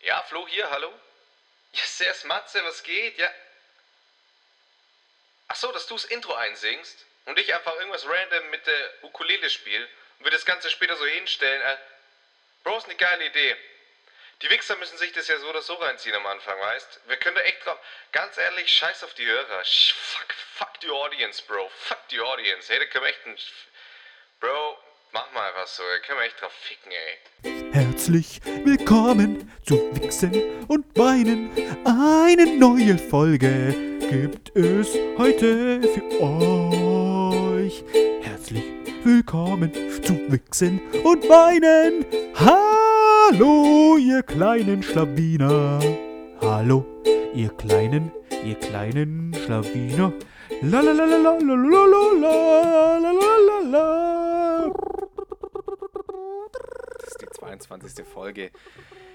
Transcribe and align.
Ja, 0.00 0.22
Flo 0.28 0.46
hier, 0.46 0.70
hallo? 0.70 0.92
Ja, 1.72 1.84
Sers 1.84 2.22
Matze, 2.24 2.62
was 2.64 2.84
geht? 2.84 3.18
Ja. 3.18 3.28
Ach 5.48 5.56
so, 5.56 5.72
dass 5.72 5.88
du 5.88 5.94
das 5.94 6.04
Intro 6.04 6.34
einsingst 6.34 7.04
und 7.24 7.36
ich 7.38 7.52
einfach 7.52 7.74
irgendwas 7.76 8.06
random 8.06 8.50
mit 8.50 8.64
der 8.66 9.04
Ukulele 9.04 9.50
spiele 9.50 9.88
und 10.18 10.24
wir 10.26 10.30
das 10.30 10.44
Ganze 10.44 10.70
später 10.70 10.96
so 10.96 11.04
hinstellen. 11.06 11.60
Äh, 11.60 11.76
Bro, 12.62 12.78
ist 12.78 12.84
eine 12.84 12.94
geile 12.94 13.26
Idee. 13.26 13.56
Die 14.42 14.50
Wichser 14.50 14.76
müssen 14.76 14.98
sich 14.98 15.10
das 15.12 15.26
ja 15.26 15.36
so 15.38 15.48
oder 15.48 15.62
so 15.62 15.74
reinziehen 15.74 16.14
am 16.14 16.26
Anfang, 16.26 16.60
weißt? 16.60 17.00
Wir 17.06 17.16
können 17.16 17.34
da 17.34 17.42
echt 17.42 17.66
drauf. 17.66 17.78
Ganz 18.12 18.38
ehrlich, 18.38 18.72
scheiß 18.72 19.02
auf 19.02 19.14
die 19.14 19.26
Hörer. 19.26 19.64
Fuck, 19.64 20.32
fuck 20.54 20.80
die 20.80 20.90
Audience, 20.90 21.42
Bro. 21.42 21.68
Fuck 21.70 22.06
die 22.10 22.20
Audience. 22.20 22.72
Hey, 22.72 22.78
da 22.78 22.86
können 22.86 23.04
wir 23.04 23.10
echt 23.10 23.26
ein. 23.26 23.36
Bro, 24.40 24.76
mach 25.12 25.32
mal 25.34 25.48
einfach 25.48 25.66
so. 25.66 25.82
Da 25.82 25.98
können 26.06 26.20
wir 26.20 26.26
echt 26.26 26.40
drauf 26.40 26.52
ficken, 26.52 26.92
ey. 26.92 27.72
Herzlich 27.72 28.40
willkommen 28.64 29.50
zu 29.66 29.74
Wichsen 30.00 30.32
und 30.68 30.86
Weinen. 30.96 31.50
Eine 31.84 32.56
neue 32.56 32.96
Folge 32.98 33.74
gibt 34.08 34.54
es 34.56 34.96
heute 35.18 35.82
für 35.82 36.22
euch. 36.22 37.82
Herzlich 38.22 38.62
willkommen 39.02 39.72
zu 40.04 40.14
Wichsen 40.30 40.80
und 41.02 41.28
Weinen. 41.28 42.06
Hallo, 42.36 43.96
ihr 43.96 44.22
kleinen 44.22 44.84
Schlawiner. 44.84 45.80
Hallo, 46.40 46.86
ihr 47.34 47.48
kleinen, 47.50 48.12
ihr 48.44 48.54
kleinen 48.54 49.34
Schlawiner. 49.34 50.12
La 50.62 50.80
la 50.80 50.92
la 50.92 51.04
la 51.04 51.16
la 51.16 51.38
la 51.38 51.54
la 51.54 51.82
la 52.20 52.98
la 52.98 53.12
la 53.12 53.36
la 53.46 53.58
la. 53.70 54.27
Das 56.52 57.08
ist 57.08 57.20
die 57.20 57.26
22. 57.26 58.06
Folge. 58.06 58.50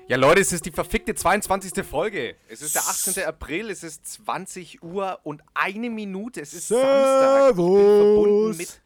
Ja, 0.08 0.18
Leute, 0.18 0.42
es 0.42 0.52
ist 0.52 0.66
die 0.66 0.72
verfickte 0.72 1.16
22. 1.16 1.86
Folge. 1.86 2.36
Es 2.50 2.62
ist 2.62 2.76
der 2.76 2.82
18. 2.82 3.24
April, 3.24 3.70
es 3.70 3.84
ist 3.84 4.06
20 4.06 4.84
Uhr 4.84 5.20
und 5.24 5.42
eine 5.54 5.90
Minute. 5.90 6.42
Es 6.42 6.54
ist 6.54 6.68
Samstag. 6.68 7.52
Ich 7.52 7.56
bin 7.56 7.66
verbunden 7.66 8.58
mit, 8.58 8.82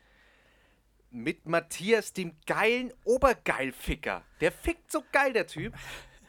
mit 1.09 1.45
Matthias, 1.47 2.13
dem 2.13 2.35
geilen 2.45 2.93
Obergeilficker. 3.03 4.23
Der 4.41 4.51
fickt 4.51 4.91
so 4.91 5.03
geil, 5.11 5.33
der 5.33 5.47
Typ. 5.47 5.73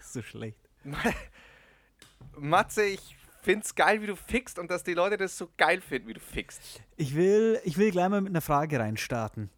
Ist 0.01 0.12
so 0.14 0.23
schlecht. 0.23 0.59
Matze, 2.37 2.85
ich 2.85 3.17
find's 3.42 3.75
geil, 3.75 4.01
wie 4.01 4.07
du 4.07 4.17
fickst 4.17 4.59
und 4.59 4.70
dass 4.70 4.85
die 4.85 4.95
Leute 4.95 5.17
das 5.19 5.37
so 5.37 5.48
geil 5.59 5.81
finden, 5.81 6.09
wie 6.09 6.14
du 6.14 6.20
fickst. 6.20 6.83
Ich 6.97 7.14
will, 7.14 7.61
ich 7.64 7.77
will 7.77 7.91
gleich 7.91 8.09
mal 8.09 8.20
mit 8.20 8.31
einer 8.31 8.41
Frage 8.41 8.79
reinstarten. 8.79 9.51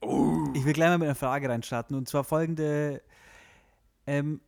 Ich 0.00 0.64
will 0.64 0.72
gleich 0.72 0.88
mal 0.88 0.98
mit 0.98 1.06
einer 1.06 1.14
Frage 1.14 1.48
reinstarten. 1.48 1.96
Und 1.96 2.08
zwar 2.08 2.24
folgende: 2.24 3.02
ähm, 4.06 4.40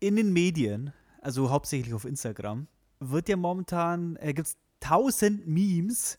In 0.00 0.16
den 0.16 0.32
Medien, 0.32 0.92
also 1.20 1.50
hauptsächlich 1.50 1.94
auf 1.94 2.04
Instagram, 2.04 2.66
wird 3.00 3.28
ja 3.28 3.36
momentan, 3.36 4.16
äh, 4.16 4.32
gibt 4.34 4.48
es 4.48 4.56
tausend 4.80 5.46
Memes 5.46 6.18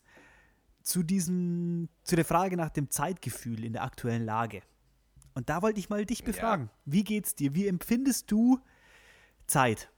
zu 0.82 1.02
diesem, 1.02 1.88
zu 2.04 2.16
der 2.16 2.24
Frage 2.24 2.56
nach 2.56 2.70
dem 2.70 2.90
Zeitgefühl 2.90 3.64
in 3.64 3.72
der 3.72 3.82
aktuellen 3.82 4.24
Lage. 4.24 4.62
Und 5.34 5.48
da 5.50 5.60
wollte 5.62 5.78
ich 5.80 5.90
mal 5.90 6.06
dich 6.06 6.24
befragen. 6.24 6.70
Wie 6.84 7.04
geht's 7.04 7.34
dir? 7.34 7.54
Wie 7.54 7.66
empfindest 7.66 8.30
du 8.30 8.58
Zeit? 9.46 9.90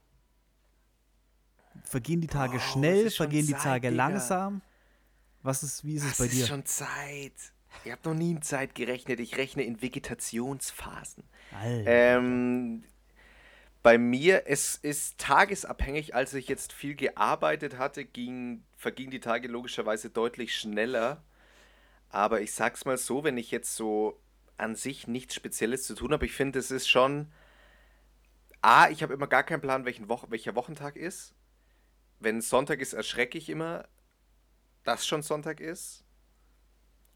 Vergehen 1.83 2.19
die 2.21 2.27
Tage 2.27 2.53
Boah, 2.57 2.57
es 2.57 2.71
schnell? 2.71 3.05
ist 3.05 3.17
Vergehen 3.17 3.45
die 3.47 3.53
Zeit, 3.53 3.61
Tage 3.63 3.91
Digga. 3.91 4.07
langsam? 4.07 4.61
Was 5.41 5.63
ist, 5.63 5.85
wie 5.85 5.95
ist 5.95 6.03
es 6.03 6.09
Das 6.09 6.17
bei 6.17 6.25
ist 6.25 6.33
dir? 6.33 6.45
schon 6.47 6.65
Zeit. 6.65 7.53
Ich 7.85 7.91
habe 7.91 8.01
noch 8.09 8.15
nie 8.15 8.31
in 8.31 8.41
Zeit 8.41 8.75
gerechnet. 8.75 9.19
Ich 9.19 9.37
rechne 9.37 9.63
in 9.63 9.81
Vegetationsphasen. 9.81 11.23
Ähm, 11.85 12.83
bei 13.81 13.97
mir, 13.97 14.43
es 14.47 14.75
ist 14.75 15.17
tagesabhängig. 15.17 16.13
Als 16.13 16.33
ich 16.33 16.47
jetzt 16.47 16.73
viel 16.73 16.95
gearbeitet 16.95 17.77
hatte, 17.77 18.05
ging, 18.05 18.63
vergingen 18.75 19.11
die 19.11 19.19
Tage 19.19 19.47
logischerweise 19.47 20.09
deutlich 20.09 20.55
schneller. 20.57 21.23
Aber 22.09 22.41
ich 22.41 22.53
sag's 22.53 22.85
mal 22.85 22.97
so, 22.97 23.23
wenn 23.23 23.37
ich 23.37 23.51
jetzt 23.51 23.75
so 23.75 24.19
an 24.57 24.75
sich 24.75 25.07
nichts 25.07 25.35
Spezielles 25.35 25.83
zu 25.83 25.95
tun 25.95 26.11
habe, 26.11 26.25
ich 26.25 26.33
finde, 26.33 26.59
es 26.59 26.71
ist 26.71 26.89
schon. 26.89 27.31
A, 28.61 28.89
ich 28.89 29.03
habe 29.03 29.13
immer 29.13 29.27
gar 29.27 29.43
keinen 29.43 29.61
Plan, 29.61 29.85
welchen 29.85 30.09
Woch 30.09 30.25
welcher 30.29 30.55
Wochentag 30.55 30.97
ist. 30.97 31.33
Wenn 32.19 32.41
Sonntag 32.41 32.81
ist, 32.81 32.91
erschrecke 32.91 33.37
ich 33.37 33.49
immer, 33.49 33.87
dass 34.83 35.07
schon 35.07 35.21
Sonntag 35.21 35.61
ist. 35.61 36.03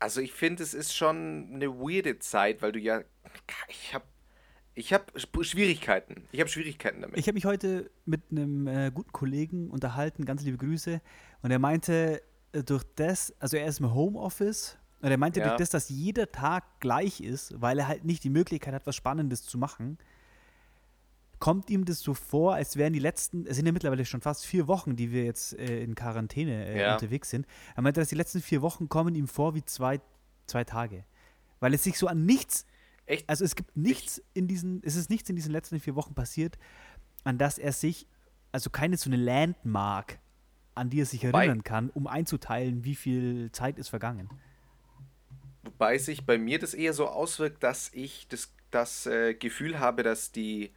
Also 0.03 0.19
ich 0.19 0.33
finde, 0.33 0.61
es 0.63 0.73
ist 0.73 0.93
schon 0.93 1.49
eine 1.53 1.79
weirde 1.79 2.19
Zeit, 2.19 2.61
weil 2.61 2.73
du 2.73 2.79
ja. 2.79 3.03
Ich 3.69 3.93
habe 3.93 4.03
ich 4.75 4.91
hab 4.91 5.13
Schwierigkeiten. 5.43 6.27
Ich 6.33 6.41
habe 6.41 6.49
Schwierigkeiten 6.49 7.01
damit. 7.01 7.17
Ich 7.17 7.25
habe 7.27 7.35
mich 7.35 7.45
heute 7.45 7.89
mit 8.05 8.19
einem 8.29 8.67
äh, 8.67 8.91
guten 8.93 9.13
Kollegen 9.13 9.69
unterhalten, 9.69 10.25
ganz 10.25 10.43
liebe 10.43 10.57
Grüße, 10.57 10.99
und 11.41 11.51
er 11.51 11.59
meinte, 11.59 12.21
äh, 12.51 12.63
durch 12.63 12.83
das, 12.97 13.33
also 13.39 13.55
er 13.55 13.65
ist 13.65 13.79
im 13.79 13.93
Homeoffice, 13.93 14.77
und 14.99 15.09
er 15.09 15.17
meinte, 15.17 15.39
Ja. 15.39 15.47
durch 15.47 15.57
das, 15.59 15.69
dass 15.69 15.87
jeder 15.87 16.29
Tag 16.29 16.81
gleich 16.81 17.21
ist, 17.21 17.61
weil 17.61 17.79
er 17.79 17.87
halt 17.87 18.03
nicht 18.03 18.25
die 18.25 18.29
Möglichkeit 18.29 18.73
hat, 18.73 18.85
was 18.85 18.97
Spannendes 18.97 19.43
zu 19.43 19.57
machen, 19.57 19.99
kommt 21.43 21.69
ihm 21.69 21.83
das 21.83 21.99
so 21.99 22.13
vor, 22.13 22.55
als 22.55 22.77
wären 22.77 22.93
die 22.93 22.99
letzten, 22.99 23.45
es 23.45 23.57
sind 23.57 23.65
ja 23.65 23.73
mittlerweile 23.73 24.05
schon 24.05 24.21
fast 24.21 24.45
vier 24.45 24.65
Wochen, 24.67 24.95
die 24.95 25.11
wir 25.11 25.25
jetzt 25.25 25.51
äh, 25.59 25.83
in 25.83 25.93
Quarantäne 25.93 26.67
äh, 26.67 26.79
Ja. 26.79 26.93
unterwegs 26.93 27.29
sind. 27.29 27.45
Er 27.75 27.81
meinte, 27.81 27.99
dass 27.99 28.07
die 28.07 28.15
letzten 28.15 28.41
vier 28.41 28.61
Wochen 28.61 28.87
kommen 28.87 29.13
ihm 29.13 29.27
vor 29.27 29.53
wie 29.53 29.65
zwei, 29.65 29.99
zwei 30.47 30.63
Tage. 30.63 31.03
Weil 31.59 31.73
es 31.73 31.83
sich 31.83 31.97
so 31.97 32.07
an 32.07 32.25
nichts 32.25 32.65
Echt? 33.07 33.29
also 33.29 33.43
es 33.43 33.57
gibt 33.57 33.75
nichts 33.75 34.23
in 34.33 34.47
diesen, 34.47 34.81
es 34.85 34.95
ist 34.95 35.09
nichts 35.09 35.29
in 35.29 35.35
diesen 35.35 35.51
letzten 35.51 35.81
vier 35.81 35.95
Wochen 35.95 36.13
passiert, 36.13 36.57
an 37.25 37.37
das 37.37 37.57
er 37.57 37.73
sich, 37.73 38.07
also 38.53 38.69
keine 38.69 38.95
so 38.95 39.09
eine 39.09 39.17
Landmark, 39.17 40.19
an 40.75 40.89
die 40.89 41.01
er 41.01 41.05
sich 41.05 41.25
erinnern 41.25 41.65
kann, 41.65 41.89
um 41.89 42.07
einzuteilen, 42.07 42.85
wie 42.85 42.95
viel 42.95 43.51
Zeit 43.51 43.77
ist 43.79 43.89
vergangen. 43.89 44.29
Wobei 45.63 45.97
sich 45.97 46.25
bei 46.25 46.37
mir 46.37 46.57
das 46.59 46.73
eher 46.73 46.93
so 46.93 47.05
auswirkt, 47.09 47.63
dass 47.63 47.89
ich 47.93 48.29
das, 48.29 48.53
das 48.71 49.07
äh, 49.07 49.33
Gefühl 49.33 49.81
habe, 49.81 50.03
dass 50.03 50.31
die 50.31 50.71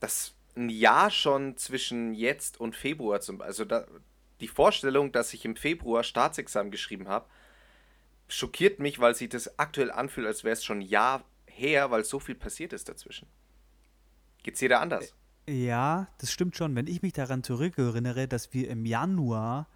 dass 0.00 0.34
ein 0.56 0.68
Jahr 0.68 1.10
schon 1.10 1.56
zwischen 1.56 2.14
jetzt 2.14 2.58
und 2.58 2.74
Februar 2.74 3.20
zum 3.20 3.40
also 3.40 3.64
da, 3.64 3.86
die 4.40 4.48
Vorstellung, 4.48 5.12
dass 5.12 5.32
ich 5.34 5.44
im 5.44 5.56
Februar 5.56 6.02
Staatsexamen 6.02 6.70
geschrieben 6.70 7.08
habe, 7.08 7.26
schockiert 8.28 8.78
mich, 8.78 8.98
weil 8.98 9.14
sich 9.14 9.28
das 9.28 9.58
aktuell 9.58 9.90
anfühlt, 9.90 10.26
als 10.26 10.44
wäre 10.44 10.54
es 10.54 10.64
schon 10.64 10.78
ein 10.78 10.82
Jahr 10.82 11.24
her, 11.46 11.90
weil 11.90 12.04
so 12.04 12.18
viel 12.18 12.34
passiert 12.34 12.72
ist 12.72 12.88
dazwischen. 12.88 13.28
Geht's 14.42 14.60
jeder 14.60 14.80
anders? 14.80 15.14
Ja, 15.48 16.08
das 16.18 16.32
stimmt 16.32 16.56
schon. 16.56 16.74
Wenn 16.74 16.86
ich 16.86 17.02
mich 17.02 17.12
daran 17.12 17.42
zurückerinnere, 17.42 18.28
dass 18.28 18.54
wir 18.54 18.68
im 18.70 18.86
Januar 18.86 19.68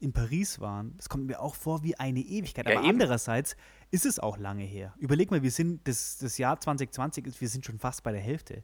in 0.00 0.12
Paris 0.12 0.60
waren, 0.60 0.96
das 0.96 1.08
kommt 1.08 1.26
mir 1.26 1.40
auch 1.40 1.54
vor 1.54 1.82
wie 1.82 1.98
eine 1.98 2.20
Ewigkeit. 2.20 2.66
Ja, 2.66 2.72
Aber 2.72 2.82
eben. 2.82 2.90
andererseits 2.90 3.56
ist 3.90 4.06
es 4.06 4.18
auch 4.18 4.36
lange 4.36 4.64
her. 4.64 4.94
Überleg 4.98 5.30
mal, 5.30 5.42
wir 5.42 5.50
sind, 5.50 5.86
das, 5.88 6.18
das 6.18 6.38
Jahr 6.38 6.60
2020 6.60 7.26
ist, 7.26 7.40
wir 7.40 7.48
sind 7.48 7.64
schon 7.64 7.78
fast 7.78 8.02
bei 8.02 8.12
der 8.12 8.20
Hälfte. 8.20 8.62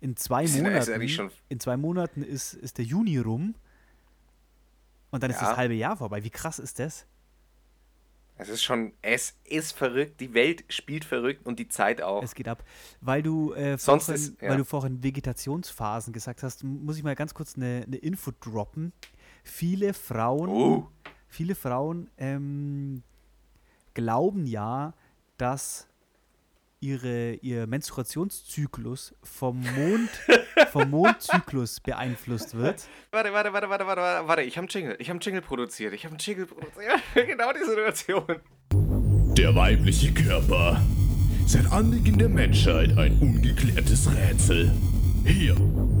In 0.00 0.16
zwei 0.16 0.46
Monaten, 0.46 1.30
in 1.48 1.60
zwei 1.60 1.76
Monaten 1.76 2.22
ist, 2.22 2.54
ist 2.54 2.78
der 2.78 2.84
Juni 2.84 3.18
rum 3.18 3.54
und 5.10 5.22
dann 5.22 5.30
ist 5.30 5.40
Ja. 5.40 5.48
das 5.50 5.56
halbe 5.58 5.74
Jahr 5.74 5.96
vorbei. 5.96 6.24
Wie 6.24 6.30
krass 6.30 6.58
ist 6.58 6.78
das? 6.78 7.06
Es 8.38 8.48
ist 8.48 8.62
schon, 8.62 8.94
es 9.02 9.34
ist 9.44 9.72
verrückt, 9.76 10.18
die 10.18 10.32
Welt 10.32 10.64
spielt 10.70 11.04
verrückt 11.04 11.44
und 11.44 11.58
die 11.58 11.68
Zeit 11.68 12.00
auch. 12.00 12.22
Es 12.22 12.34
geht 12.34 12.48
ab. 12.48 12.64
Weil 13.02 13.22
du, 13.22 13.52
äh, 13.52 13.76
Sonst 13.76 14.06
vorhin, 14.06 14.14
ist- 14.24 14.40
ja. 14.40 14.48
weil 14.48 14.56
du 14.56 14.64
vorhin 14.64 15.02
Vegetationsphasen 15.02 16.14
gesagt 16.14 16.42
hast, 16.42 16.64
muss 16.64 16.96
ich 16.96 17.02
mal 17.02 17.14
ganz 17.14 17.34
kurz 17.34 17.56
eine, 17.56 17.82
eine 17.86 17.96
Info 17.96 18.30
droppen. 18.40 18.94
Viele 19.44 19.92
Frauen, 19.92 20.48
Oh. 20.48 20.88
viele 21.28 21.54
Frauen 21.54 22.08
ähm, 22.16 23.02
glauben 23.92 24.46
ja, 24.46 24.94
dass 25.36 25.86
ihre, 26.80 27.34
ihr 27.34 27.66
Menstruationszyklus 27.66 29.14
vom 29.22 29.60
Mond, 29.60 30.10
vom 30.72 30.90
Mondzyklus 30.90 31.80
beeinflusst 31.80 32.56
wird. 32.56 32.88
Warte, 33.10 33.32
warte, 33.32 33.52
warte, 33.52 33.68
warte, 33.68 33.86
warte, 33.86 34.02
warte, 34.02 34.28
warte. 34.28 34.42
Ich 34.42 34.56
habe 34.56 34.64
einen 34.64 34.68
Jingle. 34.68 34.96
Ich 34.98 35.08
habe 35.08 35.16
einen 35.16 35.20
Jingle 35.20 35.42
produziert. 35.42 35.92
Ich 35.92 36.04
habe 36.04 36.14
einen 36.14 36.20
Jingle 36.20 36.46
produziert. 36.46 37.00
Genau 37.14 37.52
die 37.52 37.64
Situation. 37.64 38.40
Der 39.36 39.54
weibliche 39.54 40.12
Körper. 40.12 40.80
Seit 41.46 41.70
Anbeginn 41.70 42.18
der 42.18 42.28
Menschheit 42.28 42.96
ein 42.96 43.18
ungeklärtes 43.18 44.10
Rätsel. 44.14 44.72
Hier, 45.24 45.54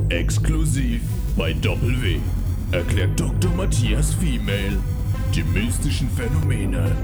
exklusiv 0.08 1.02
bei 1.36 1.52
Doppel 1.52 2.00
W, 2.02 2.20
erklärt 2.72 3.18
Dr. 3.18 3.50
Matthias 3.54 4.14
Female 4.14 4.78
die 5.34 5.42
mystischen 5.42 6.08
Phänomene 6.10 6.96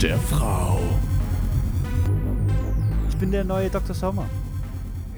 der 0.00 0.18
Frau. 0.18 0.80
Ich 3.20 3.22
bin 3.22 3.32
der 3.32 3.44
neue 3.44 3.68
Dr. 3.68 3.94
Sommer. 3.94 4.26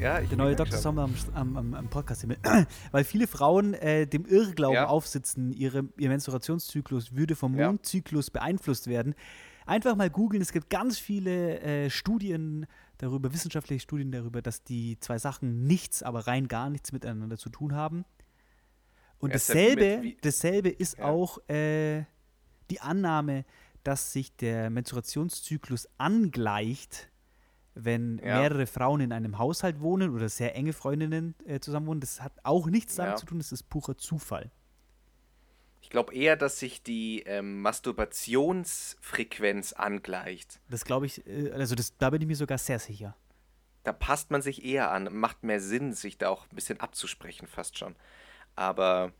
Ja, 0.00 0.18
ich 0.18 0.28
Der 0.28 0.36
neue 0.36 0.56
Dr. 0.56 0.76
Sommer 0.76 1.08
am, 1.34 1.56
am, 1.56 1.74
am, 1.74 1.86
Podcast. 1.86 2.26
Weil 2.90 3.04
viele 3.04 3.28
Frauen 3.28 3.74
äh, 3.74 4.08
dem 4.08 4.26
Irrglauben 4.26 4.74
Ja. 4.74 4.88
aufsitzen, 4.88 5.52
ihre, 5.52 5.84
ihr 5.96 6.08
Menstruationszyklus 6.08 7.14
würde 7.14 7.36
vom 7.36 7.56
Ja. 7.56 7.68
Mondzyklus 7.68 8.30
beeinflusst 8.32 8.88
werden. 8.88 9.14
Einfach 9.66 9.94
mal 9.94 10.10
googeln. 10.10 10.42
Es 10.42 10.50
gibt 10.50 10.68
ganz 10.68 10.98
viele 10.98 11.60
äh, 11.60 11.90
Studien 11.90 12.66
darüber, 12.98 13.32
wissenschaftliche 13.32 13.78
Studien 13.80 14.10
darüber, 14.10 14.42
dass 14.42 14.64
die 14.64 14.98
zwei 14.98 15.18
Sachen 15.18 15.68
nichts, 15.68 16.02
aber 16.02 16.26
rein 16.26 16.48
gar 16.48 16.70
nichts 16.70 16.90
miteinander 16.90 17.38
zu 17.38 17.50
tun 17.50 17.72
haben. 17.72 18.04
Und 19.20 19.32
dasselbe, 19.32 20.14
dasselbe 20.22 20.70
ist 20.70 20.98
Ja. 20.98 21.04
auch 21.04 21.38
äh, 21.48 22.02
die 22.68 22.80
Annahme, 22.80 23.44
dass 23.84 24.12
sich 24.12 24.34
der 24.34 24.70
Menstruationszyklus 24.70 25.86
angleicht, 25.98 27.11
wenn 27.74 28.18
Ja. 28.18 28.40
mehrere 28.40 28.66
Frauen 28.66 29.00
in 29.00 29.12
einem 29.12 29.38
Haushalt 29.38 29.80
wohnen 29.80 30.14
oder 30.14 30.28
sehr 30.28 30.54
enge 30.54 30.72
Freundinnen 30.72 31.34
äh, 31.46 31.60
zusammen 31.60 31.86
wohnen. 31.86 32.00
Das 32.00 32.20
hat 32.22 32.32
auch 32.42 32.66
nichts 32.66 32.96
damit 32.96 33.12
Ja. 33.14 33.16
zu 33.16 33.26
tun, 33.26 33.38
das 33.38 33.52
ist 33.52 33.68
purer 33.68 33.96
Zufall. 33.96 34.50
Ich 35.80 35.90
glaube 35.90 36.14
eher, 36.14 36.36
dass 36.36 36.58
sich 36.58 36.82
die 36.82 37.22
ähm, 37.26 37.60
Masturbationsfrequenz 37.62 39.72
angleicht. 39.72 40.60
Das 40.68 40.84
glaube 40.84 41.06
ich, 41.06 41.26
äh, 41.26 41.50
also 41.52 41.74
das, 41.74 41.96
da 41.98 42.10
bin 42.10 42.20
ich 42.22 42.28
mir 42.28 42.36
sogar 42.36 42.58
sehr 42.58 42.78
sicher. 42.78 43.16
Da 43.84 43.92
passt 43.92 44.30
man 44.30 44.42
sich 44.42 44.64
eher 44.64 44.92
an, 44.92 45.08
macht 45.12 45.42
mehr 45.42 45.60
Sinn, 45.60 45.92
sich 45.92 46.18
da 46.18 46.28
auch 46.28 46.44
ein 46.48 46.54
bisschen 46.54 46.78
abzusprechen, 46.80 47.48
fast 47.48 47.78
schon. 47.78 47.96
Aber 48.54 49.12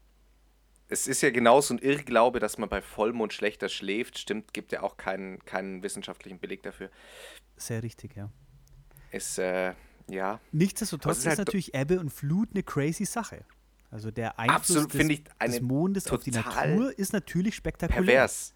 es 0.93 1.07
ist 1.07 1.23
ja 1.23 1.31
genauso 1.31 1.75
ein 1.75 1.79
Irrglaube, 1.79 2.39
dass 2.39 2.59
man 2.59 2.69
bei 2.69 2.83
Vollmond 2.83 3.33
schlechter 3.33 3.69
schläft. 3.69 4.19
Stimmt, 4.19 4.53
gibt 4.53 4.73
ja 4.73 4.83
auch 4.83 4.97
keinen, 4.99 5.43
keinen 5.45 5.83
wissenschaftlichen 5.83 6.39
Beleg 6.39 6.63
dafür. 6.63 6.91
Sehr 7.57 7.83
richtig, 7.83 8.15
ja. 8.15 8.31
Ist, 9.11 9.39
äh, 9.39 9.73
ja, 10.09 10.41
Nichtsdestotrotz 10.53 11.19
es 11.19 11.19
ist, 11.21 11.27
halt 11.29 11.39
natürlich 11.39 11.75
Ebbe 11.75 11.99
und 11.99 12.11
Flut 12.11 12.51
eine 12.53 12.63
crazy 12.63 13.05
Sache. 13.07 13.45
Also 13.91 14.11
der 14.11 14.39
Einfluss 14.39 14.57
Absolut, 14.85 14.95
des, 14.95 15.09
ich 15.09 15.25
des 15.25 15.33
eine 15.39 15.61
Mondes 15.61 16.11
auf 16.11 16.23
die 16.23 16.31
Natur 16.31 16.99
ist 16.99 17.13
natürlich 17.13 17.55
spektakulär. 17.55 18.03
pervers. 18.03 18.55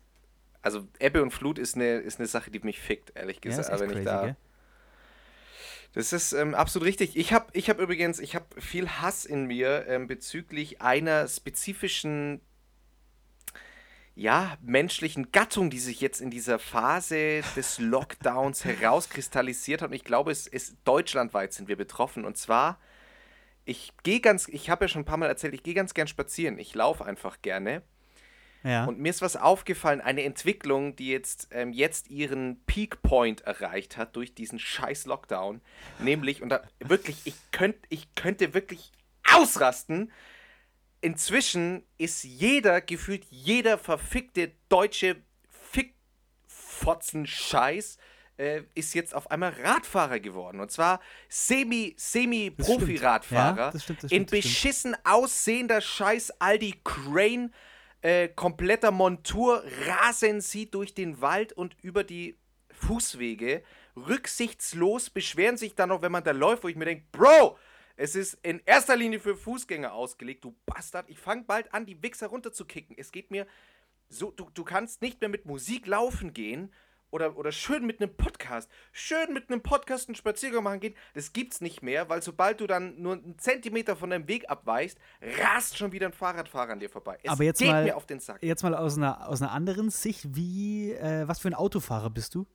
Also 0.62 0.88
Ebbe 0.98 1.22
und 1.22 1.30
Flut 1.30 1.58
ist 1.58 1.74
eine, 1.76 1.98
ist 1.98 2.18
eine 2.18 2.26
Sache, 2.26 2.50
die 2.50 2.58
mich 2.60 2.80
fickt, 2.80 3.12
ehrlich 3.14 3.36
Ja, 3.36 3.42
gesagt. 3.42 3.68
ist 3.68 3.72
echt 3.72 3.80
wenn 3.80 3.88
ich 3.90 3.94
crazy, 3.94 4.04
da, 4.04 4.24
gell? 4.24 4.36
Das 5.96 6.12
ist 6.12 6.34
ähm, 6.34 6.54
absolut 6.54 6.86
richtig. 6.86 7.16
Ich 7.16 7.32
habe 7.32 7.46
ich 7.54 7.70
hab 7.70 7.80
übrigens, 7.80 8.18
ich 8.18 8.34
habe 8.34 8.44
viel 8.60 8.86
Hass 8.86 9.24
in 9.24 9.46
mir 9.46 9.86
ähm, 9.88 10.06
bezüglich 10.06 10.82
einer 10.82 11.26
spezifischen, 11.26 12.42
ja, 14.14 14.58
menschlichen 14.60 15.32
Gattung, 15.32 15.70
die 15.70 15.78
sich 15.78 16.02
jetzt 16.02 16.20
in 16.20 16.28
dieser 16.28 16.58
Phase 16.58 17.40
des 17.56 17.78
Lockdowns 17.78 18.66
herauskristallisiert 18.66 19.80
hat. 19.80 19.88
Und 19.88 19.94
ich 19.94 20.04
glaube, 20.04 20.32
es 20.32 20.46
ist 20.46 20.76
deutschlandweit 20.84 21.54
sind 21.54 21.66
wir 21.66 21.76
betroffen. 21.76 22.26
Und 22.26 22.36
zwar, 22.36 22.78
ich 23.64 23.94
gehe 24.02 24.20
ganz, 24.20 24.48
ich 24.48 24.68
habe 24.68 24.84
ja 24.84 24.88
schon 24.88 25.00
ein 25.00 25.06
paar 25.06 25.16
Mal 25.16 25.28
erzählt, 25.28 25.54
ich 25.54 25.62
gehe 25.62 25.72
ganz 25.72 25.94
gern 25.94 26.08
spazieren. 26.08 26.58
Ich 26.58 26.74
laufe 26.74 27.06
einfach 27.06 27.40
gerne. 27.40 27.80
Ja. 28.62 28.84
Und 28.84 28.98
mir 28.98 29.10
ist 29.10 29.22
was 29.22 29.36
aufgefallen, 29.36 30.00
eine 30.00 30.24
Entwicklung, 30.24 30.96
die 30.96 31.08
jetzt, 31.08 31.48
ähm, 31.52 31.72
jetzt 31.72 32.08
ihren 32.08 32.60
Peak 32.66 33.02
Point 33.02 33.42
erreicht 33.42 33.96
hat 33.96 34.16
durch 34.16 34.34
diesen 34.34 34.58
scheiß 34.58 35.06
Lockdown. 35.06 35.60
Nämlich, 35.98 36.42
und 36.42 36.48
da 36.48 36.62
wirklich, 36.80 37.22
ich, 37.24 37.36
könnt, 37.52 37.76
ich 37.88 38.14
könnte 38.14 38.54
wirklich 38.54 38.90
ausrasten. 39.32 40.10
Inzwischen 41.00 41.84
ist 41.98 42.24
jeder, 42.24 42.80
gefühlt 42.80 43.24
jeder 43.30 43.78
verfickte 43.78 44.52
deutsche 44.68 45.16
Fickfotzen-Scheiß 46.48 47.98
äh, 48.38 48.62
ist 48.74 48.94
jetzt 48.94 49.14
auf 49.14 49.30
einmal 49.30 49.52
Radfahrer 49.62 50.20
geworden. 50.20 50.60
Und 50.60 50.70
zwar 50.70 51.00
semi, 51.28 51.94
semi-Profi-Radfahrer 51.96 53.56
Ja, 53.56 53.70
das 53.70 53.84
stimmt, 53.84 54.02
das 54.02 54.12
in 54.12 54.26
beschissen 54.26 54.96
aussehender 55.04 55.80
Scheiß 55.80 56.40
Aldi 56.40 56.80
Crane 56.84 57.52
äh, 58.06 58.28
kompletter 58.28 58.92
Montur 58.92 59.64
rasen 59.84 60.40
sie 60.40 60.70
durch 60.70 60.94
den 60.94 61.20
Wald 61.20 61.52
und 61.52 61.76
über 61.82 62.04
die 62.04 62.38
Fußwege. 62.70 63.64
Rücksichtslos 63.96 65.10
beschweren 65.10 65.56
sich 65.56 65.74
dann 65.74 65.88
noch, 65.88 66.02
wenn 66.02 66.12
man 66.12 66.22
da 66.22 66.30
läuft, 66.30 66.62
wo 66.62 66.68
ich 66.68 66.76
mir 66.76 66.84
denke, 66.84 67.04
Bro, 67.10 67.58
es 67.96 68.14
ist 68.14 68.34
in 68.44 68.62
erster 68.64 68.94
Linie 68.94 69.18
für 69.18 69.34
Fußgänger 69.34 69.92
ausgelegt, 69.92 70.44
du 70.44 70.54
Bastard. 70.66 71.10
Ich 71.10 71.18
fange 71.18 71.42
bald 71.48 71.74
an, 71.74 71.84
die 71.84 72.00
Wichser 72.00 72.28
runterzukicken. 72.28 72.94
Es 72.96 73.10
geht 73.10 73.32
mir 73.32 73.44
so, 74.08 74.30
du, 74.30 74.50
du 74.54 74.62
kannst 74.62 75.02
nicht 75.02 75.20
mehr 75.20 75.30
mit 75.30 75.44
Musik 75.44 75.88
laufen 75.88 76.32
gehen 76.32 76.72
oder, 77.16 77.36
oder 77.36 77.50
schön 77.50 77.86
mit 77.86 78.00
einem 78.00 78.14
Podcast, 78.14 78.70
schön 78.92 79.32
mit 79.32 79.50
einem 79.50 79.62
Podcast 79.62 80.08
einen 80.08 80.14
Spaziergang 80.16 80.62
machen 80.62 80.80
gehen. 80.80 80.94
Das 81.14 81.32
gibt's 81.32 81.60
nicht 81.62 81.82
mehr, 81.82 82.08
weil 82.10 82.22
sobald 82.22 82.60
du 82.60 82.66
dann 82.66 83.00
nur 83.00 83.14
einen 83.14 83.38
Zentimeter 83.38 83.96
von 83.96 84.10
deinem 84.10 84.28
Weg 84.28 84.48
abweichst, 84.50 84.98
rast 85.40 85.76
schon 85.78 85.92
wieder 85.92 86.06
ein 86.06 86.12
Fahrradfahrer 86.12 86.72
an 86.72 86.80
dir 86.80 86.90
vorbei. 86.90 87.18
Es 87.22 87.30
Aber 87.30 87.42
jetzt 87.42 87.58
geht 87.58 87.68
mal- 87.68 87.84
mir 87.84 87.96
auf 87.96 88.04
den 88.06 88.20
Sack. 88.20 88.42
Jetzt 88.42 88.62
mal 88.62 88.74
aus 88.74 88.96
einer, 88.98 89.28
aus 89.28 89.40
einer 89.40 89.50
anderen 89.52 89.88
Sicht, 89.90 90.36
wie, 90.36 90.92
äh, 90.92 91.26
was 91.26 91.40
für 91.40 91.48
ein 91.48 91.54
Autofahrer 91.54 92.10
bist 92.10 92.34
du? 92.34 92.46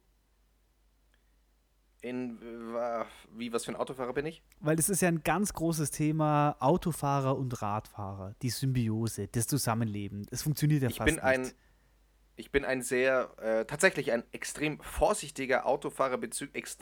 In, 2.03 2.39
äh, 2.75 3.05
wie, 3.35 3.53
was 3.53 3.65
für 3.65 3.71
ein 3.71 3.75
Autofahrer 3.75 4.13
bin 4.13 4.25
ich? 4.25 4.41
Weil 4.59 4.75
das 4.75 4.89
ist 4.89 5.01
ja 5.01 5.07
ein 5.07 5.21
ganz 5.23 5.53
großes 5.53 5.91
Thema, 5.91 6.55
Autofahrer 6.59 7.37
und 7.37 7.61
Radfahrer, 7.61 8.33
die 8.41 8.49
Symbiose, 8.49 9.27
das 9.27 9.45
Zusammenleben. 9.45 10.25
Es 10.31 10.41
funktioniert 10.41 10.81
ja 10.81 10.89
Ich 10.89 10.97
fast 10.97 11.05
bin 11.07 11.19
ein, 11.19 11.41
nicht. 11.41 11.55
Ich 12.41 12.51
bin 12.51 12.65
ein 12.65 12.81
sehr, 12.81 13.29
äh, 13.37 13.65
tatsächlich 13.65 14.11
ein 14.11 14.23
extrem 14.31 14.81
vorsichtiger 14.81 15.67
Autofahrer, 15.67 16.19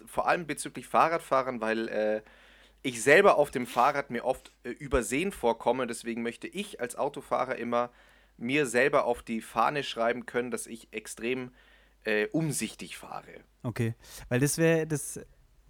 vor 0.06 0.28
allem 0.28 0.48
bezüglich 0.48 0.88
Fahrradfahren, 0.88 1.60
weil 1.60 1.90
äh, 1.90 2.22
ich 2.82 3.04
selber 3.04 3.38
auf 3.38 3.52
dem 3.52 3.68
Fahrrad 3.68 4.10
mir 4.10 4.24
oft 4.24 4.54
äh, 4.64 4.70
übersehen 4.70 5.34
vorkomme. 5.34 5.86
Deswegen 5.86 6.22
möchte 6.24 6.48
ich 6.48 6.80
als 6.80 6.96
Autofahrer 6.96 7.58
immer 7.58 7.92
mir 8.38 8.66
selber 8.66 9.04
auf 9.04 9.22
die 9.22 9.42
Fahne 9.42 9.84
schreiben 9.84 10.26
können, 10.26 10.50
dass 10.50 10.66
ich 10.66 10.88
extrem 10.94 11.52
äh, 12.06 12.28
umsichtig 12.28 12.98
fahre. 12.98 13.44
Okay, 13.64 13.96
weil 14.30 14.40
das 14.40 14.58
wäre, 14.58 14.88
das 14.88 15.20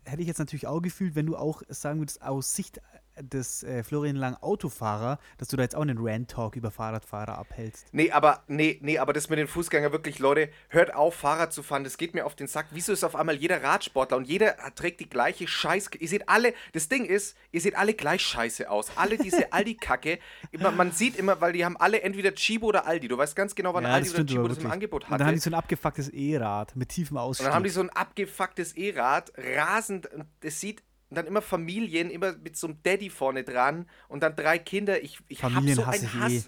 hätte 0.06 0.22
ich 0.22 0.28
jetzt 0.28 0.38
natürlich 0.38 0.68
auch 0.68 0.82
gefühlt, 0.82 1.16
wenn 1.16 1.26
du 1.26 1.36
auch 1.36 1.64
sagen 1.68 2.00
würdest, 2.00 2.22
aus 2.22 2.56
Sicht 2.56 2.80
des 3.22 3.64
äh, 3.64 3.84
Florian 3.84 4.16
Lang 4.16 4.36
Autofahrer, 4.42 5.20
dass 5.38 5.48
du 5.48 5.58
da 5.58 5.64
jetzt 5.64 5.76
auch 5.76 5.82
einen 5.82 5.98
Rant-Talk 6.00 6.56
über 6.56 6.72
Fahrradfahrer 6.72 7.38
abhältst. 7.38 7.88
Nee, 7.92 8.12
aber 8.12 8.44
nee, 8.48 8.78
nee, 8.82 8.98
aber 9.00 9.14
das 9.14 9.30
mit 9.30 9.40
den 9.40 9.48
Fußgängern 9.48 9.92
wirklich, 9.92 10.20
Leute, 10.20 10.50
hört 10.70 10.94
auf, 10.94 11.16
Fahrrad 11.16 11.54
zu 11.54 11.64
fahren. 11.64 11.84
Das 11.84 11.98
geht 11.98 12.14
mir 12.14 12.26
auf 12.26 12.36
den 12.36 12.48
Sack. 12.48 12.68
Wieso 12.72 12.94
ist 12.94 13.04
auf 13.04 13.16
einmal 13.16 13.36
jeder 13.36 13.64
Radsportler 13.64 14.18
und 14.18 14.28
jeder 14.28 14.56
trägt 14.76 15.00
die 15.00 15.10
gleiche 15.10 15.48
Scheiß. 15.48 15.90
Ihr 16.00 16.08
seht 16.08 16.30
alle, 16.30 16.54
das 16.74 16.90
Ding 16.90 17.06
ist, 17.06 17.36
ihr 17.52 17.62
seht 17.62 17.76
alle 17.76 17.94
gleich 17.94 18.22
scheiße 18.22 18.70
aus. 18.70 18.92
Alle 18.96 19.18
diese 19.18 19.52
Aldi-Kacke. 19.54 20.20
Immer- 20.52 20.72
Man 20.72 20.92
sieht 20.92 21.16
immer, 21.18 21.42
weil 21.42 21.54
die 21.54 21.66
haben 21.66 21.78
alle 21.78 22.02
entweder 22.02 22.34
Chibo 22.34 22.68
oder 22.68 22.86
Aldi. 22.86 23.08
Du 23.08 23.18
weißt 23.18 23.36
ganz 23.36 23.56
genau, 23.56 23.74
wann 23.74 23.86
Aldi 23.86 24.10
oder 24.12 24.26
Chibo 24.26 24.48
das 24.48 24.58
im 24.60 24.72
Angebot 24.72 25.04
Und 25.06 25.12
dann 25.20 25.26
haben 25.28 25.34
die 25.34 25.40
so 25.40 25.50
ein 25.50 25.56
abgefucktes 25.56 26.10
E-Rad 26.10 26.76
mit 26.76 26.90
tiefem 26.90 27.18
Und 27.18 27.24
Ausstieg. 27.24 27.46
dann 27.48 27.56
haben 27.56 27.64
die 27.64 27.70
so 27.70 27.82
ein 27.82 27.90
abgefucktes 27.90 28.74
E-Rad, 28.74 29.32
rasend, 29.38 30.08
und 30.14 30.26
es 30.42 30.60
sieht 30.60 30.84
und 31.10 31.16
dann 31.18 31.26
immer 31.28 31.42
Familien, 31.42 32.10
immer 32.10 32.34
mit 32.38 32.56
so 32.58 32.68
einem 32.68 32.82
Daddy 32.84 33.10
vorne 33.10 33.44
dran 33.44 33.90
und 34.08 34.22
dann 34.24 34.36
drei 34.36 34.60
Kinder. 34.60 35.02
Ich, 35.04 35.20
ich 35.28 35.44
hab 35.44 35.52
Familien 35.52 35.76
so 35.78 35.86
hasse 35.88 36.00
einen 36.00 36.08
ich 36.08 36.20
Hass. 36.20 36.32
eh. 36.32 36.44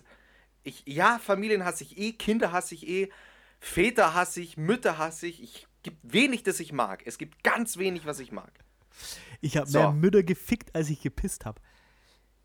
Ich, 0.63 0.83
ja, 0.85 1.17
Familien 1.19 1.65
hasse 1.65 1.83
ich 1.83 1.97
eh, 1.97 2.11
Kinder 2.13 2.51
hasse 2.51 2.75
ich 2.75 2.87
eh, 2.87 3.09
Väter 3.59 4.13
hasse 4.13 4.41
ich, 4.41 4.57
Mütter 4.57 4.97
hasse 4.97 5.27
ich. 5.27 5.41
Ich 5.41 5.67
gibt 5.83 5.97
wenig, 6.03 6.43
das 6.43 6.59
ich 6.59 6.71
mag. 6.73 7.01
Es 7.05 7.17
gibt 7.17 7.43
ganz 7.43 7.77
wenig, 7.77 8.05
was 8.05 8.19
ich 8.19 8.31
mag. 8.31 8.51
ich 9.41 9.57
habe 9.57 9.67
So. 9.67 9.79
mehr 9.79 9.91
Mütter 9.93 10.21
gefickt, 10.23 10.75
als 10.75 10.89
ich 10.91 11.01
gepisst 11.01 11.45
habe. 11.45 11.59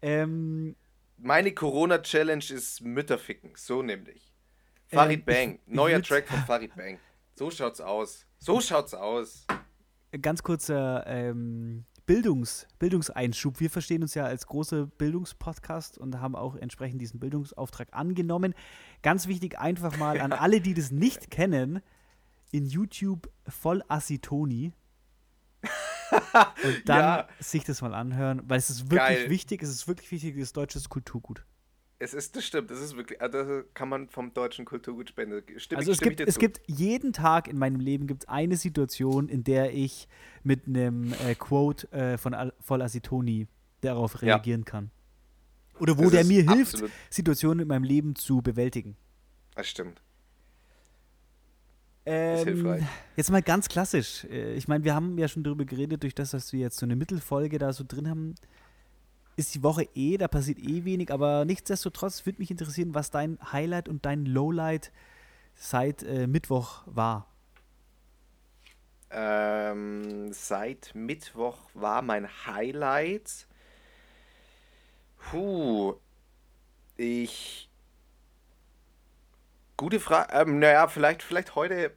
Ähm, 0.03 0.77
Meine 1.19 1.53
Corona-Challenge 1.53 2.45
ist 2.51 2.81
Mütterficken, 2.83 3.53
so 3.57 3.83
nämlich. 3.83 4.33
Farid 4.89 5.21
Ähm, 5.21 5.25
Bang, 5.27 5.55
ich- 5.57 5.61
ich 5.69 5.75
neuer 5.75 5.99
würd- 5.99 6.07
Track 6.09 6.29
von 6.29 6.39
Farid 6.47 6.75
Bang. 6.77 6.99
So 7.35 7.51
schaut's 7.51 7.81
aus. 7.81 8.27
So 8.39 8.61
schaut's 8.61 8.95
aus. 8.95 9.47
ganz 10.23 10.43
kurzer 10.43 11.05
ähm, 11.07 11.85
Bildungs, 12.07 12.67
Bildungseinschub. 12.79 13.59
Wir 13.61 13.69
verstehen 13.69 14.03
uns 14.03 14.15
ja 14.15 14.25
als 14.25 14.47
großer 14.47 14.87
Bildungspodcast 14.87 15.99
und 15.99 16.21
haben 16.21 16.37
auch 16.37 16.55
entsprechend 16.55 17.01
diesen 17.01 17.19
Bildungsauftrag 17.21 17.89
angenommen. 17.93 18.55
Ganz 19.03 19.27
wichtig, 19.27 19.59
einfach 19.59 19.97
mal 19.99 20.21
an 20.21 20.33
alle, 20.33 20.61
die 20.61 20.75
das 20.75 20.91
nicht 20.93 21.31
kennen, 21.31 21.81
in 22.53 22.65
YouTube 22.67 23.29
voll 23.49 23.83
Assitoni. 23.89 24.73
Und 26.63 26.83
dann 26.89 26.99
Ja. 27.01 27.29
sich 27.41 27.65
das 27.65 27.83
mal 27.83 27.93
anhören, 27.93 28.43
weil 28.49 28.59
es 28.59 28.71
ist 28.71 28.83
wirklich 28.91 29.19
Geil. 29.19 29.31
wichtig, 29.31 29.63
es 29.63 29.71
ist 29.71 29.89
wirklich 29.89 30.13
wichtig, 30.13 30.39
das 30.39 30.53
deutsche 30.53 30.81
Kulturgut. 30.89 31.45
Es 31.99 32.13
ist, 32.13 32.37
das 32.37 32.45
stimmt, 32.45 32.71
das 32.71 32.79
ist 32.81 32.95
wirklich, 32.97 33.23
also 33.23 33.63
kann 33.73 33.89
man 33.89 34.09
vom 34.11 34.35
deutschen 34.35 34.67
Kulturgut 34.67 35.09
spenden. 35.09 35.43
Stimme, 35.59 35.79
Also 35.79 35.93
es 35.93 36.01
gibt, 36.01 36.21
es 36.21 36.39
gibt 36.39 36.61
jeden 36.67 37.15
Tag 37.15 37.49
in 37.49 37.57
meinem 37.59 37.81
Leben 37.81 38.07
gibt's 38.07 38.29
eine 38.29 38.57
Situation, 38.59 39.29
in 39.31 39.45
der 39.45 39.73
ich 39.73 40.07
mit 40.43 40.67
einem 40.67 41.15
äh, 41.27 41.35
Quote 41.35 41.91
äh, 41.93 42.19
von 42.19 42.35
Al 42.35 42.53
darauf 43.81 44.15
Ja. 44.15 44.19
reagieren 44.35 44.65
kann. 44.67 44.91
Oder 45.79 45.97
wo 45.97 46.03
Das 46.03 46.13
der 46.13 46.25
mir 46.25 46.43
hilft, 46.51 46.75
absolut- 46.75 46.91
Situationen 47.09 47.61
in 47.61 47.69
meinem 47.69 47.85
Leben 47.85 48.15
zu 48.15 48.43
bewältigen. 48.43 48.97
Das 49.55 49.67
stimmt. 49.67 50.03
Ähm, 52.05 52.45
hilfreich. 52.47 52.85
Jetzt 53.17 53.31
mal 53.31 53.43
ganz 53.43 53.69
klassisch. 53.69 54.25
Äh, 54.25 54.55
Ich 54.55 54.69
meine, 54.69 54.85
wir 54.85 54.95
haben 54.95 55.19
ja 55.19 55.29
schon 55.29 55.43
darüber 55.43 55.65
geredet, 55.65 56.03
durch 56.03 56.15
das, 56.15 56.31
dass 56.31 56.53
wir 56.53 56.61
jetzt 56.61 56.79
so 56.79 56.87
eine 56.87 56.95
Mittelfolge 56.95 57.59
da 57.59 57.73
so 57.73 57.85
drin 57.87 58.09
haben, 58.09 58.35
ist 59.37 59.55
die 59.55 59.63
Woche 59.63 59.89
eh, 59.95 60.17
da 60.17 60.29
passiert 60.29 60.59
eh 60.59 60.85
wenig, 60.85 61.11
aber 61.13 61.45
nichtsdestotrotz 61.45 62.25
würde 62.25 62.39
mich 62.39 62.51
interessieren, 62.51 62.95
was 62.95 63.11
dein 63.11 63.39
Highlight 63.53 63.89
und 63.89 64.05
dein 64.07 64.25
Lowlight 64.25 64.93
seit 65.55 66.03
äh, 66.03 66.27
Mittwoch 66.27 66.83
war. 66.87 67.29
Ähm, 69.11 70.33
seit 70.33 70.95
Mittwoch 70.95 71.59
war 71.75 72.03
mein 72.03 72.29
Highlight. 72.47 73.47
Puh. 75.19 75.95
Ich. 76.97 77.69
Gute 79.77 80.01
Frage. 80.01 80.33
Ähm, 80.33 80.59
naja, 80.59 80.89
vielleicht, 80.89 81.23
vielleicht 81.23 81.55
heute. 81.55 81.93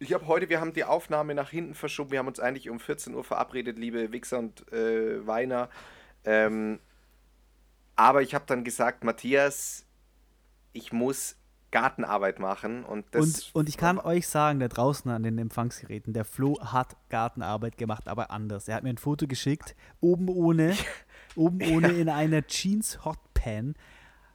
Ich 0.00 0.14
habe 0.14 0.26
heute, 0.26 0.48
wir 0.48 0.60
haben 0.60 0.72
die 0.72 0.84
Aufnahme 0.84 1.34
nach 1.34 1.50
hinten 1.50 1.74
verschoben. 1.74 2.10
Wir 2.10 2.20
haben 2.20 2.26
uns 2.26 2.40
eigentlich 2.40 2.70
um 2.70 2.80
14 2.80 3.14
Uhr 3.14 3.22
verabredet, 3.22 3.78
liebe 3.78 4.12
Wichser 4.12 4.38
und 4.38 4.72
äh, 4.72 5.26
Weiner. 5.26 5.68
Ähm, 6.24 6.80
aber 7.96 8.22
ich 8.22 8.34
habe 8.34 8.46
dann 8.46 8.64
gesagt, 8.64 9.04
Matthias, 9.04 9.84
ich 10.72 10.90
muss 10.90 11.36
Gartenarbeit 11.70 12.38
machen. 12.38 12.82
Und, 12.82 13.14
das 13.14 13.22
Und, 13.22 13.50
und 13.52 13.68
ich 13.68 13.76
kann 13.76 13.98
euch 13.98 14.26
sagen, 14.26 14.58
da 14.58 14.68
draußen 14.68 15.10
an 15.10 15.22
den 15.22 15.36
Empfangsgeräten, 15.36 16.14
der 16.14 16.24
Flo 16.24 16.58
hat 16.60 16.96
Gartenarbeit 17.10 17.76
gemacht, 17.76 18.08
aber 18.08 18.30
anders. 18.30 18.68
Er 18.68 18.76
hat 18.76 18.84
mir 18.84 18.90
ein 18.90 18.98
Foto 18.98 19.26
geschickt, 19.26 19.76
oben 20.00 20.30
ohne, 20.30 20.74
oben 21.36 21.60
ohne 21.74 21.92
in 21.92 22.08
einer 22.08 22.46
Jeans 22.46 23.04
Hotpan 23.04 23.74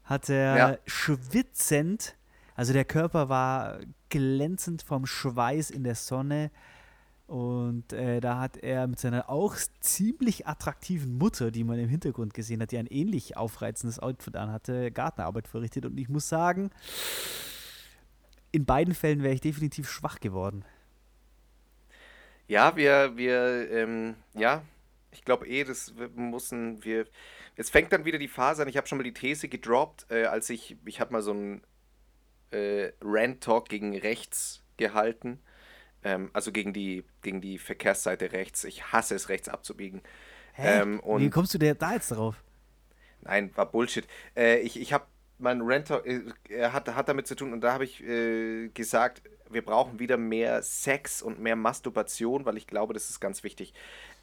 hat 0.04 0.30
er 0.30 0.58
Ja. 0.58 0.78
schwitzend, 0.86 2.16
also 2.54 2.72
der 2.72 2.86
Körper 2.86 3.30
war 3.30 3.80
glänzend 4.16 4.82
vom 4.82 5.06
Schweiß 5.06 5.72
in 5.72 5.84
der 5.84 5.96
Sonne. 5.96 6.50
Und 7.28 7.92
äh, 7.92 8.22
da 8.22 8.40
hat 8.40 8.56
er 8.56 8.88
mit 8.88 8.98
seiner 8.98 9.30
auch 9.30 9.58
ziemlich 9.82 10.48
attraktiven 10.48 11.18
Mutter, 11.18 11.52
die 11.52 11.66
man 11.66 11.80
im 11.80 11.90
Hintergrund 11.90 12.34
gesehen 12.34 12.62
hat, 12.62 12.72
die 12.72 12.78
ein 12.78 12.88
ähnlich 12.88 13.36
aufreizendes 13.36 14.00
Outfit 14.00 14.38
anhatte, 14.38 14.90
Gartenarbeit 14.92 15.50
verrichtet. 15.50 15.86
Und 15.86 15.98
ich 15.98 16.08
muss 16.08 16.30
sagen, 16.30 16.70
in 18.54 18.66
beiden 18.66 18.94
Fällen 18.94 19.22
wäre 19.22 19.34
ich 19.34 19.42
definitiv 19.42 19.90
schwach 19.90 20.22
geworden. 20.22 20.64
Ja, 22.48 22.78
wir, 22.78 23.18
wir, 23.18 23.70
ähm, 23.70 24.16
ja, 24.34 24.62
ich 25.12 25.26
glaube 25.26 25.46
eh, 25.46 25.66
das 25.66 25.98
wir 25.98 26.08
müssen, 26.10 26.86
wir, 26.86 27.06
jetzt 27.58 27.72
fängt 27.72 27.92
dann 27.92 28.06
wieder 28.06 28.20
die 28.20 28.30
Phase 28.30 28.62
an, 28.62 28.70
ich 28.70 28.78
habe 28.78 28.88
schon 28.88 28.98
mal 28.98 29.04
die 29.04 29.14
These 29.14 29.50
gedroppt, 29.50 30.06
äh, 30.10 30.26
als 30.26 30.50
ich, 30.50 30.78
ich 30.86 31.02
habe 31.02 31.12
mal 31.12 31.22
so 31.22 31.32
einen 31.32 31.64
äh, 32.52 32.92
Rant-Talk 33.02 33.70
gegen 33.70 33.98
rechts 33.98 34.64
gehalten, 34.78 35.40
ähm, 36.04 36.30
also 36.34 36.52
gegen 36.52 36.74
die, 36.74 37.04
gegen 37.22 37.42
die 37.42 37.58
Verkehrsseite 37.58 38.32
rechts, 38.32 38.64
ich 38.64 38.92
hasse 38.92 39.16
es, 39.16 39.30
rechts 39.30 39.50
abzubiegen. 39.50 40.02
Hä? 40.54 40.82
Ähm, 40.82 41.02
Wie 41.06 41.30
kommst 41.30 41.54
du 41.54 41.58
denn 41.58 41.78
da 41.78 41.94
jetzt 41.94 42.12
drauf? 42.12 42.42
Nein, 43.22 43.52
war 43.56 43.66
Bullshit. 43.66 44.08
Äh, 44.36 44.60
ich 44.60 44.80
ich 44.80 44.94
habe 44.94 45.06
mein 45.38 45.62
Renter 45.62 46.06
äh, 46.06 46.22
er 46.50 46.74
hat, 46.74 46.88
hat 46.96 47.10
damit 47.10 47.28
zu 47.28 47.36
tun 47.36 47.54
und 47.54 47.62
da 47.62 47.74
habe 47.74 47.84
ich 47.84 48.04
äh, 48.04 48.70
gesagt, 48.70 49.22
wir 49.50 49.64
brauchen 49.64 50.00
wieder 50.00 50.18
mehr 50.18 50.62
Sex 50.64 51.22
und 51.22 51.40
mehr 51.40 51.56
Masturbation, 51.56 52.46
weil 52.46 52.58
ich 52.58 52.68
glaube, 52.68 52.94
das 52.94 53.10
ist 53.10 53.20
ganz 53.20 53.44
wichtig. 53.44 53.74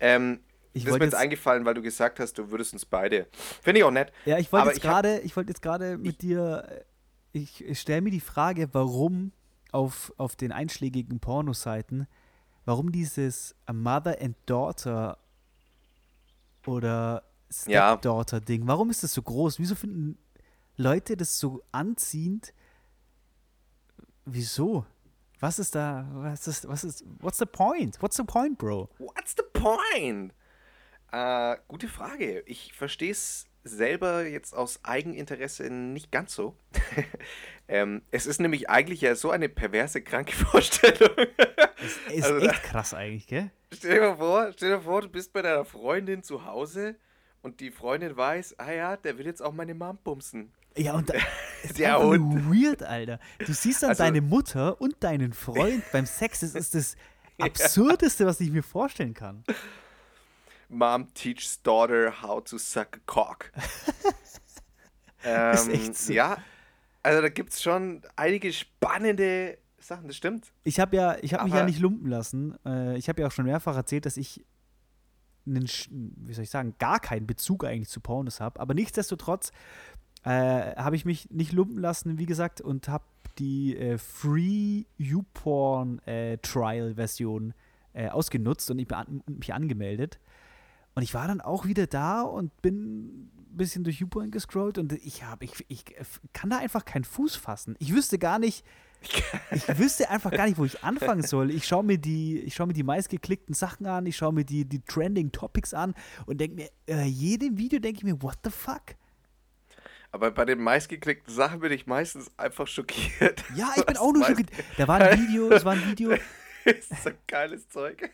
Ähm, 0.00 0.40
Ich 0.72 0.84
das 0.84 0.94
ist 0.94 0.98
mir 1.00 1.04
jetzt 1.04 1.14
eingefallen, 1.14 1.64
weil 1.64 1.74
du 1.74 1.82
gesagt 1.82 2.18
hast, 2.18 2.38
du 2.38 2.50
würdest 2.50 2.72
uns 2.72 2.86
beide. 2.86 3.26
Finde 3.62 3.80
ich 3.80 3.84
auch 3.84 3.90
nett. 3.90 4.12
Ja, 4.24 4.38
ich 4.38 4.50
wollte 4.52 4.68
jetzt 4.68 4.80
gerade, 4.80 5.20
ich 5.20 5.36
wollte 5.36 5.50
jetzt 5.50 5.62
gerade 5.62 5.98
mit 5.98 6.22
dir, 6.22 6.64
äh, 6.70 6.80
ich, 7.32 7.64
ich 7.64 7.80
stelle 7.80 8.02
mir 8.02 8.10
die 8.10 8.20
Frage, 8.20 8.68
warum 8.72 9.32
auf, 9.72 10.12
auf 10.18 10.36
den 10.36 10.52
einschlägigen 10.52 11.18
Pornoseiten, 11.18 12.06
warum 12.64 12.92
dieses 12.92 13.54
Mother 13.72 14.20
and 14.20 14.36
Daughter 14.46 15.18
oder. 16.66 17.24
Stepdaughter-Ding, 17.50 18.66
warum 18.66 18.88
ist 18.88 19.02
das 19.02 19.12
so 19.12 19.20
groß? 19.20 19.58
Wieso 19.58 19.74
finden 19.74 20.16
Leute 20.78 21.18
das 21.18 21.38
so 21.38 21.62
anziehend? 21.70 22.54
Wieso? 24.24 24.86
Was 25.38 25.58
ist 25.58 25.74
da, 25.74 26.06
was 26.14 26.46
ist, 26.46 26.66
was 26.66 26.82
ist, 26.82 27.04
what's 27.20 27.36
the 27.36 27.44
point? 27.44 28.00
What's 28.00 28.16
the 28.16 28.22
point, 28.22 28.56
Bro? 28.56 28.88
What's 28.98 29.34
the 29.36 29.42
point? 29.52 30.32
Äh, 31.10 31.56
gute 31.68 31.88
Frage. 31.88 32.40
Ich 32.46 32.72
verstehe 32.72 33.10
es 33.10 33.44
selber 33.64 34.26
jetzt 34.26 34.54
aus 34.54 34.80
Eigeninteresse 34.84 35.70
nicht 35.70 36.10
ganz 36.10 36.34
so. 36.34 36.56
ähm, 37.68 38.02
es 38.10 38.26
ist 38.26 38.40
nämlich 38.40 38.68
eigentlich 38.68 39.00
ja 39.00 39.14
so 39.14 39.30
eine 39.30 39.48
perverse, 39.48 40.02
kranke 40.02 40.32
Vorstellung. 40.36 41.10
Ist 42.10 42.24
Also 42.24 42.38
echt 42.46 42.62
krass 42.64 42.94
eigentlich, 42.94 43.26
gell? 43.26 43.50
Stell 43.72 43.94
dir 43.94 44.00
mal 44.10 44.16
vor, 44.16 44.52
stell 44.56 44.70
dir 44.70 44.80
vor, 44.80 45.00
du 45.02 45.08
bist 45.08 45.32
bei 45.32 45.42
deiner 45.42 45.64
Freundin 45.64 46.22
zu 46.22 46.44
Hause 46.44 46.96
und 47.42 47.60
die 47.60 47.70
Freundin 47.70 48.16
weiß, 48.16 48.58
ah 48.58 48.72
ja, 48.72 48.96
der 48.96 49.18
will 49.18 49.26
jetzt 49.26 49.42
auch 49.42 49.52
meine 49.52 49.74
Mom 49.74 49.98
bumsen. 50.04 50.52
Ja, 50.76 50.94
und 50.94 51.08
da, 51.10 51.14
ist 51.62 51.78
Hund. 51.78 52.20
nur 52.46 52.54
weird, 52.54 52.82
Alter. 52.82 53.18
Du 53.38 53.52
siehst 53.52 53.82
dann 53.82 53.90
Also- 53.90 54.02
deine 54.04 54.20
Mutter 54.20 54.80
und 54.80 55.02
deinen 55.04 55.32
Freund 55.32 55.82
beim 55.92 56.06
Sex. 56.06 56.40
Das 56.40 56.54
ist 56.54 56.74
das 56.74 56.96
Absurdeste, 57.38 58.26
was 58.26 58.40
ich 58.40 58.50
mir 58.50 58.62
vorstellen 58.62 59.14
kann. 59.14 59.44
Mom 60.72 61.12
teaches 61.14 61.62
daughter 61.62 62.22
how 62.22 62.42
to 62.42 62.58
suck 62.58 62.96
a 62.96 63.00
cock. 63.06 63.52
ähm, 65.24 65.52
Ist 65.54 65.68
echt 65.68 65.96
so. 65.96 66.12
Ja, 66.12 66.38
also 67.02 67.20
da 67.20 67.28
gibt 67.28 67.52
es 67.52 67.62
schon 67.62 68.02
einige 68.16 68.52
spannende 68.52 69.58
Sachen, 69.78 70.06
das 70.06 70.16
stimmt. 70.16 70.52
Ich 70.64 70.80
habe 70.80 70.96
ja, 70.96 71.16
ich 71.20 71.34
habe 71.34 71.44
mich 71.44 71.54
ja 71.54 71.64
nicht 71.64 71.80
lumpen 71.80 72.08
lassen. 72.08 72.56
Äh, 72.64 72.96
ich 72.96 73.08
habe 73.08 73.20
ja 73.20 73.26
auch 73.26 73.32
schon 73.32 73.44
mehrfach 73.44 73.76
erzählt, 73.76 74.06
dass 74.06 74.16
ich 74.16 74.44
einen, 75.46 75.66
wie 75.68 76.34
soll 76.34 76.44
ich 76.44 76.50
sagen, 76.50 76.74
gar 76.78 77.00
keinen 77.00 77.26
Bezug 77.26 77.64
eigentlich 77.64 77.88
zu 77.88 78.00
Pornos 78.00 78.40
habe. 78.40 78.60
Aber 78.60 78.74
nichtsdestotrotz 78.74 79.52
äh, 80.24 80.30
habe 80.76 80.96
ich 80.96 81.04
mich 81.04 81.30
nicht 81.30 81.52
lumpen 81.52 81.78
lassen, 81.78 82.18
wie 82.18 82.26
gesagt, 82.26 82.60
und 82.60 82.88
habe 82.88 83.04
die 83.38 83.76
äh, 83.76 83.98
Free 83.98 84.84
YouPorn 84.98 85.98
äh, 86.06 86.38
Trial 86.38 86.94
Version 86.94 87.54
äh, 87.92 88.08
ausgenutzt 88.08 88.70
und 88.70 88.78
ich 88.78 88.88
mich 89.26 89.52
angemeldet. 89.52 90.18
Und 90.94 91.02
ich 91.02 91.14
war 91.14 91.26
dann 91.26 91.40
auch 91.40 91.64
wieder 91.64 91.86
da 91.86 92.22
und 92.22 92.60
bin 92.60 93.30
ein 93.52 93.56
bisschen 93.56 93.84
durch 93.84 94.00
YouPorn 94.00 94.30
gescrollt 94.30 94.78
und 94.78 94.92
ich 94.92 95.24
habe, 95.24 95.44
ich, 95.44 95.64
ich 95.68 95.84
kann 96.32 96.50
da 96.50 96.58
einfach 96.58 96.84
keinen 96.84 97.04
Fuß 97.04 97.36
fassen. 97.36 97.76
Ich 97.78 97.94
wüsste 97.94 98.18
gar 98.18 98.38
nicht, 98.38 98.64
ich 99.50 99.78
wüsste 99.78 100.10
einfach 100.10 100.30
gar 100.30 100.46
nicht, 100.46 100.58
wo 100.58 100.64
ich 100.64 100.82
anfangen 100.84 101.22
soll. 101.22 101.50
Ich 101.50 101.66
schaue 101.66 101.84
mir 101.84 101.98
die, 101.98 102.40
ich 102.40 102.54
schaue 102.54 102.66
mir 102.66 102.72
die 102.72 102.82
meistgeklickten 102.82 103.54
Sachen 103.54 103.86
an, 103.86 104.06
ich 104.06 104.16
schaue 104.16 104.32
mir 104.32 104.44
die, 104.44 104.64
die 104.64 104.80
Trending 104.80 105.32
Topics 105.32 105.74
an 105.74 105.94
und 106.26 106.40
denke 106.40 106.56
mir, 106.56 106.70
äh, 106.86 107.04
jedem 107.04 107.58
Video 107.58 107.78
denke 107.78 107.98
ich 107.98 108.04
mir, 108.04 108.22
what 108.22 108.38
the 108.44 108.50
fuck? 108.50 108.96
Aber 110.10 110.30
bei 110.30 110.44
den 110.44 110.62
meistgeklickten 110.62 111.34
Sachen 111.34 111.60
bin 111.60 111.72
ich 111.72 111.86
meistens 111.86 112.30
einfach 112.36 112.66
schockiert. 112.66 113.44
Ja, 113.56 113.72
ich 113.76 113.86
bin 113.86 113.96
auch 113.96 114.12
nur 114.12 114.26
schockiert. 114.26 114.50
Da 114.76 114.86
war 114.86 115.00
ein 115.00 115.18
Video, 115.18 115.50
es 115.50 115.64
war 115.64 115.72
ein 115.72 115.86
Video, 115.86 116.10
ist 116.64 116.90
so 117.02 117.10
geiles 117.26 117.68
Zeug. 117.70 118.10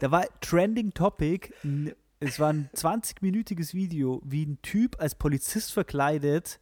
da 0.00 0.10
war 0.10 0.26
Trending 0.40 0.92
Topic, 0.92 1.52
es 2.20 2.40
war 2.40 2.52
ein 2.52 2.70
20-minütiges 2.74 3.74
Video, 3.74 4.22
wie 4.24 4.44
ein 4.46 4.60
Typ 4.62 5.00
als 5.00 5.14
Polizist 5.14 5.72
verkleidet 5.72 6.60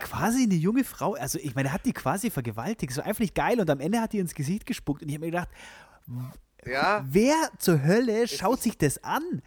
quasi 0.00 0.44
eine 0.44 0.54
junge 0.54 0.84
Frau, 0.84 1.14
also 1.14 1.38
ich 1.38 1.54
meine, 1.54 1.68
er 1.68 1.74
hat 1.74 1.84
die 1.86 1.92
quasi 1.92 2.30
vergewaltigt, 2.30 2.92
so 2.92 3.02
einfach 3.02 3.20
nicht 3.20 3.34
geil 3.34 3.60
und 3.60 3.68
am 3.68 3.80
Ende 3.80 4.00
hat 4.00 4.12
die 4.12 4.18
ins 4.18 4.34
Gesicht 4.34 4.66
gespuckt 4.66 5.02
und 5.02 5.08
ich 5.08 5.14
habe 5.14 5.26
mir 5.26 5.30
gedacht, 5.32 5.48
Ja, 6.66 7.04
wer 7.06 7.34
zur 7.58 7.82
Hölle 7.82 8.26
schaut 8.28 8.62
sich 8.62 8.78
das 8.78 9.02
an? 9.04 9.42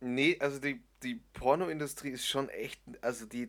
nee, 0.00 0.36
also 0.40 0.58
die, 0.60 0.80
die 1.02 1.20
Pornoindustrie 1.32 2.10
ist 2.10 2.26
schon 2.26 2.48
echt, 2.50 2.80
also 3.00 3.26
die 3.26 3.48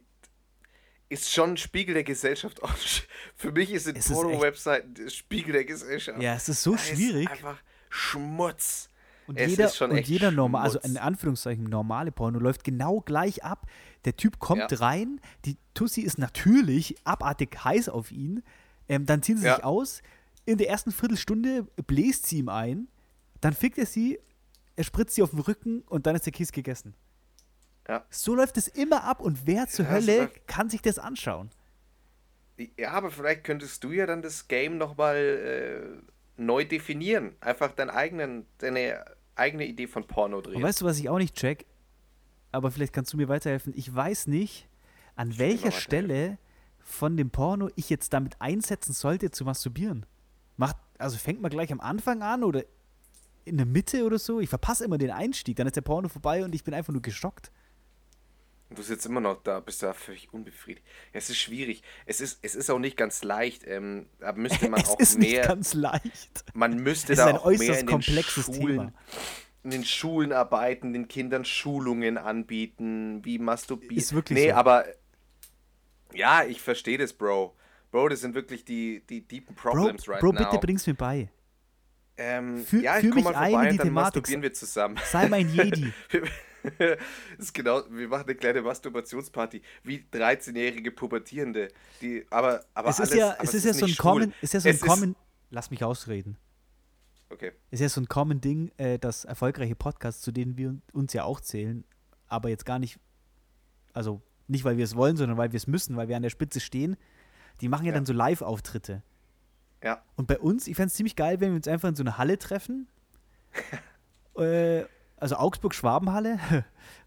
ist 1.09 1.31
schon 1.31 1.51
ein 1.51 1.57
Spiegel 1.57 1.95
der 1.95 2.03
Gesellschaft. 2.03 2.61
Für 3.35 3.51
mich 3.51 3.71
ist 3.71 3.87
ist 3.87 4.11
Porno-Webseiten 4.11 5.09
Spiegel 5.09 5.53
der 5.53 5.65
Gesellschaft. 5.65 6.21
Ja, 6.21 6.35
es 6.35 6.47
ist 6.49 6.61
so 6.61 6.73
Da 6.73 6.77
schwierig. 6.77 7.25
Ist 7.25 7.31
einfach 7.31 7.57
Schmutz. 7.89 8.88
Und 9.29 9.39
Es 9.39 9.51
jeder, 9.51 9.65
ist 9.65 9.77
schon 9.77 9.91
und 9.91 9.97
echt 9.97 10.09
jeder 10.09 10.31
normal, 10.31 10.63
also 10.63 10.79
in 10.79 10.97
Anführungszeichen 10.97 11.65
normale 11.65 12.11
Porno 12.11 12.39
läuft 12.39 12.63
genau 12.63 12.99
gleich 13.01 13.43
ab. 13.43 13.67
Der 14.05 14.15
Typ 14.17 14.39
kommt 14.39 14.71
Ja. 14.71 14.77
rein, 14.79 15.21
die 15.45 15.55
Tussi 15.75 16.01
ist 16.01 16.17
natürlich 16.17 16.95
abartig 17.03 17.63
heiß 17.63 17.89
auf 17.89 18.11
ihn. 18.11 18.41
Ähm, 18.87 19.05
dann 19.05 19.21
ziehen 19.21 19.37
sie 19.37 19.45
Ja. 19.45 19.57
sich 19.57 19.63
aus. 19.63 20.01
In 20.45 20.57
der 20.57 20.67
ersten 20.67 20.91
Viertelstunde 20.91 21.67
bläst 21.85 22.25
sie 22.25 22.39
ihm 22.39 22.49
ein. 22.49 22.87
Dann 23.39 23.53
fickt 23.53 23.77
er 23.77 23.85
sie, 23.85 24.19
er 24.75 24.83
spritzt 24.83 25.13
sie 25.13 25.21
auf 25.21 25.29
den 25.29 25.41
Rücken 25.41 25.81
und 25.83 26.07
dann 26.07 26.15
ist 26.15 26.25
der 26.25 26.33
Kiss 26.33 26.51
gegessen. 26.51 26.95
Ja. 27.87 28.03
So 28.09 28.33
läuft 28.33 28.57
es 28.57 28.67
immer 28.67 29.03
ab 29.03 29.21
und 29.21 29.45
wer 29.45 29.67
zur 29.67 29.85
Ja, 29.85 29.91
Hölle 29.91 30.17
läuft- 30.21 30.47
kann 30.47 30.71
sich 30.71 30.81
das 30.81 30.97
anschauen? 30.97 31.51
Ja, 32.77 32.93
aber 32.93 33.11
vielleicht 33.11 33.43
könntest 33.43 33.83
du 33.83 33.91
ja 33.91 34.07
dann 34.07 34.23
das 34.23 34.47
Game 34.47 34.79
nochmal 34.79 35.15
äh, 35.15 36.41
neu 36.41 36.65
definieren. 36.65 37.35
Einfach 37.41 37.71
deinen 37.73 37.89
eigenen, 37.91 38.45
deine 38.57 39.05
eigene 39.39 39.65
Idee 39.65 39.87
von 39.87 40.05
Porno 40.05 40.37
Und 40.37 40.47
drehen. 40.47 40.61
weißt 40.61 40.81
du, 40.81 40.85
was 40.85 40.99
ich 40.99 41.09
auch 41.09 41.17
nicht 41.17 41.35
check? 41.35 41.65
Aber 42.51 42.71
vielleicht 42.71 42.93
kannst 42.93 43.13
du 43.13 43.17
mir 43.17 43.27
weiterhelfen. 43.27 43.73
Ich 43.75 43.93
weiß 43.93 44.27
nicht, 44.27 44.67
an 45.15 45.31
dir 45.31 45.39
welcher 45.39 45.71
Stelle 45.71 46.37
von 46.79 47.17
dem 47.17 47.29
Porno 47.29 47.69
ich 47.75 47.89
jetzt 47.89 48.13
damit 48.13 48.35
einsetzen 48.39 48.93
sollte, 48.93 49.31
zu 49.31 49.45
masturbieren. 49.45 50.05
Macht, 50.57 50.77
also 50.97 51.17
fängt 51.17 51.41
man 51.41 51.51
gleich 51.51 51.71
am 51.71 51.79
Anfang 51.79 52.21
an 52.21 52.43
oder 52.43 52.63
in 53.45 53.57
der 53.57 53.65
Mitte 53.65 54.05
oder 54.05 54.19
so? 54.19 54.39
Ich 54.39 54.49
verpasse 54.49 54.85
immer 54.85 54.97
den 54.97 55.11
Einstieg. 55.11 55.57
Dann 55.57 55.67
ist 55.67 55.75
der 55.75 55.81
Porno 55.81 56.09
vorbei 56.09 56.43
und 56.43 56.53
ich 56.55 56.63
bin 56.63 56.73
einfach 56.73 56.93
nur 56.93 57.01
geschockt. 57.01 57.51
Und 58.69 58.77
du 58.77 58.83
sitzt 58.83 59.05
immer 59.07 59.19
noch 59.19 59.41
da, 59.41 59.59
bist 59.59 59.81
da 59.81 59.93
völlig 59.93 60.31
unbefriedigt. 60.31 60.85
Es 61.11 61.29
ist 61.31 61.37
schwierig. 61.39 61.81
Es 62.05 62.21
ist, 62.21 62.37
es 62.43 62.53
ist 62.53 62.69
auch 62.69 62.77
nicht 62.77 62.97
ganz 62.97 63.23
leicht. 63.23 63.63
Ähm, 63.65 64.05
da 64.19 64.31
müsste 64.33 64.69
man 64.69 64.79
es 64.83 64.89
auch 64.89 64.99
ist 64.99 65.17
mehr. 65.17 65.39
nicht 65.39 65.47
ganz 65.47 65.73
leicht. 65.73 66.45
man 66.53 66.75
müsste 66.77 67.13
Es 67.13 67.19
ist 67.19 67.25
da 67.25 67.29
ein 67.29 67.37
auch 67.37 67.45
mehr 67.45 67.59
äußerst 67.59 67.81
in 67.81 67.87
den 67.87 67.91
komplexes 67.93 68.45
Schulen, 68.45 68.59
Thema. 68.77 68.93
in 69.63 69.71
den 69.71 69.83
Schulen 69.85 70.31
arbeiten, 70.33 70.93
den 70.93 71.07
Kindern 71.07 71.45
Schulungen 71.45 72.17
anbieten, 72.19 73.25
wie 73.25 73.39
masturbieren. 73.39 73.97
Ist 73.97 74.13
wirklich 74.13 74.37
Nee, 74.37 74.49
so. 74.49 74.55
aber 74.55 74.85
ja, 76.13 76.43
ich 76.43 76.61
verstehe 76.61 76.97
das, 76.99 77.11
Bro. 77.13 77.55
Bro, 77.91 78.09
das 78.09 78.21
sind 78.21 78.35
wirklich 78.35 78.65
die, 78.65 79.01
die 79.09 79.21
deepen 79.27 79.55
Bro, 79.55 79.71
Problems 79.71 80.07
right 80.07 80.19
Bro 80.19 80.33
now. 80.33 80.37
bitte 80.45 80.59
bring's 80.59 80.85
mir 80.85 80.93
bei. 80.93 81.29
Ähm, 82.17 82.63
Führ- 82.65 82.81
ja, 82.83 82.97
ich 82.99 83.05
komm 83.07 83.15
mich 83.15 83.23
mal 83.23 83.33
ein 83.35 83.51
vorbei 83.51 83.63
in 83.63 83.63
die 83.63 83.71
und 83.71 83.77
dann 83.79 83.87
Thematik. 83.87 84.15
masturbieren 84.21 84.41
wir 84.43 84.53
zusammen. 84.53 84.97
Sei 85.11 85.27
mein 85.27 85.49
Jedi. 85.49 85.91
ist 87.37 87.53
genau, 87.53 87.81
wir 87.89 88.07
machen 88.07 88.23
eine 88.25 88.35
kleine 88.35 88.61
Masturbationsparty, 88.61 89.61
wie 89.83 90.03
13-jährige 90.11 90.91
Pubertierende, 90.91 91.69
die, 92.01 92.25
aber, 92.29 92.63
aber 92.73 92.89
es 92.89 92.99
ist 92.99 93.11
alles, 93.11 93.15
ja, 93.15 93.37
es 93.41 93.53
ist 93.53 93.65
ja 93.65 93.73
so 93.73 93.85
ein 93.85 93.91
schwul. 93.91 94.11
common, 94.11 94.33
ist 94.41 94.53
ja 94.53 94.59
so 94.59 94.69
ein 94.69 94.75
Es 94.75 94.81
common, 94.81 95.15
lass 95.51 95.71
mich 95.71 95.83
ausreden. 95.83 96.37
Okay, 97.31 97.51
Ist 97.69 97.79
ja 97.79 97.89
so 97.89 98.01
ein 98.01 98.07
common 98.07 98.41
Ding, 98.41 98.71
äh, 98.77 98.97
dass 98.97 99.23
erfolgreiche 99.23 99.75
Podcasts, 99.75 100.21
zu 100.21 100.31
denen 100.31 100.57
wir 100.57 100.75
uns 100.93 101.13
ja 101.13 101.23
auch 101.25 101.39
zählen, 101.39 101.83
aber 102.27 102.49
jetzt 102.49 102.65
gar 102.65 102.79
nicht, 102.79 102.99
also 103.93 104.21
nicht, 104.47 104.63
weil 104.63 104.77
wir 104.77 104.83
es 104.83 104.95
wollen, 104.95 105.15
sondern 105.15 105.37
weil 105.37 105.51
wir 105.51 105.57
es 105.57 105.67
müssen, 105.67 105.95
weil 105.95 106.07
wir 106.07 106.15
an 106.15 106.23
der 106.23 106.31
Spitze 106.31 106.59
stehen, 106.59 106.97
die 107.61 107.69
machen 107.69 107.85
ja, 107.85 107.91
Ja. 107.91 107.95
dann 107.97 108.05
so 108.07 108.13
Live-Auftritte. 108.13 109.03
ja, 109.83 110.01
Und 110.15 110.27
bei 110.27 110.39
uns, 110.39 110.67
ich 110.67 110.75
fände 110.75 110.87
es 110.87 110.95
ziemlich 110.95 111.15
geil, 111.15 111.39
wenn 111.39 111.51
wir 111.51 111.57
uns 111.57 111.67
einfach 111.67 111.89
in 111.89 111.95
so 111.95 112.01
eine 112.03 112.17
Halle 112.17 112.39
treffen. 112.39 112.87
äh, 114.37 114.85
also 115.19 115.35
Augsburg-Schwabenhalle. 115.35 116.39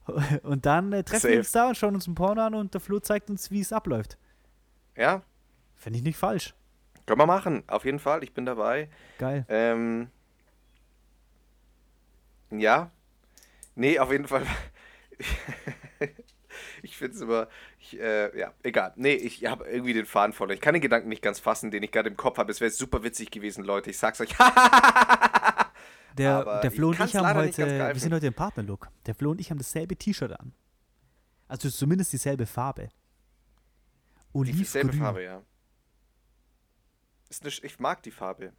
und 0.42 0.66
dann 0.66 0.92
äh, 0.92 1.02
treffen 1.04 1.20
Safe. 1.20 1.32
wir 1.32 1.38
uns 1.38 1.52
da 1.52 1.68
und 1.68 1.76
schauen 1.76 1.94
uns 1.94 2.06
ein 2.06 2.14
Porno 2.14 2.42
an 2.42 2.54
und 2.54 2.74
der 2.74 2.80
Flo 2.80 2.98
zeigt 3.00 3.30
uns, 3.30 3.50
wie 3.50 3.60
es 3.60 3.72
abläuft. 3.72 4.18
ja, 4.96 5.22
Fände 5.76 5.98
ich 5.98 6.04
nicht 6.04 6.16
falsch. 6.16 6.54
können 7.06 7.18
wir 7.18 7.26
machen, 7.26 7.64
auf 7.66 7.84
jeden 7.84 7.98
Fall, 7.98 8.22
ich 8.22 8.32
bin 8.32 8.46
dabei. 8.46 8.88
Geil. 9.18 9.44
Ähm, 9.48 10.10
ja, 12.50 12.90
nee, 13.74 13.98
auf 13.98 14.12
jeden 14.12 14.28
Fall. 14.28 14.46
ich 16.82 16.96
finde 16.96 17.16
es 17.16 17.20
immer, 17.20 17.48
ich, 17.80 17.98
äh, 17.98 18.38
ja, 18.38 18.52
egal. 18.62 18.92
Nee, 18.96 19.14
ich 19.14 19.44
habe 19.46 19.64
irgendwie 19.64 19.92
den 19.92 20.06
Faden 20.06 20.32
voll. 20.32 20.52
Ich 20.52 20.60
kann 20.60 20.74
den 20.74 20.82
Gedanken 20.82 21.08
nicht 21.08 21.22
ganz 21.22 21.40
fassen, 21.40 21.70
den 21.70 21.82
ich 21.82 21.90
gerade 21.90 22.08
im 22.08 22.16
Kopf 22.16 22.38
habe. 22.38 22.52
Es 22.52 22.60
wäre 22.60 22.70
super 22.70 23.02
witzig 23.02 23.30
gewesen, 23.30 23.64
Leute. 23.64 23.90
Ich 23.90 23.98
sag's 23.98 24.20
euch. 24.20 24.34
Der, 26.18 26.36
aber 26.36 26.60
der 26.60 26.70
ich 26.70 26.76
Flo 26.76 26.88
und 26.88 27.00
ich 27.00 27.16
haben 27.16 27.36
heute, 27.36 27.66
wir 27.66 28.00
sind 28.00 28.12
heute 28.12 28.26
im 28.26 28.34
Partnerlook. 28.34 28.90
Der 29.06 29.14
Flo 29.14 29.30
und 29.30 29.40
ich 29.40 29.50
haben 29.50 29.58
dasselbe 29.58 29.96
T-Shirt 29.96 30.38
an. 30.38 30.52
Also 31.48 31.70
zumindest 31.70 32.12
dieselbe 32.12 32.46
Farbe. 32.46 32.88
Olivgrün. 34.32 34.92
Farbe, 34.92 35.24
ja. 35.24 35.42
Ist 37.28 37.42
eine, 37.42 37.52
ich 37.66 37.78
mag 37.78 38.02
die 38.02 38.10
Farbe. 38.10 38.52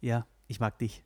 Ja, 0.00 0.26
ich 0.46 0.60
mag 0.60 0.78
dich. 0.78 1.04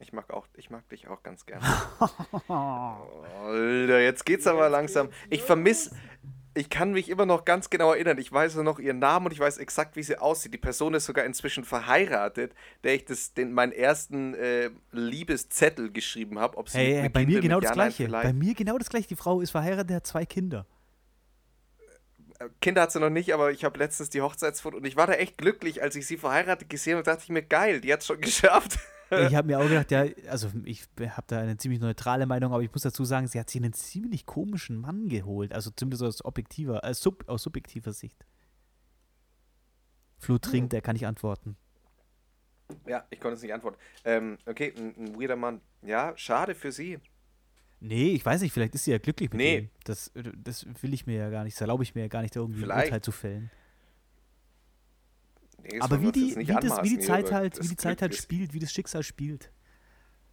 Ich 0.00 0.14
mag 0.14 0.30
auch, 0.30 0.46
ich 0.54 0.70
mag 0.70 0.88
dich 0.88 1.08
auch 1.08 1.22
ganz 1.22 1.44
gerne. 1.44 1.62
Alter, 2.48 4.00
jetzt 4.00 4.24
geht's 4.24 4.46
aber 4.46 4.70
langsam. 4.70 5.10
Ich 5.28 5.42
vermisse, 5.42 5.94
ich 6.54 6.68
kann 6.68 6.92
mich 6.92 7.08
immer 7.08 7.26
noch 7.26 7.44
ganz 7.44 7.70
genau 7.70 7.92
erinnern. 7.92 8.18
Ich 8.18 8.32
weiß 8.32 8.56
nur 8.56 8.64
noch 8.64 8.78
ihren 8.78 8.98
Namen 8.98 9.26
und 9.26 9.32
ich 9.32 9.38
weiß 9.38 9.58
exakt, 9.58 9.94
wie 9.96 10.02
sie 10.02 10.16
aussieht. 10.18 10.52
Die 10.52 10.58
Person 10.58 10.94
ist 10.94 11.04
sogar 11.06 11.24
inzwischen 11.24 11.64
verheiratet, 11.64 12.54
der 12.82 12.94
ich 12.94 13.04
das, 13.04 13.34
den, 13.34 13.52
meinen 13.52 13.72
ersten 13.72 14.34
äh, 14.34 14.70
Liebeszettel 14.90 15.92
geschrieben 15.92 16.38
habe. 16.38 16.56
Ob 16.58 16.68
sie 16.68 16.78
Hey, 16.78 17.02
mit 17.02 17.12
bei 17.12 17.24
mir 17.24 17.40
genau 17.40 17.60
das 17.60 17.72
gleiche. 17.72 18.04
vielleicht. 18.04 18.24
Bei 18.24 18.32
mir 18.32 18.54
genau 18.54 18.78
das 18.78 18.88
gleiche. 18.88 19.08
Die 19.08 19.16
Frau 19.16 19.40
ist 19.40 19.50
verheiratet, 19.50 19.94
hat 19.94 20.06
zwei 20.06 20.26
Kinder. 20.26 20.66
Kinder 22.60 22.82
hat 22.82 22.92
sie 22.92 23.00
noch 23.00 23.10
nicht, 23.10 23.34
aber 23.34 23.52
ich 23.52 23.64
habe 23.64 23.78
letztens 23.78 24.08
die 24.10 24.22
Hochzeitsfoto 24.22 24.78
und 24.78 24.86
ich 24.86 24.96
war 24.96 25.06
da 25.06 25.12
echt 25.12 25.36
glücklich, 25.36 25.82
als 25.82 25.94
ich 25.94 26.06
sie 26.06 26.16
verheiratet 26.16 26.70
gesehen 26.70 26.94
habe, 26.94 27.02
dachte 27.04 27.22
ich 27.22 27.28
mir, 27.28 27.42
geil, 27.42 27.80
die 27.82 27.92
hat's 27.92 28.06
schon 28.06 28.20
geschafft. 28.22 28.78
Ich 29.10 29.34
habe 29.34 29.46
mir 29.48 29.58
auch 29.58 29.66
gedacht, 29.68 29.90
ja, 29.90 30.04
also 30.28 30.48
ich 30.64 30.86
habe 31.00 31.24
da 31.26 31.40
eine 31.40 31.56
ziemlich 31.56 31.80
neutrale 31.80 32.26
Meinung, 32.26 32.52
aber 32.52 32.62
ich 32.62 32.72
muss 32.72 32.82
dazu 32.82 33.04
sagen, 33.04 33.26
sie 33.26 33.40
hat 33.40 33.50
sich 33.50 33.60
einen 33.60 33.72
ziemlich 33.72 34.24
komischen 34.26 34.76
Mann 34.76 35.08
geholt. 35.08 35.52
Also 35.52 35.70
zumindest 35.74 36.02
aus 36.04 36.24
objektiver, 36.24 36.84
äh, 36.84 36.94
sub, 36.94 37.28
aus 37.28 37.42
subjektiver 37.42 37.92
Sicht. 37.92 38.24
Flo 40.18 40.38
trinkt, 40.38 40.72
der 40.72 40.80
kann 40.82 40.94
nicht 40.94 41.06
antworten. 41.06 41.56
Ja, 42.86 43.04
ich 43.10 43.18
konnte 43.18 43.34
es 43.36 43.42
nicht 43.42 43.52
antworten. 43.52 43.78
Ähm, 44.04 44.38
okay, 44.46 44.72
ein, 44.76 44.94
ein 44.96 45.20
weirder 45.20 45.36
Mann. 45.36 45.60
Ja, 45.82 46.12
schade 46.16 46.54
für 46.54 46.70
sie. 46.70 46.98
Nee, 47.80 48.10
ich 48.10 48.24
weiß 48.24 48.42
nicht, 48.42 48.52
vielleicht 48.52 48.74
ist 48.74 48.84
sie 48.84 48.90
ja 48.92 48.98
glücklich 48.98 49.30
mit 49.30 49.38
Nee. 49.38 49.58
ihm. 49.58 49.70
Das, 49.84 50.12
das 50.36 50.66
will 50.82 50.92
ich 50.92 51.06
mir 51.06 51.16
ja 51.16 51.30
gar 51.30 51.44
nicht, 51.44 51.56
das 51.56 51.62
erlaube 51.62 51.82
ich 51.82 51.94
mir 51.94 52.02
ja 52.02 52.08
gar 52.08 52.20
nicht, 52.22 52.36
da 52.36 52.40
irgendwie 52.40 52.60
ein 52.60 52.64
Vielleicht. 52.64 52.86
Urteil 52.88 53.00
zu 53.00 53.12
fällen. 53.12 53.50
Nee, 55.62 55.80
Aber 55.80 56.00
wie 56.00 56.12
die, 56.12 56.36
wie, 56.36 56.44
das, 56.44 56.46
wie 56.46 56.46
die 56.46 56.52
anmaßen 56.54 56.84
hier 56.84 57.00
Zeit 57.00 57.32
halt, 57.32 57.62
wie 57.62 57.68
die 57.68 57.76
Zeit 57.76 58.02
halt 58.02 58.14
spielt, 58.14 58.52
wie 58.52 58.58
das 58.58 58.72
Schicksal 58.72 59.02
spielt. 59.02 59.50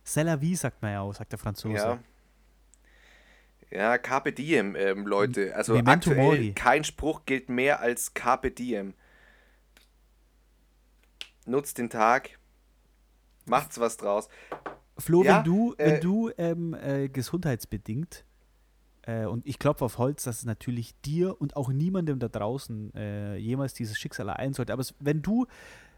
C'est 0.06 0.24
la 0.24 0.40
vie, 0.40 0.56
sagt 0.56 0.82
man 0.82 0.92
ja 0.94 1.02
auch, 1.02 1.14
sagt 1.14 1.32
der 1.32 1.40
Franzose. 1.40 1.76
Ja. 1.76 2.00
Ja, 3.70 3.98
Carpe 3.98 4.32
Diem, 4.32 4.76
ähm, 4.78 5.06
Leute. 5.06 5.54
Also 5.54 5.74
Memento 5.74 6.12
aktuell 6.12 6.24
Mori. 6.24 6.54
kein 6.54 6.86
Spruch 6.86 7.26
gilt 7.26 7.50
mehr 7.50 7.82
als 7.82 8.14
Carpe 8.14 8.52
Diem. 8.52 8.94
Nutzt 11.46 11.78
den 11.78 11.90
Tag. 11.90 12.40
Macht's 13.46 13.80
was 13.80 13.98
draus. 13.98 14.30
Flo, 14.98 15.24
Ja, 15.24 15.38
wenn 15.38 15.44
du, 15.44 15.76
äh, 15.78 15.86
wenn 15.86 16.02
du 16.02 16.32
ähm, 16.38 16.74
äh, 16.74 17.10
gesundheitsbedingt, 17.10 18.26
äh, 19.08 19.26
und 19.26 19.48
ich 19.48 19.58
klopfe 19.58 19.86
auf 19.86 19.98
Holz, 19.98 20.26
dass 20.26 20.40
es 20.40 20.46
natürlich 20.46 20.94
dir 21.02 21.40
und 21.42 21.56
auch 21.56 21.70
niemandem 21.70 22.20
da 22.20 22.28
draußen 22.28 22.94
äh, 22.94 23.38
jemals 23.38 23.74
dieses 23.74 23.98
Schicksal 23.98 24.30
ereilen 24.30 24.54
sollte, 24.54 24.74
aber 24.74 24.82
es, 24.82 24.94
wenn 25.00 25.22
du 25.22 25.48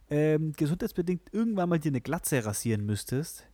ähm, 0.09 0.53
gesundheitsbedingt 0.53 1.33
irgendwann 1.33 1.69
mal 1.69 1.79
dir 1.79 1.91
eine 1.91 2.01
Glatze 2.01 2.45
rasieren 2.45 2.85
müsstest, 2.85 3.45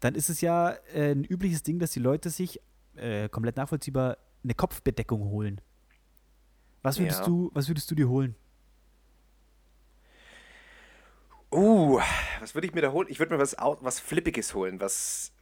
dann 0.00 0.14
ist 0.14 0.30
es 0.30 0.40
ja 0.40 0.70
äh, 0.94 1.12
ein 1.12 1.24
übliches 1.24 1.62
Ding, 1.62 1.78
dass 1.78 1.90
die 1.90 2.00
Leute 2.00 2.30
sich 2.30 2.60
äh, 2.96 3.28
komplett 3.28 3.56
nachvollziehbar 3.56 4.16
eine 4.44 4.54
Kopfbedeckung 4.54 5.22
holen. 5.24 5.60
Was 6.82 6.98
würdest, 6.98 7.20
Ja. 7.20 7.26
du, 7.26 7.50
was 7.54 7.68
würdest 7.68 7.90
du 7.90 7.94
dir 7.94 8.08
holen? 8.08 8.36
Uh, 11.50 11.98
was 12.40 12.54
würde 12.54 12.66
ich 12.66 12.74
mir 12.74 12.82
da 12.82 12.92
holen? 12.92 13.08
Ich 13.10 13.18
würde 13.18 13.34
mir 13.34 13.40
was, 13.40 13.56
was 13.58 14.00
Flippiges 14.00 14.54
holen. 14.54 14.80
Was, 14.80 15.32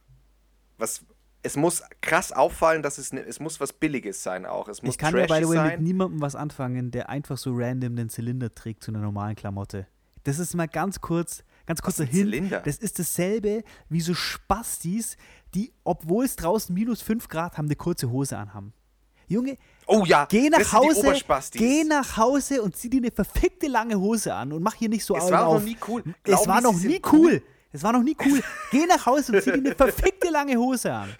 was, 0.77 1.05
es 1.47 1.55
muss 1.55 1.81
krass 2.01 2.31
auffallen, 2.31 2.83
dass 2.83 2.97
es, 2.97 3.13
ne, 3.13 3.21
es 3.21 3.39
muss 3.39 3.59
was 3.59 3.73
Billiges 3.73 4.21
sein 4.21 4.45
auch. 4.45 4.67
Es 4.67 4.83
muss 4.83 4.95
Ich 4.95 4.97
kann 4.97 5.15
ja, 5.17 5.25
by 5.25 5.43
the 5.43 5.49
way, 5.49 5.71
mit 5.71 5.81
niemandem 5.81 6.21
was 6.21 6.35
anfangen, 6.35 6.91
der 6.91 7.09
einfach 7.09 7.37
so 7.37 7.51
random 7.53 7.95
den 7.95 8.09
Zylinder 8.09 8.53
trägt 8.53 8.83
zu 8.83 8.91
einer 8.91 8.99
normalen 8.99 9.35
Klamotte. 9.35 9.87
Das 10.23 10.39
ist 10.39 10.53
mal 10.55 10.67
ganz 10.67 10.99
kurz, 10.99 11.43
ganz 11.65 11.81
kurzer 11.81 12.03
Hin. 12.03 12.25
Zylinder? 12.25 12.59
Das 12.59 12.77
ist 12.77 12.99
dasselbe 12.99 13.63
wie 13.87 14.01
so 14.01 14.13
Spastis, 14.13 15.15
die, 15.55 15.71
obwohl 15.85 16.25
es 16.25 16.35
draußen 16.35 16.75
minus 16.75 17.01
5 17.01 17.29
Grad 17.29 17.57
haben, 17.57 17.65
eine 17.65 17.77
kurze 17.77 18.11
Hose 18.11 18.37
anhaben. 18.37 18.73
Junge, 19.29 19.57
Oh 19.87 20.03
ja, 20.05 20.25
geh 20.25 20.49
nach 20.49 20.73
Hause, 20.73 21.13
geh 21.53 21.83
nach 21.85 22.17
Hause 22.17 22.61
und 22.61 22.75
zieh 22.75 22.89
dir 22.89 22.97
eine 22.97 23.11
verfickte 23.11 23.67
lange 23.67 23.97
Hose 23.99 24.33
an 24.33 24.51
und 24.51 24.61
mach 24.61 24.73
hier 24.73 24.89
nicht 24.89 25.05
so 25.05 25.15
Es 25.15 25.23
Augen 25.23 25.31
war 25.31 25.53
noch 25.53 25.63
nie 25.63 25.77
cool. 25.87 26.03
Es 26.05 26.23
Glauben 26.23 26.47
war 26.47 26.61
noch 26.61 26.73
nie 26.73 26.79
sind 26.79 27.13
cool. 27.13 27.41
Es 27.71 27.83
war 27.83 27.91
noch 27.93 28.03
nie 28.03 28.15
cool. 28.25 28.41
Geh 28.71 28.85
nach 28.85 29.05
Hause 29.05 29.33
und 29.33 29.41
zieh 29.43 29.51
dir 29.51 29.57
eine 29.57 29.75
verfickte 29.75 30.29
lange 30.29 30.55
Hose 30.57 30.91
an. 30.93 31.15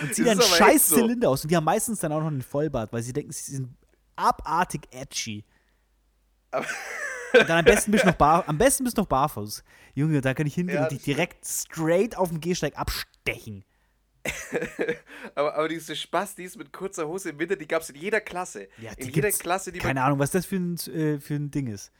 Und 0.00 0.14
zieh 0.14 0.24
Das 0.24 0.36
deinen 0.36 0.38
ist 0.40 0.46
aber 0.46 0.56
scheiß 0.56 0.74
echt 0.76 0.84
so. 0.86 0.96
Zylinder 0.96 1.28
aus. 1.30 1.42
Und 1.44 1.50
die 1.50 1.56
haben 1.56 1.64
meistens 1.64 2.00
dann 2.00 2.12
auch 2.12 2.20
noch 2.20 2.26
einen 2.28 2.42
Vollbart, 2.42 2.92
weil 2.92 3.02
sie 3.02 3.12
denken, 3.12 3.30
sie 3.32 3.52
sind 3.52 3.68
abartig 4.16 4.82
edgy. 4.90 5.44
Aber- 6.50 6.66
Und 7.38 7.48
dann 7.48 7.58
am 7.58 7.64
besten 7.64 7.90
bist 7.90 8.04
du 8.04 8.08
noch, 8.08 8.14
bar, 8.16 8.44
am 8.46 8.56
besten 8.58 8.84
bist 8.84 8.96
du 8.96 9.02
noch 9.02 9.08
barfuß. 9.08 9.64
Junge, 9.94 10.20
da 10.20 10.34
kann 10.34 10.46
ich 10.46 10.54
hingehen 10.54 10.76
Ja, 10.76 10.82
und 10.84 10.90
dich 10.92 10.98
das 10.98 11.04
direkt 11.04 11.46
straight 11.46 12.16
auf 12.16 12.28
dem 12.28 12.40
Gehsteig 12.40 12.76
abstechen. 12.78 13.64
Aber, 15.34 15.54
aber 15.54 15.68
diese 15.68 15.94
Spastis 15.96 16.56
mit 16.56 16.72
kurzer 16.72 17.06
Hose 17.08 17.30
im 17.30 17.38
Winter, 17.38 17.56
die 17.56 17.66
gab 17.68 17.82
es 17.82 17.90
in 17.90 17.96
jeder 17.96 18.20
Klasse. 18.20 18.68
Ja, 18.78 18.92
in 18.96 19.10
jeder 19.10 19.30
Klasse, 19.30 19.70
die 19.72 19.80
Keine 19.80 20.02
Ahnung, 20.02 20.18
was 20.18 20.30
das 20.30 20.46
für 20.46 20.56
ein, 20.56 20.76
äh, 20.94 21.18
für 21.20 21.34
ein 21.34 21.50
Ding 21.50 21.66
ist. 21.66 21.90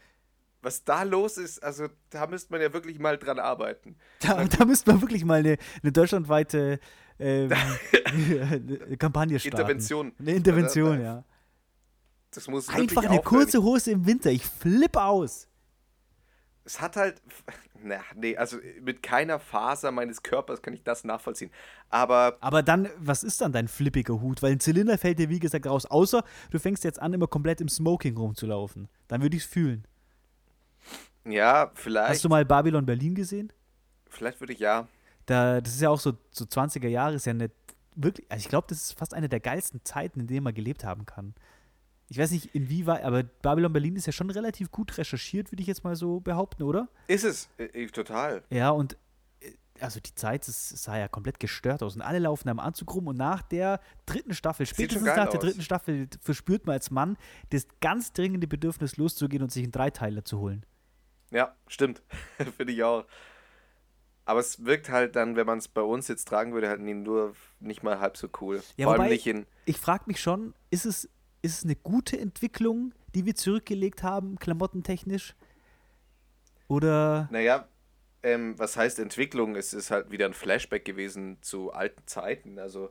Was 0.64 0.84
da 0.84 1.02
los 1.02 1.36
ist, 1.36 1.62
also 1.62 1.88
da 2.10 2.26
müsste 2.26 2.52
man 2.52 2.60
ja 2.60 2.72
wirklich 2.72 2.98
mal 2.98 3.18
dran 3.18 3.38
arbeiten. 3.38 3.96
Da, 4.20 4.44
da 4.44 4.64
müsste 4.64 4.90
man 4.90 5.02
wirklich 5.02 5.24
mal 5.24 5.40
eine, 5.40 5.58
eine 5.82 5.92
deutschlandweite 5.92 6.80
ähm, 7.18 7.52
eine 8.06 8.96
Kampagne 8.96 9.38
starten. 9.38 9.56
Intervention. 9.56 10.12
Eine 10.18 10.32
Intervention, 10.32 11.00
ja. 11.00 11.24
Das 12.30 12.48
muss 12.48 12.68
Einfach 12.68 13.04
eine 13.04 13.20
kurze 13.20 13.62
Hose 13.62 13.92
im 13.92 14.06
Winter. 14.06 14.30
Ich 14.30 14.44
flippe 14.44 15.02
aus. 15.02 15.48
Es 16.64 16.80
hat 16.80 16.96
halt, 16.96 17.22
na, 17.80 18.00
nee, 18.16 18.36
also 18.36 18.56
mit 18.80 19.02
keiner 19.02 19.38
Faser 19.38 19.92
meines 19.92 20.22
Körpers 20.22 20.62
kann 20.62 20.72
ich 20.72 20.82
das 20.82 21.04
nachvollziehen. 21.04 21.50
Aber 21.90 22.38
Aber 22.40 22.62
dann, 22.62 22.88
was 22.98 23.22
ist 23.22 23.40
dann 23.40 23.52
dein 23.52 23.68
flippiger 23.68 24.20
Hut? 24.20 24.42
Weil 24.42 24.52
ein 24.52 24.60
Zylinder 24.60 24.98
fällt 24.98 25.18
dir, 25.18 25.28
wie 25.28 25.38
gesagt, 25.38 25.66
raus. 25.66 25.86
Außer 25.86 26.24
du 26.50 26.58
fängst 26.58 26.82
jetzt 26.82 27.00
an, 27.00 27.12
immer 27.12 27.28
komplett 27.28 27.60
im 27.60 27.68
Smoking 27.68 28.16
rumzulaufen. 28.16 28.88
Dann 29.06 29.22
würde 29.22 29.36
ich 29.36 29.44
es 29.44 29.48
fühlen. 29.48 29.86
Ja, 31.24 31.70
vielleicht, 31.74 32.10
Hast 32.10 32.24
du 32.24 32.28
mal 32.28 32.44
Babylon 32.44 32.84
Berlin 32.84 33.14
gesehen? 33.14 33.52
vielleicht 34.08 34.40
würde 34.40 34.52
ich 34.52 34.60
ja. 34.60 34.86
Da, 35.26 35.60
das 35.60 35.74
ist 35.74 35.80
ja 35.80 35.90
auch 35.90 35.98
so, 35.98 36.12
so 36.30 36.44
20er 36.44 36.86
Jahre, 36.86 37.14
ist 37.14 37.26
ja 37.26 37.32
eine 37.32 37.50
wirklich, 37.96 38.30
also 38.30 38.42
ich 38.42 38.48
glaube, 38.48 38.66
das 38.68 38.78
ist 38.78 38.98
fast 38.98 39.14
eine 39.14 39.28
der 39.28 39.40
geilsten 39.40 39.84
Zeiten, 39.84 40.20
in 40.20 40.26
denen 40.26 40.44
man 40.44 40.54
gelebt 40.54 40.84
haben 40.84 41.06
kann. 41.06 41.34
Ich 42.08 42.18
weiß 42.18 42.30
nicht, 42.32 42.54
inwieweit, 42.54 43.02
aber 43.02 43.22
Babylon 43.22 43.72
Berlin 43.72 43.96
ist 43.96 44.06
ja 44.06 44.12
schon 44.12 44.30
relativ 44.30 44.70
gut 44.70 44.96
recherchiert, 44.98 45.50
würde 45.50 45.62
ich 45.62 45.66
jetzt 45.66 45.84
mal 45.84 45.96
so 45.96 46.20
behaupten, 46.20 46.62
oder? 46.62 46.88
Ist 47.08 47.24
es, 47.24 47.48
äh, 47.56 47.86
total. 47.86 48.42
Ja, 48.50 48.70
und 48.70 48.96
äh, 49.40 49.52
also 49.80 50.00
die 50.00 50.14
Zeit 50.14 50.46
das 50.46 50.68
sah 50.68 50.98
ja 50.98 51.08
komplett 51.08 51.40
gestört 51.40 51.82
aus 51.82 51.96
und 51.96 52.02
alle 52.02 52.18
laufen 52.18 52.48
am 52.50 52.58
Anzug 52.58 52.94
rum 52.94 53.06
und 53.06 53.16
nach 53.16 53.42
der 53.42 53.80
dritten 54.04 54.34
Staffel, 54.34 54.66
spätestens 54.66 55.06
nach 55.06 55.30
der 55.30 55.40
dritten. 55.40 55.62
Staffel, 55.62 56.08
verspürt 56.20 56.66
man 56.66 56.74
als 56.74 56.90
Mann 56.90 57.16
das 57.50 57.66
ganz 57.80 58.12
dringende 58.12 58.46
Bedürfnis 58.46 58.96
loszugehen 58.98 59.42
und 59.42 59.50
sich 59.50 59.62
einen 59.62 59.72
Dreiteiler 59.72 60.24
zu 60.24 60.38
holen. 60.38 60.66
Ja, 61.34 61.56
stimmt. 61.66 62.02
Finde 62.56 62.72
ich 62.72 62.82
auch. 62.84 63.04
Aber 64.24 64.40
es 64.40 64.64
wirkt 64.64 64.88
halt 64.88 65.16
dann, 65.16 65.36
wenn 65.36 65.46
man 65.46 65.58
es 65.58 65.68
bei 65.68 65.82
uns 65.82 66.08
jetzt 66.08 66.28
tragen 66.28 66.54
würde, 66.54 66.68
halt 66.68 66.80
nur 66.80 67.34
nicht 67.60 67.82
mal 67.82 67.98
halb 67.98 68.16
so 68.16 68.28
cool. 68.40 68.62
Ja, 68.76 68.86
Vor 68.86 68.94
allem 68.94 69.10
nicht 69.10 69.26
in. 69.26 69.46
Ich 69.66 69.78
frage 69.78 70.04
mich 70.06 70.20
schon, 70.20 70.54
ist 70.70 70.86
es, 70.86 71.04
ist 71.42 71.58
es 71.58 71.64
eine 71.64 71.76
gute 71.76 72.18
Entwicklung, 72.18 72.94
die 73.14 73.26
wir 73.26 73.34
zurückgelegt 73.34 74.02
haben, 74.02 74.38
klamottentechnisch? 74.38 75.34
Oder. 76.68 77.28
Naja, 77.30 77.68
ähm, 78.22 78.58
was 78.58 78.76
heißt 78.76 78.98
Entwicklung? 79.00 79.56
Es 79.56 79.74
ist 79.74 79.90
halt 79.90 80.10
wieder 80.10 80.26
ein 80.26 80.34
Flashback 80.34 80.84
gewesen 80.84 81.38
zu 81.42 81.72
alten 81.72 82.06
Zeiten. 82.06 82.58
Also 82.58 82.90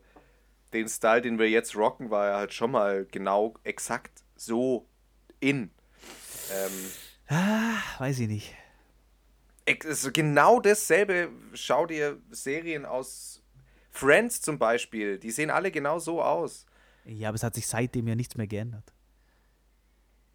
den 0.73 0.87
Style, 0.87 1.21
den 1.21 1.39
wir 1.39 1.49
jetzt 1.49 1.75
rocken, 1.75 2.09
war 2.11 2.27
ja 2.27 2.37
halt 2.37 2.53
schon 2.53 2.71
mal 2.71 3.07
genau 3.09 3.55
exakt 3.63 4.23
so 4.35 4.87
in. 5.39 5.71
Ähm, 6.51 6.71
ah, 7.33 7.99
weiß 7.99 8.19
ich 8.19 8.27
nicht. 8.27 8.55
Es 9.65 10.03
ist 10.03 10.13
genau 10.13 10.59
dasselbe. 10.59 11.29
Schau 11.53 11.85
dir 11.85 12.19
Serien 12.31 12.85
aus 12.85 13.41
Friends 13.91 14.41
zum 14.41 14.59
Beispiel. 14.59 15.19
Die 15.19 15.31
sehen 15.31 15.49
alle 15.49 15.71
genau 15.71 15.99
so 15.99 16.21
aus. 16.21 16.65
Ja, 17.05 17.29
aber 17.29 17.35
es 17.35 17.43
hat 17.43 17.55
sich 17.55 17.67
seitdem 17.67 18.07
ja 18.07 18.15
nichts 18.15 18.35
mehr 18.35 18.47
geändert. 18.47 18.93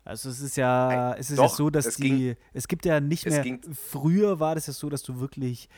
Also 0.04 0.30
es 0.30 0.40
ist 0.40 0.56
ja, 0.56 1.14
es 1.14 1.30
ist 1.30 1.38
Doch, 1.38 1.50
ja 1.50 1.56
so, 1.56 1.68
dass 1.68 1.84
es 1.84 1.96
die, 1.96 2.02
ging, 2.02 2.36
es 2.54 2.66
gibt 2.66 2.86
ja 2.86 2.98
nicht 2.98 3.26
mehr, 3.26 3.42
ging, 3.42 3.60
früher 3.74 4.40
war 4.40 4.54
das 4.54 4.66
ja 4.66 4.72
so, 4.72 4.88
dass 4.88 5.02
du 5.02 5.20
wirklich 5.20 5.68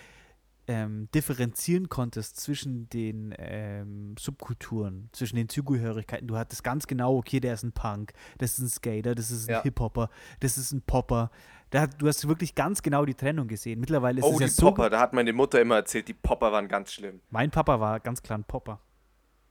ähm, 0.71 1.09
differenzieren 1.13 1.89
konntest 1.89 2.39
zwischen 2.39 2.89
den 2.91 3.35
ähm, 3.39 4.15
Subkulturen, 4.17 5.09
zwischen 5.11 5.35
den 5.35 5.49
Zugehörigkeiten. 5.49 6.29
Du 6.29 6.37
hattest 6.37 6.63
ganz 6.63 6.87
genau, 6.87 7.17
okay, 7.17 7.41
der 7.41 7.55
ist 7.55 7.65
ein 7.65 7.73
Punk, 7.73 8.13
das 8.39 8.53
ist 8.53 8.59
ein 8.61 8.69
Skater, 8.69 9.17
das 9.17 9.33
ist 9.33 9.49
ein 9.49 9.55
ja. 9.55 9.63
Hip-Hopper, 9.65 10.11
das 10.39 10.57
ist 10.59 10.71
ein 10.71 10.83
Popper. 10.83 11.33
Da, 11.71 11.89
du 11.89 12.07
hast 12.07 12.27
wirklich 12.29 12.55
ganz 12.55 12.83
genau 12.83 13.05
die 13.05 13.15
Trennung 13.15 13.49
gesehen. 13.49 13.81
Mittlerweile 13.81 14.21
ist 14.21 14.25
oh, 14.25 14.35
es 14.35 14.41
ja 14.41 14.47
die 14.47 14.53
so. 14.53 14.67
Popper, 14.67 14.91
da 14.91 15.01
hat 15.01 15.13
meine 15.13 15.33
Mutter 15.33 15.61
immer 15.61 15.75
erzählt, 15.75 16.07
die 16.07 16.15
Popper 16.15 16.53
waren 16.53 16.69
ganz 16.69 16.93
schlimm. 16.93 17.21
Mein 17.31 17.51
Papa 17.51 17.81
war 17.81 17.99
ganz 17.99 18.23
klar 18.23 18.39
ein 18.39 18.45
Popper. 18.45 18.81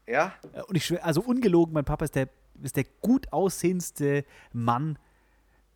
Ja? 0.07 0.33
Äh, 0.53 0.61
und 0.63 0.77
ich 0.77 0.85
schwör, 0.85 1.03
also 1.03 1.21
ungelogen, 1.21 1.73
mein 1.73 1.85
Papa 1.85 2.05
ist 2.05 2.15
der, 2.15 2.29
ist 2.61 2.77
der 2.77 2.85
gut 3.01 3.31
aussehendste 3.33 4.23
Mann, 4.53 4.97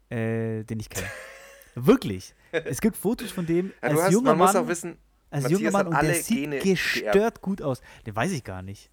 äh, 0.10 0.63
den 0.63 0.79
ich 0.79 0.89
kenne. 0.89 1.08
Wirklich. 1.75 2.34
Es 2.51 2.82
gibt 2.82 2.95
Fotos 2.95 3.32
von 3.32 3.45
dem 3.45 3.73
ja, 3.82 3.89
als 3.89 4.03
hast, 4.03 4.12
junger 4.12 4.32
man 4.32 4.38
Mann. 4.38 4.47
Muss 4.47 4.56
auch 4.56 4.67
wissen, 4.67 4.97
als 5.34 5.50
junger 5.50 5.72
Mann 5.72 5.88
und 5.88 6.02
der 6.02 6.15
sieht 6.15 6.38
Gene 6.38 6.60
gestört 6.60 7.13
geerbt. 7.13 7.41
gut 7.41 7.62
aus. 7.62 7.82
Den 8.06 8.15
weiß 8.15 8.32
ich 8.32 8.43
gar 8.43 8.62
nicht. 8.62 8.89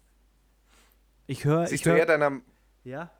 Ich 1.27 1.45
höre. 1.45 1.67
Siehst 1.67 1.73
ich 1.73 1.81
du 1.83 1.91
hör, 1.91 1.97
eher 1.97 2.05
deiner. 2.05 2.41
Ja. 2.83 3.11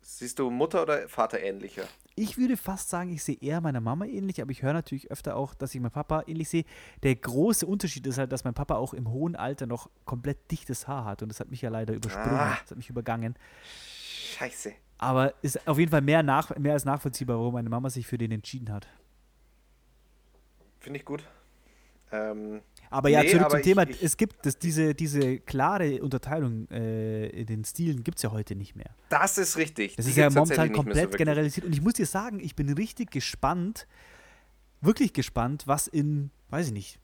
Siehst 0.00 0.38
du 0.38 0.50
Mutter 0.50 0.82
oder 0.82 1.08
Vater 1.08 1.40
ähnlicher? 1.40 1.84
Ich 2.14 2.36
würde 2.36 2.56
fast 2.56 2.90
sagen, 2.90 3.10
ich 3.12 3.22
sehe 3.22 3.38
eher 3.40 3.60
meiner 3.60 3.80
Mama 3.80 4.04
ähnlich, 4.04 4.42
aber 4.42 4.50
ich 4.50 4.62
höre 4.62 4.74
natürlich 4.74 5.10
öfter 5.10 5.36
auch, 5.36 5.54
dass 5.54 5.74
ich 5.74 5.80
meinen 5.80 5.92
Papa 5.92 6.24
ähnlich 6.26 6.48
sehe. 6.48 6.64
Der 7.02 7.14
große 7.14 7.64
Unterschied 7.64 8.06
ist 8.06 8.18
halt, 8.18 8.32
dass 8.32 8.44
mein 8.44 8.52
Papa 8.52 8.74
auch 8.74 8.92
im 8.92 9.10
hohen 9.10 9.36
Alter 9.36 9.66
noch 9.66 9.88
komplett 10.04 10.50
dichtes 10.50 10.88
Haar 10.88 11.04
hat 11.04 11.22
und 11.22 11.30
das 11.30 11.40
hat 11.40 11.50
mich 11.50 11.62
ja 11.62 11.70
leider 11.70 11.94
übersprungen, 11.94 12.38
ah. 12.38 12.58
das 12.60 12.72
hat 12.72 12.76
mich 12.76 12.90
übergangen. 12.90 13.36
Scheiße. 14.32 14.72
Aber 14.98 15.34
ist 15.42 15.66
auf 15.66 15.78
jeden 15.78 15.90
Fall 15.90 16.02
mehr, 16.02 16.22
nach, 16.22 16.54
mehr 16.56 16.74
als 16.74 16.84
nachvollziehbar, 16.84 17.38
warum 17.38 17.54
meine 17.54 17.70
Mama 17.70 17.88
sich 17.88 18.06
für 18.06 18.18
den 18.18 18.30
entschieden 18.30 18.70
hat. 18.70 18.88
Finde 20.80 20.98
ich 20.98 21.04
gut. 21.04 21.24
Ähm, 22.12 22.60
aber 22.90 23.08
ja, 23.08 23.22
nee, 23.22 23.30
zurück 23.30 23.50
zum 23.50 23.62
Thema. 23.62 23.88
Ich, 23.88 24.02
es 24.02 24.16
gibt 24.16 24.44
das, 24.44 24.58
diese, 24.58 24.94
diese 24.94 25.38
klare 25.38 26.02
Unterteilung 26.02 26.68
äh, 26.70 27.28
in 27.28 27.46
den 27.46 27.64
Stilen 27.64 28.04
gibt 28.04 28.18
es 28.18 28.22
ja 28.22 28.30
heute 28.30 28.54
nicht 28.54 28.76
mehr. 28.76 28.90
Das 29.08 29.38
ist 29.38 29.56
richtig. 29.56 29.96
Das 29.96 30.04
Die 30.04 30.10
ist 30.10 30.18
ja 30.18 30.28
momentan 30.28 30.72
komplett 30.72 31.12
so 31.12 31.18
generalisiert. 31.18 31.66
Und 31.66 31.72
ich 31.72 31.80
muss 31.80 31.94
dir 31.94 32.06
sagen, 32.06 32.38
ich 32.40 32.54
bin 32.54 32.70
richtig 32.74 33.10
gespannt, 33.10 33.86
wirklich 34.82 35.14
gespannt, 35.14 35.64
was 35.66 35.86
in, 35.86 36.30
weiß 36.50 36.66
ich 36.66 36.72
nicht, 36.72 36.98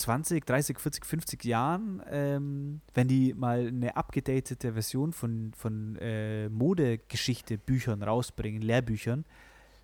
20, 0.00 0.46
30, 0.46 0.80
40, 0.80 1.06
50 1.06 1.44
Jahren, 1.44 2.02
ähm, 2.10 2.80
wenn 2.94 3.06
die 3.06 3.34
mal 3.34 3.68
eine 3.68 3.96
abgedatete 3.96 4.72
Version 4.72 5.12
von, 5.12 5.52
von 5.54 5.96
äh, 5.96 6.48
Modegeschichte, 6.48 7.58
Büchern 7.58 8.02
rausbringen, 8.02 8.62
Lehrbüchern, 8.62 9.24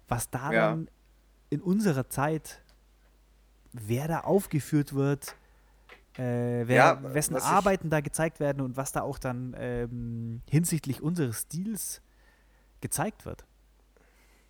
was 0.08 0.30
da 0.30 0.52
ja. 0.52 0.70
dann 0.70 0.88
in 1.50 1.60
unserer 1.60 2.08
Zeit 2.08 2.62
wer 3.86 4.08
da 4.08 4.20
aufgeführt 4.20 4.94
wird, 4.94 5.36
äh, 6.14 6.66
wer, 6.66 6.76
ja, 6.76 7.14
wessen 7.14 7.36
Arbeiten 7.36 7.90
da 7.90 8.00
gezeigt 8.00 8.40
werden 8.40 8.62
und 8.62 8.76
was 8.76 8.92
da 8.92 9.02
auch 9.02 9.18
dann 9.18 9.54
ähm, 9.58 10.42
hinsichtlich 10.48 11.02
unseres 11.02 11.42
Stils 11.42 12.00
gezeigt 12.80 13.26
wird. 13.26 13.44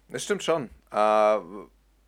Das 0.09 0.23
stimmt 0.23 0.45
schon. 0.45 0.71
Äh, 0.93 1.39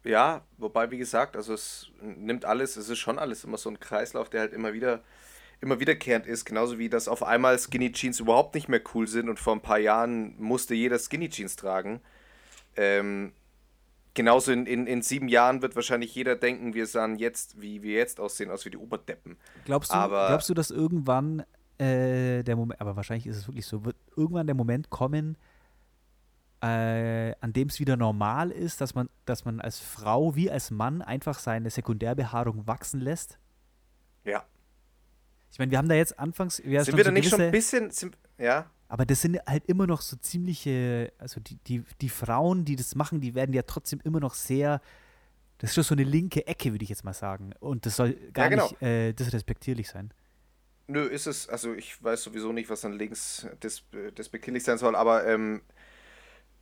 ja, 0.04 0.42
wobei, 0.56 0.90
wie 0.90 0.98
gesagt, 0.98 1.36
also 1.36 1.54
es 1.54 1.90
nimmt 2.00 2.44
alles, 2.44 2.76
es 2.76 2.88
ist 2.88 2.98
schon 2.98 3.18
alles 3.18 3.44
immer 3.44 3.58
so 3.58 3.68
ein 3.68 3.80
Kreislauf, 3.80 4.30
der 4.30 4.42
halt 4.42 4.52
immer 4.52 4.72
wieder, 4.72 5.02
immer 5.60 5.80
wiederkehrend 5.80 6.26
ist, 6.26 6.44
genauso 6.44 6.78
wie 6.78 6.88
dass 6.88 7.08
auf 7.08 7.22
einmal 7.22 7.58
Skinny 7.58 7.92
Jeans 7.92 8.20
überhaupt 8.20 8.54
nicht 8.54 8.68
mehr 8.68 8.80
cool 8.94 9.08
sind 9.08 9.28
und 9.28 9.40
vor 9.40 9.54
ein 9.54 9.60
paar 9.60 9.78
Jahren 9.78 10.34
musste 10.40 10.74
jeder 10.74 10.98
Skinny 10.98 11.28
Jeans 11.28 11.56
tragen. 11.56 12.00
Ähm, 12.76 13.32
genauso 14.18 14.50
in, 14.50 14.66
in, 14.66 14.88
in 14.88 15.00
sieben 15.00 15.28
Jahren 15.28 15.62
wird 15.62 15.76
wahrscheinlich 15.76 16.12
jeder 16.12 16.34
denken, 16.34 16.74
wir 16.74 16.88
sahen 16.88 17.14
jetzt, 17.14 17.60
wie 17.62 17.84
wir 17.84 17.94
jetzt 17.94 18.18
aussehen, 18.18 18.50
aus 18.50 18.64
wie 18.64 18.70
die 18.70 18.76
Oberdeppen. 18.76 19.36
Glaubst 19.64 19.92
du, 19.92 19.94
aber 19.94 20.26
glaubst 20.26 20.48
du 20.48 20.54
dass 20.54 20.72
irgendwann 20.72 21.44
äh, 21.78 22.42
der 22.42 22.56
Moment, 22.56 22.80
aber 22.80 22.96
wahrscheinlich 22.96 23.28
ist 23.28 23.36
es 23.36 23.46
wirklich 23.46 23.64
so, 23.64 23.84
wird 23.84 23.94
irgendwann 24.16 24.48
der 24.48 24.56
Moment 24.56 24.90
kommen, 24.90 25.38
äh, 26.62 27.32
an 27.40 27.52
dem 27.52 27.68
es 27.68 27.78
wieder 27.78 27.96
normal 27.96 28.50
ist, 28.50 28.80
dass 28.80 28.96
man, 28.96 29.08
dass 29.24 29.44
man 29.44 29.60
als 29.60 29.78
Frau 29.78 30.34
wie 30.34 30.50
als 30.50 30.72
Mann 30.72 31.00
einfach 31.00 31.38
seine 31.38 31.70
Sekundärbehaarung 31.70 32.66
wachsen 32.66 33.00
lässt? 33.00 33.38
Ja. 34.24 34.42
Ich 35.52 35.60
meine, 35.60 35.70
wir 35.70 35.78
haben 35.78 35.88
da 35.88 35.94
jetzt 35.94 36.18
anfangs. 36.18 36.56
sind 36.56 36.96
wir 36.96 37.04
da 37.04 37.12
nicht 37.12 37.30
schon 37.30 37.40
ein 37.40 37.52
bisschen. 37.52 37.92
Sind, 37.92 38.18
ja. 38.36 38.68
Aber 38.88 39.04
das 39.04 39.20
sind 39.20 39.38
halt 39.46 39.66
immer 39.66 39.86
noch 39.86 40.00
so 40.00 40.16
ziemliche, 40.16 41.12
also 41.18 41.40
die, 41.40 41.56
die, 41.66 41.84
die 42.00 42.08
Frauen, 42.08 42.64
die 42.64 42.74
das 42.74 42.94
machen, 42.94 43.20
die 43.20 43.34
werden 43.34 43.52
ja 43.52 43.62
trotzdem 43.62 44.00
immer 44.02 44.18
noch 44.18 44.34
sehr, 44.34 44.80
das 45.58 45.70
ist 45.70 45.74
schon 45.74 45.84
so 45.84 45.94
eine 45.94 46.04
linke 46.04 46.46
Ecke, 46.46 46.72
würde 46.72 46.82
ich 46.82 46.88
jetzt 46.88 47.04
mal 47.04 47.12
sagen. 47.12 47.52
Und 47.60 47.84
das 47.84 47.96
soll 47.96 48.14
gar 48.32 48.46
ja, 48.46 48.48
genau. 48.50 48.68
nicht 48.68 48.82
äh, 48.82 49.12
disrespektierlich 49.12 49.88
sein. 49.88 50.10
Nö, 50.86 51.04
ist 51.04 51.26
es, 51.26 51.50
also 51.50 51.74
ich 51.74 52.02
weiß 52.02 52.22
sowieso 52.22 52.50
nicht, 52.52 52.70
was 52.70 52.80
dann 52.80 52.94
links 52.94 53.46
dis, 53.62 53.84
despektierlich 54.16 54.64
sein 54.64 54.78
soll, 54.78 54.96
aber 54.96 55.26
ähm, 55.26 55.60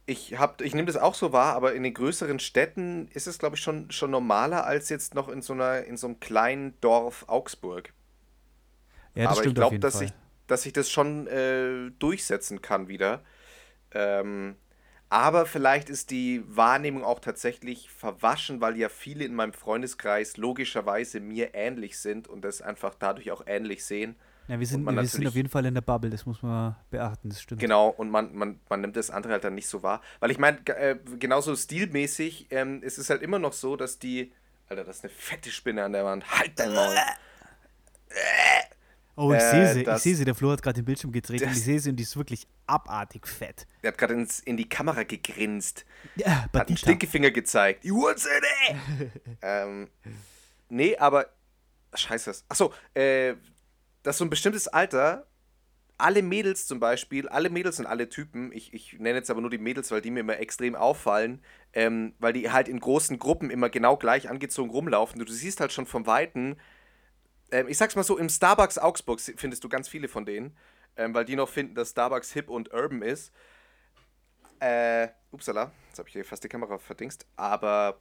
ich, 0.07 0.37
ich 0.63 0.75
nehme 0.75 0.87
das 0.87 0.97
auch 0.97 1.15
so 1.15 1.33
wahr, 1.33 1.55
aber 1.55 1.75
in 1.75 1.85
den 1.85 1.95
größeren 1.95 2.41
Städten 2.41 3.07
ist 3.09 3.29
es, 3.29 3.39
glaube 3.39 3.55
ich, 3.55 3.63
schon, 3.63 3.93
schon 3.93 4.11
normaler 4.11 4.65
als 4.67 4.89
jetzt 4.89 5.15
noch 5.15 5.29
in 5.29 5.43
so, 5.43 5.53
einer, 5.53 5.85
in 5.85 5.97
so 5.97 6.09
einem 6.09 6.19
kleinen 6.19 6.81
Dorf 6.81 7.25
Augsburg. 7.29 7.93
Ja, 9.15 9.25
das 9.25 9.33
aber 9.33 9.41
stimmt 9.41 9.47
ich 9.47 9.55
glaube, 9.55 9.79
dass 9.79 9.95
Fall. 9.95 10.09
sich 10.09 10.17
dass 10.47 10.63
sich 10.63 10.73
das 10.73 10.91
schon 10.91 11.27
äh, 11.27 11.91
durchsetzen 11.99 12.63
kann 12.63 12.89
wieder. 12.89 13.23
Ähm, 13.93 14.57
aber 15.09 15.47
vielleicht 15.47 15.89
ist 15.89 16.11
die 16.11 16.43
Wahrnehmung 16.49 17.05
auch 17.05 17.21
tatsächlich 17.21 17.91
verwaschen, 17.91 18.61
weil 18.61 18.77
ja 18.77 18.89
viele 18.89 19.25
in 19.25 19.35
meinem 19.35 19.53
Freundeskreis 19.53 20.37
logischerweise 20.37 21.21
mir 21.21 21.55
ähnlich 21.55 21.99
sind 21.99 22.27
und 22.27 22.43
das 22.43 22.61
einfach 22.61 22.95
dadurch 22.99 23.31
auch 23.31 23.45
ähnlich 23.47 23.85
sehen. 23.85 24.17
Ja, 24.49 24.61
wir 24.61 24.67
sind, 24.67 24.85
wir 24.85 25.07
sind 25.07 25.27
auf 25.27 25.35
jeden 25.35 25.49
Fall 25.49 25.67
in 25.67 25.75
der 25.75 25.81
Bubble, 25.81 26.09
das 26.09 26.25
muss 26.25 26.43
man 26.43 26.77
beachten, 26.91 27.29
das 27.29 27.43
stimmt. 27.43 27.61
Genau, 27.61 27.89
und 27.89 28.11
man, 28.11 28.35
man, 28.35 28.61
man 28.69 28.81
nimmt 28.81 28.97
das 28.97 29.11
andere 29.11 29.33
halt 29.35 29.45
dann 29.45 29.55
nicht 29.55 29.69
so 29.69 29.83
wahr. 29.83 30.01
Weil 30.21 30.31
ich 30.31 30.39
meine, 30.39 30.59
äh, 30.67 30.97
genauso 31.19 31.55
stilmäßig 31.57 32.47
ähm, 32.51 32.83
ist 32.83 32.99
es 32.99 33.11
halt 33.11 33.23
immer 33.23 33.39
noch 33.39 33.53
so, 33.53 33.77
dass 33.77 33.99
die. 33.99 34.33
Alter, 34.69 34.83
das 34.83 34.99
ist 34.99 35.05
eine 35.05 35.13
fette 35.13 35.51
Spinne 35.51 35.85
an 35.85 35.93
der 35.93 36.05
Wand. 36.05 36.29
Halt 36.29 36.53
dein 36.57 36.75
Maul. 36.75 36.95
Oh, 39.17 39.33
ich 39.33 39.43
äh, 39.43 39.51
sehe 39.51 39.73
sie. 39.73 39.91
Ich 39.91 39.99
sehe 39.99 40.15
sie. 40.15 40.25
Der 40.25 40.35
Flo 40.35 40.51
hat 40.51 40.63
gerade 40.63 40.81
den 40.81 40.85
Bildschirm 40.85 41.11
gedreht 41.11 41.43
und 41.43 41.51
ich 41.51 41.63
sehe 41.63 41.81
sie 41.81 41.91
und 41.91 41.97
die 41.97 42.03
ist 42.03 42.17
wirklich 42.17 42.47
abartig 42.67 43.27
fett. 43.27 43.67
Der 43.83 43.93
hat 43.93 43.99
gerade 43.99 44.27
in 44.45 44.57
die 44.57 44.69
Kamera 44.69 45.05
gegrinst. 45.05 45.87
Ja. 46.17 46.47
Hat 46.53 46.69
einen 46.69 46.77
Stinkefinger 46.77 47.31
gezeigt. 47.31 47.85
You 47.85 48.03
want 48.03 48.23
ähm, 49.43 49.89
Nee, 50.69 50.97
aber. 50.97 51.27
Scheiße. 51.95 52.43
Achso, 52.49 52.75
äh, 52.95 53.35
dass 54.03 54.19
so 54.19 54.25
ein 54.25 54.31
bestimmtes 54.31 54.69
Alter. 54.69 55.27
Alle 55.99 56.21
Mädels 56.21 56.67
zum 56.67 56.79
Beispiel, 56.79 57.27
alle 57.27 57.49
Mädels 57.49 57.81
und 57.81 57.87
alle 57.87 58.11
Typen, 58.11 58.53
ich, 58.53 58.75
ich 58.75 58.99
nenne 58.99 59.15
jetzt 59.15 59.31
aber 59.31 59.41
nur 59.41 59.49
die 59.49 59.57
Mädels, 59.57 59.91
weil 59.91 60.03
die 60.03 60.11
mir 60.11 60.21
immer 60.21 60.39
extrem 60.39 60.75
auffallen, 60.75 61.43
ähm, 61.73 62.13
weil 62.19 62.35
die 62.35 62.51
halt 62.51 62.69
in 62.69 62.79
großen 62.81 63.19
Gruppen 63.19 63.49
immer 63.49 63.71
genau 63.71 63.97
gleich 63.97 64.29
angezogen 64.29 64.69
rumlaufen. 64.69 65.25
Du 65.25 65.33
siehst 65.33 65.59
halt 65.59 65.73
schon 65.73 65.87
vom 65.87 66.07
Weiten, 66.07 66.59
ähm, 67.51 67.69
ich 67.69 67.79
sag's 67.79 67.97
mal 67.97 68.03
so, 68.03 68.19
im 68.19 68.29
Starbucks 68.29 68.79
Augsburg 68.79 69.21
findest 69.21 69.65
du 69.65 69.69
ganz 69.69 69.89
viele 69.89 70.09
von 70.09 70.25
denen, 70.25 70.57
ähm, 70.97 71.15
weil 71.15 71.25
die 71.25 71.37
noch 71.37 71.49
finden, 71.49 71.75
dass 71.75 71.91
Starbucks 71.91 72.33
hip 72.33 72.49
und 72.49 72.73
urban 72.73 73.03
ist. 73.03 73.33
Äh, 74.61 75.09
upsala, 75.31 75.73
jetzt 75.89 75.99
habe 75.99 76.09
ich 76.09 76.15
hier 76.15 76.25
fast 76.25 76.43
die 76.43 76.49
Kamera 76.49 76.79
verdingst, 76.79 77.27
aber 77.37 78.01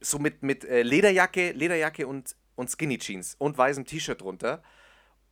so 0.00 0.18
mit, 0.18 0.42
mit 0.42 0.64
äh, 0.64 0.82
Lederjacke, 0.82 1.52
Lederjacke 1.52 2.06
und, 2.06 2.36
und 2.54 2.70
Skinny 2.70 2.98
Jeans 2.98 3.34
und 3.38 3.58
weißem 3.58 3.84
T-Shirt 3.84 4.20
drunter. 4.20 4.62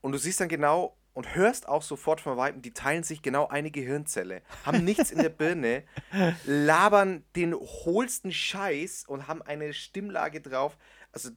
Und 0.01 0.13
du 0.13 0.19
siehst 0.19 0.41
dann 0.41 0.49
genau 0.49 0.97
und 1.15 1.35
hörst 1.35 1.69
auch 1.69 1.83
sofort 1.83 2.21
von 2.21 2.37
Weitem, 2.37 2.63
die 2.63 2.73
teilen 2.73 3.03
sich 3.03 3.23
genau 3.23 3.49
eine 3.49 3.71
Gehirnzelle, 3.71 4.43
haben 4.65 4.85
nichts 4.85 5.11
in 5.11 5.19
der 5.19 5.31
Birne, 5.31 5.83
labern 6.45 7.25
den 7.35 7.55
hohlsten 7.55 8.31
Scheiß 8.31 9.05
und 9.09 9.27
haben 9.27 9.43
eine 9.43 9.73
Stimmlage 9.73 10.41
drauf. 10.41 10.77
Also 11.11 11.31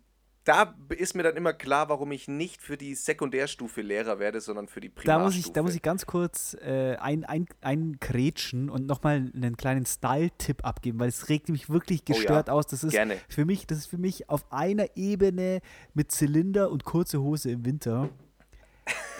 da 0.43 0.73
ist 0.89 1.13
mir 1.15 1.21
dann 1.23 1.35
immer 1.37 1.53
klar, 1.53 1.87
warum 1.89 2.11
ich 2.11 2.27
nicht 2.27 2.61
für 2.61 2.75
die 2.75 2.95
Sekundärstufe 2.95 3.81
Lehrer 3.81 4.17
werde, 4.19 4.41
sondern 4.41 4.67
für 4.67 4.81
die 4.81 4.89
Da 4.89 4.95
Primarstufe. 5.01 5.23
muss 5.25 5.35
ich, 5.47 5.53
da 5.53 5.61
muss 5.63 5.75
ich 5.75 5.81
ganz 5.83 6.05
kurz 6.07 6.55
äh, 6.55 6.95
ein, 6.95 7.25
ein, 7.25 7.45
einkrätschen 7.61 8.69
und 8.69 8.87
nochmal 8.87 9.31
einen 9.35 9.57
kleinen 9.57 9.85
Style-Tipp 9.85 10.65
abgeben, 10.65 10.99
weil 10.99 11.09
es 11.09 11.29
regt 11.29 11.49
mich 11.49 11.69
wirklich 11.69 12.01
Oh 12.01 12.11
ja, 12.11 12.15
gestört 12.15 12.49
aus. 12.49 12.65
Das 12.67 12.83
ist 12.83 12.91
gerne. 12.93 13.17
für 13.29 13.45
mich, 13.45 13.67
das 13.67 13.79
ist 13.79 13.85
für 13.87 13.97
mich 13.99 14.29
auf 14.29 14.51
einer 14.51 14.87
Ebene 14.95 15.61
mit 15.93 16.11
Zylinder 16.11 16.71
und 16.71 16.85
kurze 16.85 17.21
Hose 17.21 17.51
im 17.51 17.65
Winter. 17.65 18.09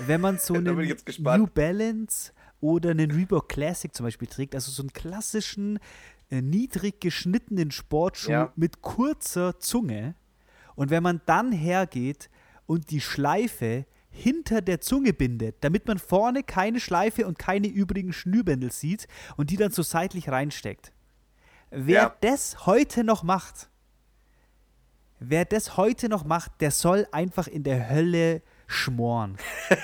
Wenn 0.07 0.21
man 0.21 0.39
so 0.39 0.53
Da 0.59 0.71
einen. 0.71 1.41
New 1.41 1.47
Balance 1.47 2.31
oder 2.61 2.91
einen 2.91 3.11
Reebok 3.11 3.49
Classic 3.49 3.93
zum 3.93 4.05
Beispiel 4.05 4.27
trägt, 4.27 4.55
also 4.55 4.71
so 4.71 4.81
einen 4.81 4.93
klassischen, 4.93 5.79
äh, 6.29 6.41
niedrig 6.41 6.99
geschnittenen 6.99 7.71
Sportschuh 7.71 8.31
Ja. 8.31 8.53
mit 8.55 8.81
kurzer 8.81 9.59
Zunge. 9.59 10.15
Und 10.81 10.89
wenn 10.89 11.03
man 11.03 11.21
dann 11.27 11.51
hergeht 11.51 12.31
und 12.65 12.89
die 12.89 13.01
Schleife 13.01 13.85
hinter 14.09 14.61
der 14.61 14.81
Zunge 14.81 15.13
bindet, 15.13 15.57
damit 15.63 15.85
man 15.85 15.99
vorne 15.99 16.41
keine 16.41 16.79
Schleife 16.79 17.27
und 17.27 17.37
keine 17.37 17.67
übrigen 17.67 18.13
Schnürbändel 18.13 18.71
sieht 18.71 19.07
und 19.37 19.51
die 19.51 19.57
dann 19.57 19.69
so 19.71 19.83
seitlich 19.83 20.29
reinsteckt. 20.29 20.91
Wer 21.69 22.01
Ja. 22.01 22.15
das 22.21 22.65
heute 22.65 23.03
noch 23.03 23.21
macht, 23.21 23.69
wer 25.19 25.45
das 25.45 25.77
heute 25.77 26.09
noch 26.09 26.23
macht, 26.25 26.59
der 26.61 26.71
soll 26.71 27.07
einfach 27.11 27.45
in 27.47 27.61
der 27.61 27.87
Hölle 27.87 28.41
schmoren. 28.71 29.37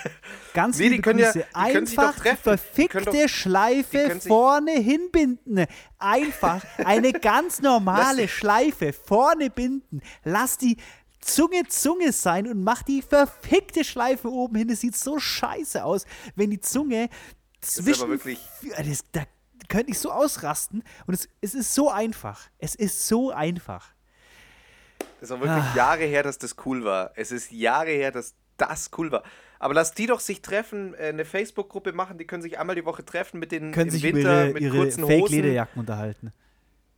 Ganz 0.54 0.78
Nee, 0.80 0.89
die 0.89 1.02
können 1.02 1.19
ja- 1.19 1.32
Grüße. 1.32 1.45
können 1.54 1.86
doch 1.86 1.91
Einfach 2.04 2.13
die 2.15 2.19
treffen. 2.21 2.60
Die 2.78 2.88
können 2.88 3.04
verfickte 3.04 3.21
doch- 3.23 3.30
Schleife 3.30 4.08
können 4.08 4.21
vorne 4.21 4.71
hinbinden. 4.71 5.65
Einfach 6.00 6.63
eine 6.78 7.12
ganz 7.13 7.62
normale 7.62 8.28
Schleife 8.28 8.93
vorne 8.93 9.50
binden. 9.50 10.02
Lass 10.23 10.58
die 10.58 10.78
Zunge 11.19 11.67
Zunge 11.67 12.12
sein 12.13 12.47
und 12.47 12.63
mach 12.63 12.84
die 12.84 13.02
verfickte 13.02 13.84
Schleife 13.84 14.30
oben 14.32 14.56
hin. 14.56 14.69
Es 14.69 14.82
sieht 14.82 14.95
so 14.95 15.19
scheiße 15.19 15.84
aus, 15.84 16.06
wenn 16.36 16.50
die 16.50 16.60
Zunge 16.62 17.10
zwischen. 17.62 18.04
aber 18.04 18.12
wirklich- 18.12 18.39
Das, 18.78 19.04
da 19.12 19.23
könnte 19.67 19.91
ich 19.91 20.00
so 20.00 20.12
ausrasten. 20.12 20.84
Und 21.06 21.13
es, 21.13 21.28
es 21.41 21.54
ist 21.54 21.73
so 21.73 21.89
einfach. 21.91 22.41
Es 22.58 22.73
ist 22.76 23.08
so 23.08 23.32
einfach. 23.32 23.89
Das 25.19 25.30
ist 25.30 25.36
auch 25.36 25.41
wirklich 25.41 25.63
Ah. 25.63 25.73
Jahre 25.76 26.04
her, 26.06 26.23
dass 26.23 26.38
das 26.38 26.56
cool 26.65 26.86
war. 26.86 27.12
Es 27.15 27.32
ist 27.32 27.52
Jahre 27.52 27.89
her, 27.91 28.12
dass 28.12 28.36
das 28.58 28.91
cool 28.98 29.12
war. 29.12 29.24
Aber 29.60 29.74
lass 29.74 29.93
die 29.93 30.06
doch 30.06 30.20
sich 30.20 30.41
treffen, 30.41 30.93
äh, 30.93 31.08
eine 31.08 31.26
Facebook-Gruppe 31.26 31.93
machen, 31.93 32.17
die 32.17 32.26
können 32.28 32.41
sich 32.43 32.60
einmal 32.60 32.76
die 32.76 32.86
Woche 32.86 33.04
treffen 33.06 33.39
mit 33.39 33.52
den 33.52 33.72
Können 33.72 33.88
im 33.88 33.91
sich 33.91 34.04
Winter 34.04 34.20
über 34.20 34.43
ihre, 34.46 34.54
mit 34.54 34.62
ihre 34.63 34.78
kurzen 34.78 35.04
Hosen. 35.04 35.20
Fake-Lederjacken 35.20 35.80
unterhalten. 35.80 36.34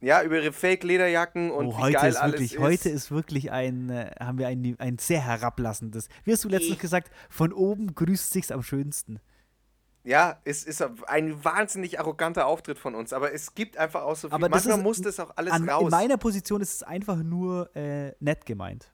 Ja, 0.02 0.24
über 0.24 0.38
ihre 0.42 0.54
Fake-Lederjacken 0.54 1.52
und 1.52 1.68
oh, 1.68 1.72
wie 1.78 1.82
heute 1.82 1.94
geil 1.98 2.10
ist 2.10 2.16
alles 2.18 2.34
wirklich, 2.34 2.54
ist. 2.54 2.60
heute 2.62 2.90
ist 2.90 3.12
wirklich 3.12 3.52
ein, 3.52 3.90
äh, 3.90 4.12
haben 4.20 4.38
wir 4.38 4.48
ein, 4.48 4.76
ein 4.80 4.98
sehr 4.98 5.20
herablassendes. 5.22 6.08
Wie 6.24 6.32
hast 6.32 6.44
du 6.46 6.50
letztens 6.50 6.74
Ich- 6.76 6.80
gesagt, 6.80 7.12
von 7.30 7.52
oben 7.52 7.94
grüßt 7.96 8.32
sich's 8.32 8.52
am 8.52 8.64
schönsten. 8.64 9.20
Ja, 10.06 10.40
es 10.46 10.64
ist 10.64 10.82
ein 11.08 11.44
wahnsinnig 11.44 12.00
arroganter 12.00 12.46
Auftritt 12.48 12.80
von 12.80 12.96
uns, 12.96 13.12
aber 13.12 13.34
es 13.34 13.54
gibt 13.54 13.78
einfach 13.78 14.04
auch 14.04 14.16
so 14.16 14.30
viel. 14.30 14.36
Aber 14.36 14.48
Manchmal 14.48 14.78
ist- 14.78 14.84
muss 14.84 15.02
das 15.02 15.20
auch 15.20 15.32
alles 15.36 15.52
An, 15.54 15.64
in 15.64 15.70
raus. 15.70 15.92
meiner 15.92 16.16
Position 16.18 16.62
ist 16.62 16.76
es 16.76 16.84
einfach 16.84 17.18
nur 17.18 17.70
äh, 17.76 18.14
nett 18.22 18.46
gemeint. 18.46 18.94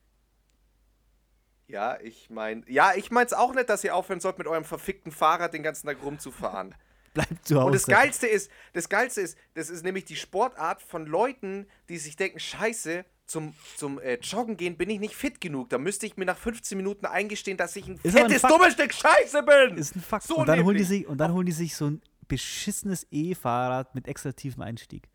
Ja, 1.68 1.98
ich 2.02 2.30
meine, 2.30 2.64
ja, 2.68 2.94
ich 2.96 3.10
mein's 3.12 3.34
auch 3.34 3.54
nicht, 3.54 3.70
dass 3.70 3.84
ihr 3.84 3.96
aufhören 3.96 4.20
sollt, 4.20 4.38
mit 4.38 4.48
eurem 4.48 4.66
verfickten 4.66 5.12
Fahrrad 5.12 5.54
den 5.54 5.64
ganzen 5.64 5.88
Tag 5.88 5.98
rumzufahren. 6.04 6.76
Bleibt 7.14 7.48
zu 7.48 7.56
Hause. 7.56 7.66
Und 7.68 7.74
das 7.76 7.86
Geilste 7.86 8.28
ist, 8.28 8.52
das 8.74 8.90
Geilste 8.90 9.22
ist, 9.22 9.38
das 9.54 9.70
ist 9.70 9.84
nämlich 9.84 10.06
die 10.06 10.16
Sportart 10.16 10.82
von 10.82 11.06
Leuten, 11.06 11.66
die 11.90 11.98
sich 11.98 12.18
denken, 12.18 12.40
scheiße, 12.40 13.06
zum, 13.26 13.56
zum 13.76 14.00
äh, 14.00 14.20
Joggen 14.22 14.58
gehen 14.58 14.78
bin 14.78 14.90
ich 14.90 15.00
nicht 15.00 15.16
fit 15.16 15.42
genug. 15.42 15.70
Da 15.70 15.78
müsste 15.78 16.06
ich 16.06 16.18
mir 16.18 16.26
nach 16.26 16.38
15 16.38 16.78
Minuten 16.78 17.06
eingestehen, 17.06 17.58
dass 17.58 17.76
ich 17.76 17.88
ein 17.88 18.00
Ist 18.04 18.16
ein 18.16 18.24
fettes, 18.28 18.42
Fakt. 18.42 18.54
dummes 18.54 18.74
Stück 18.74 18.94
Scheiße 18.94 19.44
bin. 19.44 19.78
ist 19.78 19.96
ein 19.96 20.02
Fakt. 20.02 20.28
So 20.28 20.38
und, 20.38 20.48
dann 20.48 20.64
holen 20.64 20.78
die 20.78 20.84
sich, 20.84 21.08
und 21.08 21.18
dann 21.18 21.34
holen 21.34 21.46
die 21.46 21.52
sich 21.52 21.76
so 21.76 21.88
ein 21.88 22.02
beschissenes 22.28 23.08
E-Fahrrad 23.12 23.96
mit 23.96 24.08
extra 24.08 24.32
tiefem 24.32 24.62
Einstieg. 24.62 25.08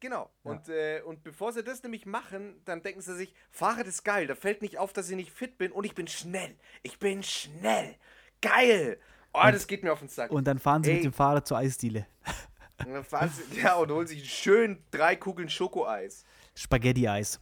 Genau. 0.00 0.30
Und, 0.42 0.68
äh, 0.68 1.02
und 1.02 1.22
bevor 1.22 1.52
sie 1.52 1.62
das 1.62 1.82
nämlich 1.82 2.06
machen, 2.06 2.60
dann 2.64 2.82
denken 2.82 3.02
sie 3.02 3.14
sich, 3.14 3.34
Fahrrad 3.50 3.86
ist 3.86 4.02
geil, 4.02 4.26
da 4.26 4.34
fällt 4.34 4.62
nicht 4.62 4.78
auf, 4.78 4.92
dass 4.94 5.10
ich 5.10 5.16
nicht 5.16 5.30
fit 5.30 5.58
bin 5.58 5.72
und 5.72 5.84
ich 5.84 5.94
bin 5.94 6.08
schnell. 6.08 6.56
Ich 6.82 6.98
bin 6.98 7.22
schnell. 7.22 7.96
Geil. 8.40 8.98
Oh, 9.34 9.42
das 9.44 9.66
geht 9.66 9.84
mir 9.84 9.92
auf 9.92 9.98
den 10.00 10.08
Sack. 10.08 10.30
Und 10.30 10.46
dann 10.46 10.58
fahren 10.58 10.82
sie 10.82 10.90
Ey. 10.90 10.96
mit 10.96 11.04
dem 11.04 11.12
Fahrrad 11.12 11.46
zur 11.46 11.58
Eisdiele. 11.58 12.06
Und 12.84 12.94
dann 12.94 13.04
fahren 13.04 13.30
sie, 13.30 13.60
ja, 13.60 13.74
und 13.74 13.90
holen 13.90 14.06
sich 14.06 14.32
schön 14.32 14.82
drei 14.90 15.14
Kugeln 15.14 15.50
Schokoeis. 15.50 16.24
Spaghetti-Eis. 16.54 17.38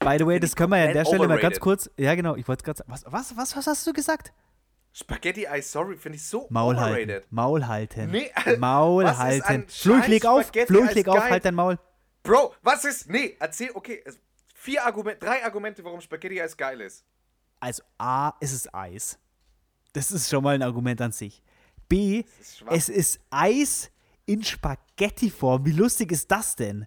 By 0.00 0.16
the 0.18 0.26
way, 0.26 0.38
das 0.38 0.54
können 0.54 0.70
wir 0.72 0.78
ja 0.78 0.88
an 0.88 0.92
der 0.92 1.06
Stelle 1.06 1.20
mal 1.20 1.28
ganz 1.40 1.56
overrated. 1.56 1.60
kurz. 1.60 1.90
Ja, 1.96 2.14
genau, 2.14 2.36
ich 2.36 2.46
wollte 2.46 2.62
gerade 2.62 2.76
sagen. 2.76 2.92
Was, 2.92 3.04
was, 3.06 3.34
was, 3.34 3.56
was 3.56 3.66
hast 3.66 3.86
du 3.86 3.94
gesagt? 3.94 4.34
Spaghetti-Eis, 4.98 5.70
sorry, 5.70 5.96
finde 5.98 6.16
ich 6.16 6.26
so 6.26 6.46
Maul 6.48 6.76
halten. 6.78 6.90
overrated. 7.10 7.30
Maul 7.32 7.66
halten. 7.66 8.10
Nee, 8.10 8.30
äh, 8.46 8.56
Maul 8.58 9.04
was 9.04 9.12
ist 9.12 9.18
halten. 9.44 9.68
Flo, 9.68 9.98
ich 9.98 10.06
leg 10.06 10.24
auf. 10.24 10.42
Spaghetti 10.46 10.80
als 10.80 10.94
leg 10.94 11.08
auf. 11.08 11.16
geil? 11.18 11.30
Halt 11.30 11.44
dein 11.44 11.54
Maul. 11.54 11.78
Bro, 12.22 12.54
was 12.62 12.84
ist. 12.86 13.10
Nee, 13.10 13.36
erzähl, 13.38 13.70
okay. 13.74 14.02
Vier 14.54 14.86
Argumente, 14.86 15.18
drei 15.24 15.44
Argumente, 15.44 15.84
warum 15.84 16.00
Spaghetti-Eis 16.00 16.56
geil 16.56 16.80
ist. 16.80 17.04
Also 17.60 17.82
A, 17.98 18.32
es 18.40 18.52
ist 18.52 18.74
Eis. 18.74 19.18
Das 19.92 20.10
ist 20.10 20.30
schon 20.30 20.42
mal 20.42 20.54
ein 20.54 20.62
Argument 20.62 21.00
an 21.02 21.12
sich. 21.12 21.42
B, 21.88 22.24
ist 22.40 22.64
es 22.70 22.88
ist 22.88 23.20
Eis 23.30 23.90
in 24.24 24.42
Spaghetti-Form. 24.42 25.66
Wie 25.66 25.72
lustig 25.72 26.10
ist 26.10 26.30
das 26.30 26.56
denn? 26.56 26.86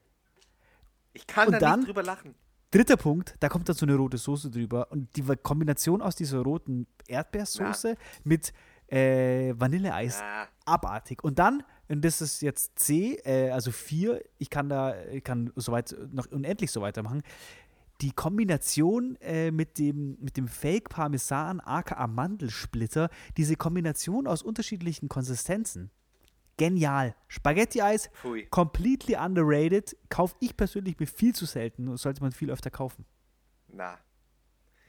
Ich 1.13 1.27
kann 1.27 1.47
Und 1.47 1.53
da 1.53 1.59
dann? 1.59 1.79
nicht 1.81 1.89
drüber 1.89 2.03
lachen. 2.03 2.33
Dritter 2.71 2.97
Punkt, 2.97 3.35
da 3.39 3.49
kommt 3.49 3.67
dann 3.67 3.75
so 3.75 3.85
eine 3.85 3.95
rote 3.95 4.17
Soße 4.17 4.51
drüber. 4.51 4.91
Und 4.91 5.15
die 5.15 5.23
Kombination 5.41 6.01
aus 6.01 6.15
dieser 6.15 6.39
roten 6.39 6.85
Erdbeersoße 7.07 7.95
mit 8.23 8.53
äh, 8.87 9.53
Vanilleeis, 9.57 10.19
Na. 10.21 10.47
abartig. 10.65 11.23
Und 11.23 11.39
dann, 11.39 11.63
und 11.87 12.03
das 12.03 12.21
ist 12.21 12.41
jetzt 12.41 12.77
C, 12.77 13.15
äh, 13.23 13.49
also 13.49 13.71
4, 13.71 14.23
ich 14.37 14.49
kann 14.49 14.69
da, 14.69 14.95
ich 15.11 15.23
kann 15.23 15.51
soweit 15.55 15.95
noch 16.11 16.27
unendlich 16.27 16.71
so 16.71 16.81
weitermachen. 16.81 17.23
Die 18.01 18.11
Kombination 18.11 19.17
äh, 19.19 19.51
mit 19.51 19.77
dem, 19.77 20.17
mit 20.21 20.37
dem 20.37 20.47
Fake 20.47 20.89
Parmesan, 20.89 21.59
aka 21.59 22.07
Mandelsplitter, 22.07 23.09
diese 23.35 23.55
Kombination 23.55 24.27
aus 24.27 24.41
unterschiedlichen 24.41 25.09
Konsistenzen. 25.09 25.91
Genial. 26.59 27.15
Spaghetti-Eis, 27.29 28.09
completely 28.51 29.15
underrated. 29.15 29.95
Kaufe 30.09 30.35
ich 30.41 30.55
persönlich 30.57 30.99
mir 30.99 31.07
viel 31.07 31.33
zu 31.33 31.45
selten. 31.45 31.95
Sollte 31.97 32.21
man 32.21 32.31
viel 32.33 32.51
öfter 32.51 32.69
kaufen. 32.69 33.05
Na. 33.69 33.97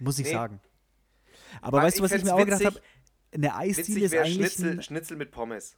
Muss 0.01 0.19
ich 0.19 0.27
Nee. 0.27 0.33
sagen. 0.33 0.61
Aber 1.63 1.79
Weil 1.79 1.87
weißt 1.87 1.99
du, 2.01 2.03
was 2.03 2.13
ich 2.13 2.25
mir 2.25 2.35
auch 2.35 2.39
gedacht 2.45 2.65
habe? 2.65 2.81
Eine 3.33 3.55
Eisdiele 3.55 4.07
ist 4.07 4.15
eigentlich. 4.15 4.35
Schnitzel, 4.53 4.71
Ein, 4.73 4.83
Schnitzel 4.83 5.17
mit 5.17 5.31
Pommes. 5.31 5.77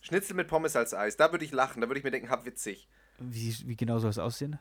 Schnitzel 0.00 0.34
mit 0.34 0.48
Pommes 0.48 0.76
als 0.76 0.94
Eis. 0.94 1.16
Da 1.16 1.30
würde 1.30 1.44
ich 1.44 1.52
lachen. 1.52 1.80
Da 1.82 1.88
würde 1.88 1.98
ich 1.98 2.04
mir 2.04 2.10
denken, 2.10 2.30
hab 2.30 2.46
witzig. 2.46 2.88
wie, 3.18 3.54
wie 3.66 3.76
genau 3.76 3.98
soll 3.98 4.10
es 4.10 4.18
aussehen? 4.18 4.58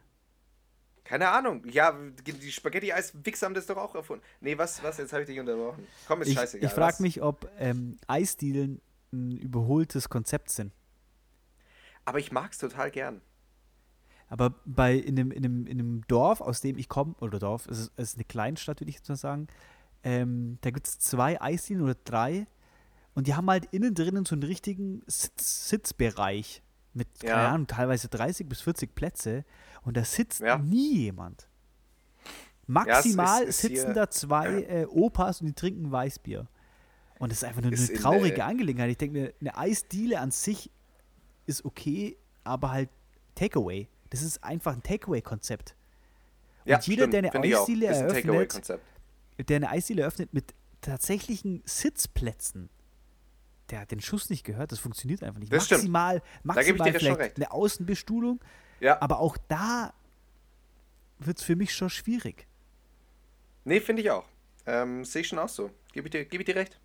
Keine 1.06 1.30
Ahnung. 1.30 1.66
Ja, 1.70 1.98
die 2.26 2.52
Spaghetti-Eis-Wichser 2.52 3.46
haben 3.46 3.54
das 3.54 3.66
doch 3.68 3.78
auch 3.78 3.94
erfunden. 3.96 4.24
Nee, 4.42 4.58
was, 4.58 4.82
was? 4.84 4.98
Jetzt 4.98 5.12
habe 5.14 5.24
ich 5.24 5.28
dich 5.30 5.40
unterbrochen. 5.40 5.86
Komm, 6.08 6.22
ist 6.22 6.30
Ich, 6.30 6.34
scheißegal. 6.36 6.68
ich 6.70 6.74
frage 6.74 7.02
mich, 7.02 7.22
ob 7.22 7.50
ähm, 7.60 7.98
Eisdielen 8.08 8.82
ein 9.14 9.38
überholtes 9.38 10.10
Konzept 10.10 10.50
sind. 10.50 10.74
Aber 12.06 12.20
ich 12.20 12.32
mag's 12.32 12.58
total 12.58 12.92
gern. 12.92 13.22
Aber 14.28 14.56
bei 14.66 14.96
in 14.96 15.18
einem, 15.20 15.32
in 15.32 15.46
einem, 15.46 15.68
in 15.68 15.80
einem 15.80 16.08
Dorf, 16.08 16.42
aus 16.42 16.60
dem 16.62 16.78
ich 16.78 16.90
komme, 16.90 17.14
oder 17.22 17.40
Dorf, 17.40 17.68
es 17.68 17.80
ist, 17.80 17.92
es 17.96 18.10
ist 18.10 18.16
eine 18.16 18.26
Kleinstadt, 18.26 18.82
würde 18.82 18.90
ich 18.90 18.96
jetzt 18.98 19.08
mal 19.10 19.16
sagen, 19.16 19.48
ähm, 20.04 20.58
da 20.62 20.72
gibt 20.72 20.88
es 20.88 21.00
zwei 21.00 21.40
Eisdielen 21.40 21.82
oder 21.82 21.96
drei 22.04 22.48
und 23.14 23.28
die 23.28 23.36
haben 23.36 23.50
halt 23.50 23.66
innen 23.72 23.94
drinnen 23.94 24.26
so 24.26 24.34
einen 24.36 24.44
richtigen 24.44 25.02
Sitz, 25.08 25.70
Sitzbereich 25.70 26.64
mit, 26.94 27.08
keine 27.22 27.44
Ja. 27.44 27.52
Ahnung, 27.54 27.68
teilweise 27.68 28.08
30 28.10 28.50
bis 28.50 28.62
40 28.62 28.96
Plätze 28.96 29.46
und 29.84 29.96
da 29.98 30.04
sitzt 30.04 30.42
Ja. 30.42 30.58
nie 30.58 30.98
jemand. 31.04 31.48
es 32.64 32.68
Maximal 32.68 33.44
ist- 33.44 33.50
ist 33.50 33.62
sitzen 33.62 33.86
hier- 33.88 33.94
da 33.94 34.10
zwei 34.10 34.64
äh, 34.64 34.86
Opas 34.86 35.42
und 35.42 35.48
die 35.48 35.54
trinken 35.54 35.92
Weißbier. 35.92 36.48
Und 37.24 37.32
das 37.32 37.40
ist 37.40 37.44
einfach 37.46 37.62
nur 37.62 37.72
Ist 37.72 37.90
eine 37.90 37.98
in, 37.98 38.02
traurige 38.04 38.38
äh, 38.38 38.42
Angelegenheit. 38.42 38.92
Ich 38.92 38.98
denke, 38.98 39.18
mir, 39.20 39.34
eine 39.40 39.58
Eisdiele 39.58 40.20
an 40.20 40.32
sich 40.32 40.70
ist 41.46 41.64
okay, 41.66 42.18
aber 42.44 42.72
halt 42.72 42.90
Takeaway. 43.36 43.88
Das 44.10 44.22
ist 44.22 44.44
einfach 44.44 44.74
ein 44.74 44.84
Takeaway-Konzept. 44.84 45.76
Ja, 46.66 46.78
und 46.78 46.88
jeder, 46.88 47.04
stimmt, 47.04 47.14
der 47.14 47.34
eine. 47.34 47.50
Eisdiele 47.60 47.88
ein 47.90 47.94
eröffnet, 47.96 48.80
der 49.50 49.56
eine 49.56 49.70
Eisdiele 49.70 50.02
eröffnet 50.02 50.34
mit 50.34 50.54
tatsächlichen 50.82 51.62
Sitzplätzen, 51.66 52.70
der 53.70 53.80
hat 53.80 53.92
den 53.92 54.02
Schuss 54.02 54.30
nicht 54.30 54.44
gehört. 54.44 54.72
Das 54.72 54.80
funktioniert 54.80 55.24
einfach 55.24 55.40
nicht. 55.40 55.52
Das 55.52 55.66
stimmt. 55.66 55.90
maximal, 55.90 56.18
ich 56.18 56.44
maximal 56.44 56.94
vielleicht 56.94 57.38
eine 57.38 57.52
Außenbestuhlung, 57.52 58.40
Ja, 58.80 59.02
aber 59.02 59.20
auch 59.20 59.38
da 59.48 59.94
wird 61.20 61.38
es 61.40 61.44
für 61.44 61.56
mich 61.56 61.74
schon 61.74 61.90
schwierig. 61.90 62.48
nee, 63.64 63.80
finde 63.80 64.02
ich 64.02 64.12
auch. 64.12 64.26
Ähm, 64.66 65.04
Sehe 65.04 65.22
ich 65.22 65.28
schon 65.28 65.40
auch 65.40 65.50
so. 65.50 65.72
Gebe 65.92 66.08
ich, 66.08 66.12
dir- 66.12 66.26
gebe 66.26 66.44
ich 66.44 66.46
dir 66.46 66.56
recht. 66.56 66.80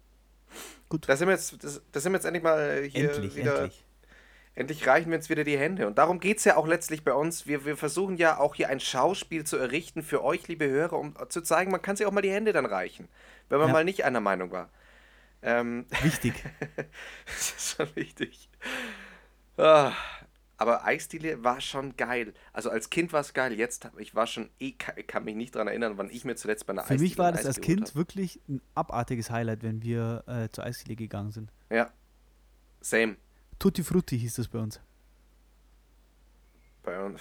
Gut. 0.88 1.08
Da 1.08 1.16
sind 1.16 1.28
wir 1.28 1.34
jetzt, 1.34 1.62
das, 1.62 1.82
da 1.92 2.00
sind 2.00 2.12
wir 2.12 2.16
jetzt 2.16 2.24
endlich 2.24 2.42
mal 2.42 2.82
hier 2.84 3.10
endlich, 3.12 3.36
wieder. 3.36 3.56
endlich. 3.62 3.84
Endlich 4.54 4.86
reichen 4.88 5.10
wir 5.10 5.18
uns 5.18 5.28
wieder 5.28 5.44
die 5.44 5.56
Hände. 5.56 5.86
Und 5.86 5.98
darum 5.98 6.18
geht 6.18 6.38
es 6.38 6.44
ja 6.44 6.56
auch 6.56 6.66
letztlich 6.66 7.04
bei 7.04 7.12
uns. 7.12 7.46
Wir, 7.46 7.64
wir 7.64 7.76
versuchen 7.76 8.16
ja 8.16 8.38
auch 8.38 8.56
hier 8.56 8.68
ein 8.68 8.80
Schauspiel 8.80 9.44
zu 9.44 9.56
errichten 9.56 10.02
für 10.02 10.24
euch, 10.24 10.48
liebe 10.48 10.66
Hörer, 10.68 10.98
um 10.98 11.14
zu 11.28 11.42
zeigen, 11.42 11.70
man 11.70 11.80
kann 11.80 11.94
sich 11.94 12.06
auch 12.06 12.10
mal 12.10 12.22
die 12.22 12.32
Hände 12.32 12.52
dann 12.52 12.66
reichen, 12.66 13.08
wenn 13.48 13.58
man 13.58 13.68
Ja. 13.68 13.72
mal 13.72 13.84
nicht 13.84 14.04
einer 14.04 14.20
Meinung 14.20 14.50
war. 14.50 14.68
Ähm, 15.42 15.86
Wichtig. 16.02 16.34
das 17.26 17.52
ist 17.56 17.76
schon 17.76 17.94
wichtig. 17.94 18.48
Ah, 19.56 19.92
aber 20.58 20.84
Eisdiele 20.84 21.42
war 21.44 21.60
schon 21.60 21.96
geil. 21.96 22.34
Also 22.52 22.68
als 22.68 22.90
Kind 22.90 23.12
war 23.12 23.20
es 23.20 23.32
geil. 23.32 23.52
Jetzt, 23.52 23.88
ich 23.96 24.14
war 24.14 24.26
schon, 24.26 24.50
eh, 24.58 24.74
ich 24.96 25.06
kann 25.06 25.24
mich 25.24 25.36
nicht 25.36 25.54
daran 25.54 25.68
erinnern, 25.68 25.96
wann 25.96 26.10
ich 26.10 26.24
mir 26.24 26.34
zuletzt 26.34 26.66
bei 26.66 26.72
einer 26.72 26.82
Für 26.82 26.94
Eisdiele 26.94 27.08
mich 27.08 27.18
war 27.18 27.32
das 27.32 27.46
als 27.46 27.60
Kind 27.60 27.94
wirklich 27.94 28.40
ein 28.48 28.60
abartiges 28.74 29.30
Highlight, 29.30 29.62
wenn 29.62 29.82
wir 29.82 30.24
äh, 30.26 30.48
zur 30.50 30.64
Eisdiele 30.64 30.96
gegangen 30.96 31.30
sind. 31.30 31.52
Ja, 31.70 31.92
same. 32.80 33.16
Tutti 33.60 33.84
Frutti 33.84 34.18
hieß 34.18 34.34
das 34.34 34.48
bei 34.48 34.58
uns. 34.58 34.80
Bei 36.82 37.00
uns. 37.04 37.20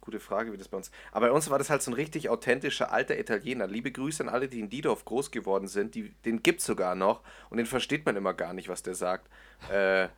Gute 0.00 0.20
Frage, 0.20 0.52
wie 0.52 0.56
das 0.56 0.68
bei 0.68 0.78
uns. 0.78 0.90
Aber 1.12 1.28
bei 1.28 1.32
uns 1.32 1.50
war 1.50 1.58
das 1.58 1.70
halt 1.70 1.82
so 1.82 1.90
ein 1.90 1.94
richtig 1.94 2.28
authentischer 2.28 2.90
alter 2.92 3.18
Italiener. 3.18 3.66
Liebe 3.66 3.92
Grüße 3.92 4.22
an 4.22 4.28
alle, 4.28 4.48
die 4.48 4.58
in 4.58 4.68
Diedorf 4.68 5.04
groß 5.04 5.30
geworden 5.30 5.68
sind. 5.68 5.94
Die, 5.94 6.10
den 6.24 6.42
gibt's 6.42 6.64
sogar 6.64 6.94
noch 6.94 7.22
und 7.50 7.58
den 7.58 7.66
versteht 7.66 8.04
man 8.06 8.16
immer 8.16 8.34
gar 8.34 8.52
nicht, 8.52 8.68
was 8.68 8.82
der 8.82 8.94
sagt. 8.94 9.28
Äh, 9.70 10.08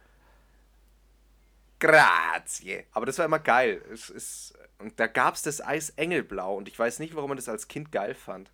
grazie. 1.80 2.84
Aber 2.92 3.06
das 3.06 3.18
war 3.18 3.24
immer 3.24 3.38
geil. 3.40 3.82
Es 3.92 4.08
ist, 4.10 4.54
und 4.78 4.98
da 5.00 5.06
gab's 5.06 5.42
das 5.42 5.60
Eis 5.60 5.90
Engelblau 5.90 6.56
und 6.56 6.68
ich 6.68 6.78
weiß 6.78 6.98
nicht, 7.00 7.14
warum 7.16 7.30
man 7.30 7.36
das 7.36 7.48
als 7.48 7.66
Kind 7.68 7.90
geil 7.90 8.14
fand. 8.14 8.50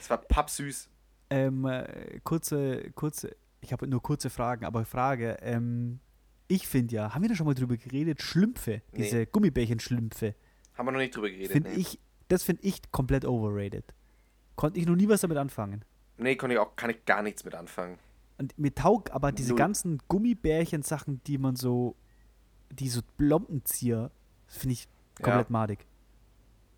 Es 0.00 0.08
war 0.08 0.18
pappsüß. 0.18 0.88
Ähm, 1.30 1.64
äh, 1.66 2.20
kurze, 2.24 2.90
kurze, 2.92 3.36
ich 3.60 3.72
habe 3.72 3.86
nur 3.86 4.02
kurze 4.02 4.30
Fragen, 4.30 4.64
aber 4.64 4.84
Frage, 4.84 5.36
ähm, 5.40 6.00
ich 6.48 6.66
finde 6.68 6.94
ja, 6.94 7.14
haben 7.14 7.22
wir 7.22 7.28
da 7.28 7.34
schon 7.34 7.46
mal 7.46 7.54
drüber 7.54 7.76
geredet, 7.76 8.20
Schlümpfe, 8.20 8.82
Nee. 8.92 9.04
diese 9.04 9.26
Gummibärchen-Schlümpfe, 9.26 10.34
Haben 10.74 10.86
wir 10.86 10.92
noch 10.92 10.98
nicht 10.98 11.16
drüber 11.16 11.30
geredet. 11.30 11.52
finde 11.52 11.70
nee. 11.70 11.76
ich, 11.80 11.98
das 12.28 12.42
finde 12.42 12.62
ich 12.64 12.82
komplett 12.90 13.24
overrated. 13.24 13.84
Konnte 14.56 14.78
ich 14.80 14.86
noch 14.86 14.96
nie 14.96 15.08
was 15.08 15.22
damit 15.22 15.38
anfangen. 15.38 15.84
Nee, 16.18 16.36
kann 16.36 16.50
ich 16.50 16.58
auch, 16.58 16.76
kann 16.76 16.90
ich 16.90 17.04
gar 17.06 17.22
nichts 17.22 17.44
mit 17.44 17.54
anfangen. 17.54 17.98
Und 18.42 18.58
mir 18.58 18.74
taugt 18.74 19.12
aber 19.12 19.30
diese 19.30 19.50
Null. 19.50 19.58
ganzen 19.58 19.98
Gummibärchen-Sachen, 20.08 21.22
die 21.28 21.38
man 21.38 21.54
so, 21.54 21.94
die 22.72 22.88
so 22.88 23.00
Blombenzieher, 23.16 24.10
finde 24.48 24.72
ich 24.72 24.88
komplett 25.14 25.46
Ja. 25.48 25.52
madig. 25.52 25.86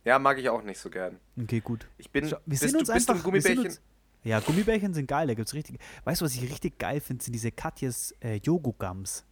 Ja, 0.05 0.19
mag 0.19 0.39
ich 0.39 0.47
auch 0.51 0.63
nicht 0.63 0.79
so 0.79 0.91
gern. 0.91 1.19
Okay, 1.41 1.61
gut. 1.61 1.89
Ich 1.97 2.11
bin, 2.11 2.31
wir 2.31 2.39
bist 2.45 2.61
sind 2.61 2.75
du, 2.75 2.79
uns 2.81 2.93
bist 2.93 3.09
du 3.09 3.13
einfach, 3.15 3.27
ein 3.27 3.33
wir 3.33 3.41
sind 3.41 3.55
Gummibärchen? 3.57 3.79
uns, 3.79 3.81
ja, 4.25 4.41
Gummibärchen 4.41 4.93
sind 4.93 5.07
geil, 5.07 5.27
da 5.27 5.33
gibt's 5.33 5.55
richtig. 5.55 5.79
Weißt 6.05 6.21
du, 6.21 6.27
was 6.27 6.35
ich 6.35 6.43
richtig 6.43 6.79
geil 6.79 7.01
finde, 7.01 7.25
sind 7.25 7.33
diese 7.33 7.51
Katjes 7.51 8.15
äh, 8.21 8.35
Jogu-Gums. 8.37 9.25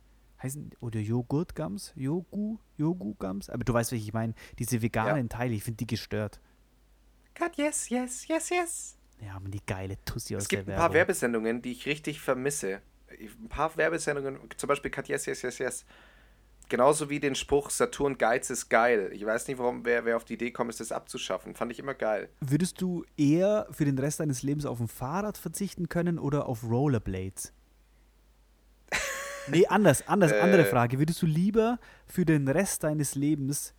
Heißen, 0.42 0.70
oder 0.80 1.00
Joghurt-Gums? 1.00 1.92
Jogu? 1.96 2.56
Jogu-Gums? 2.78 3.50
Aber 3.50 3.62
du 3.62 3.74
weißt, 3.74 3.92
welche 3.92 4.06
ich 4.06 4.14
meine. 4.14 4.32
Diese 4.58 4.80
veganen 4.80 5.28
Teile, 5.28 5.52
ich 5.54 5.62
finde 5.64 5.76
die 5.76 5.86
gestört. 5.86 6.40
Cut, 7.34 7.56
yes, 7.58 7.90
yes, 7.90 8.26
yes, 8.26 8.48
yes. 8.48 8.96
Ja, 9.24 9.36
aber 9.36 9.48
die 9.48 9.60
geile 9.64 9.96
Tussi 10.04 10.36
aus 10.36 10.42
Es 10.44 10.48
gibt 10.48 10.62
ein 10.62 10.66
paar 10.74 10.76
Werbung. 10.84 10.94
Werbesendungen, 10.94 11.62
die 11.62 11.72
ich 11.72 11.86
richtig 11.86 12.20
vermisse. 12.20 12.80
Ein 13.10 13.48
paar 13.48 13.76
Werbesendungen, 13.76 14.38
zum 14.56 14.68
Beispiel 14.68 14.90
Cut, 14.90 15.08
yes, 15.08 15.26
yes, 15.26 15.42
yes, 15.42 15.58
yes. 15.58 15.84
Genauso 16.68 17.10
wie 17.10 17.20
den 17.20 17.34
Spruch 17.34 17.68
Saturn 17.70 18.16
Geiz 18.16 18.48
ist 18.48 18.68
geil. 18.70 19.10
Ich 19.12 19.26
weiß 19.26 19.46
nicht, 19.48 19.58
warum 19.58 19.84
wer, 19.84 20.04
wer 20.06 20.16
auf 20.16 20.24
die 20.24 20.34
Idee 20.34 20.50
kommt, 20.52 20.70
ist 20.70 20.80
das 20.80 20.90
abzuschaffen. 20.90 21.54
Fand 21.54 21.70
ich 21.70 21.78
immer 21.78 21.92
geil. 21.94 22.30
Würdest 22.40 22.80
du 22.80 23.04
eher 23.16 23.66
für 23.70 23.84
den 23.84 23.98
Rest 23.98 24.20
deines 24.20 24.42
Lebens 24.42 24.64
auf 24.64 24.80
ein 24.80 24.88
Fahrrad 24.88 25.36
verzichten 25.36 25.88
können 25.90 26.18
oder 26.18 26.46
auf 26.46 26.64
Rollerblades? 26.64 27.52
Nee, 29.48 29.66
anders, 29.66 30.06
anders, 30.06 30.32
andere 30.32 30.62
Äh. 30.62 30.66
Frage. 30.70 31.00
Würdest 31.00 31.20
du 31.20 31.26
lieber 31.26 31.80
für 32.06 32.24
den 32.24 32.46
Rest 32.46 32.84
deines 32.84 33.16
Lebens 33.16 33.74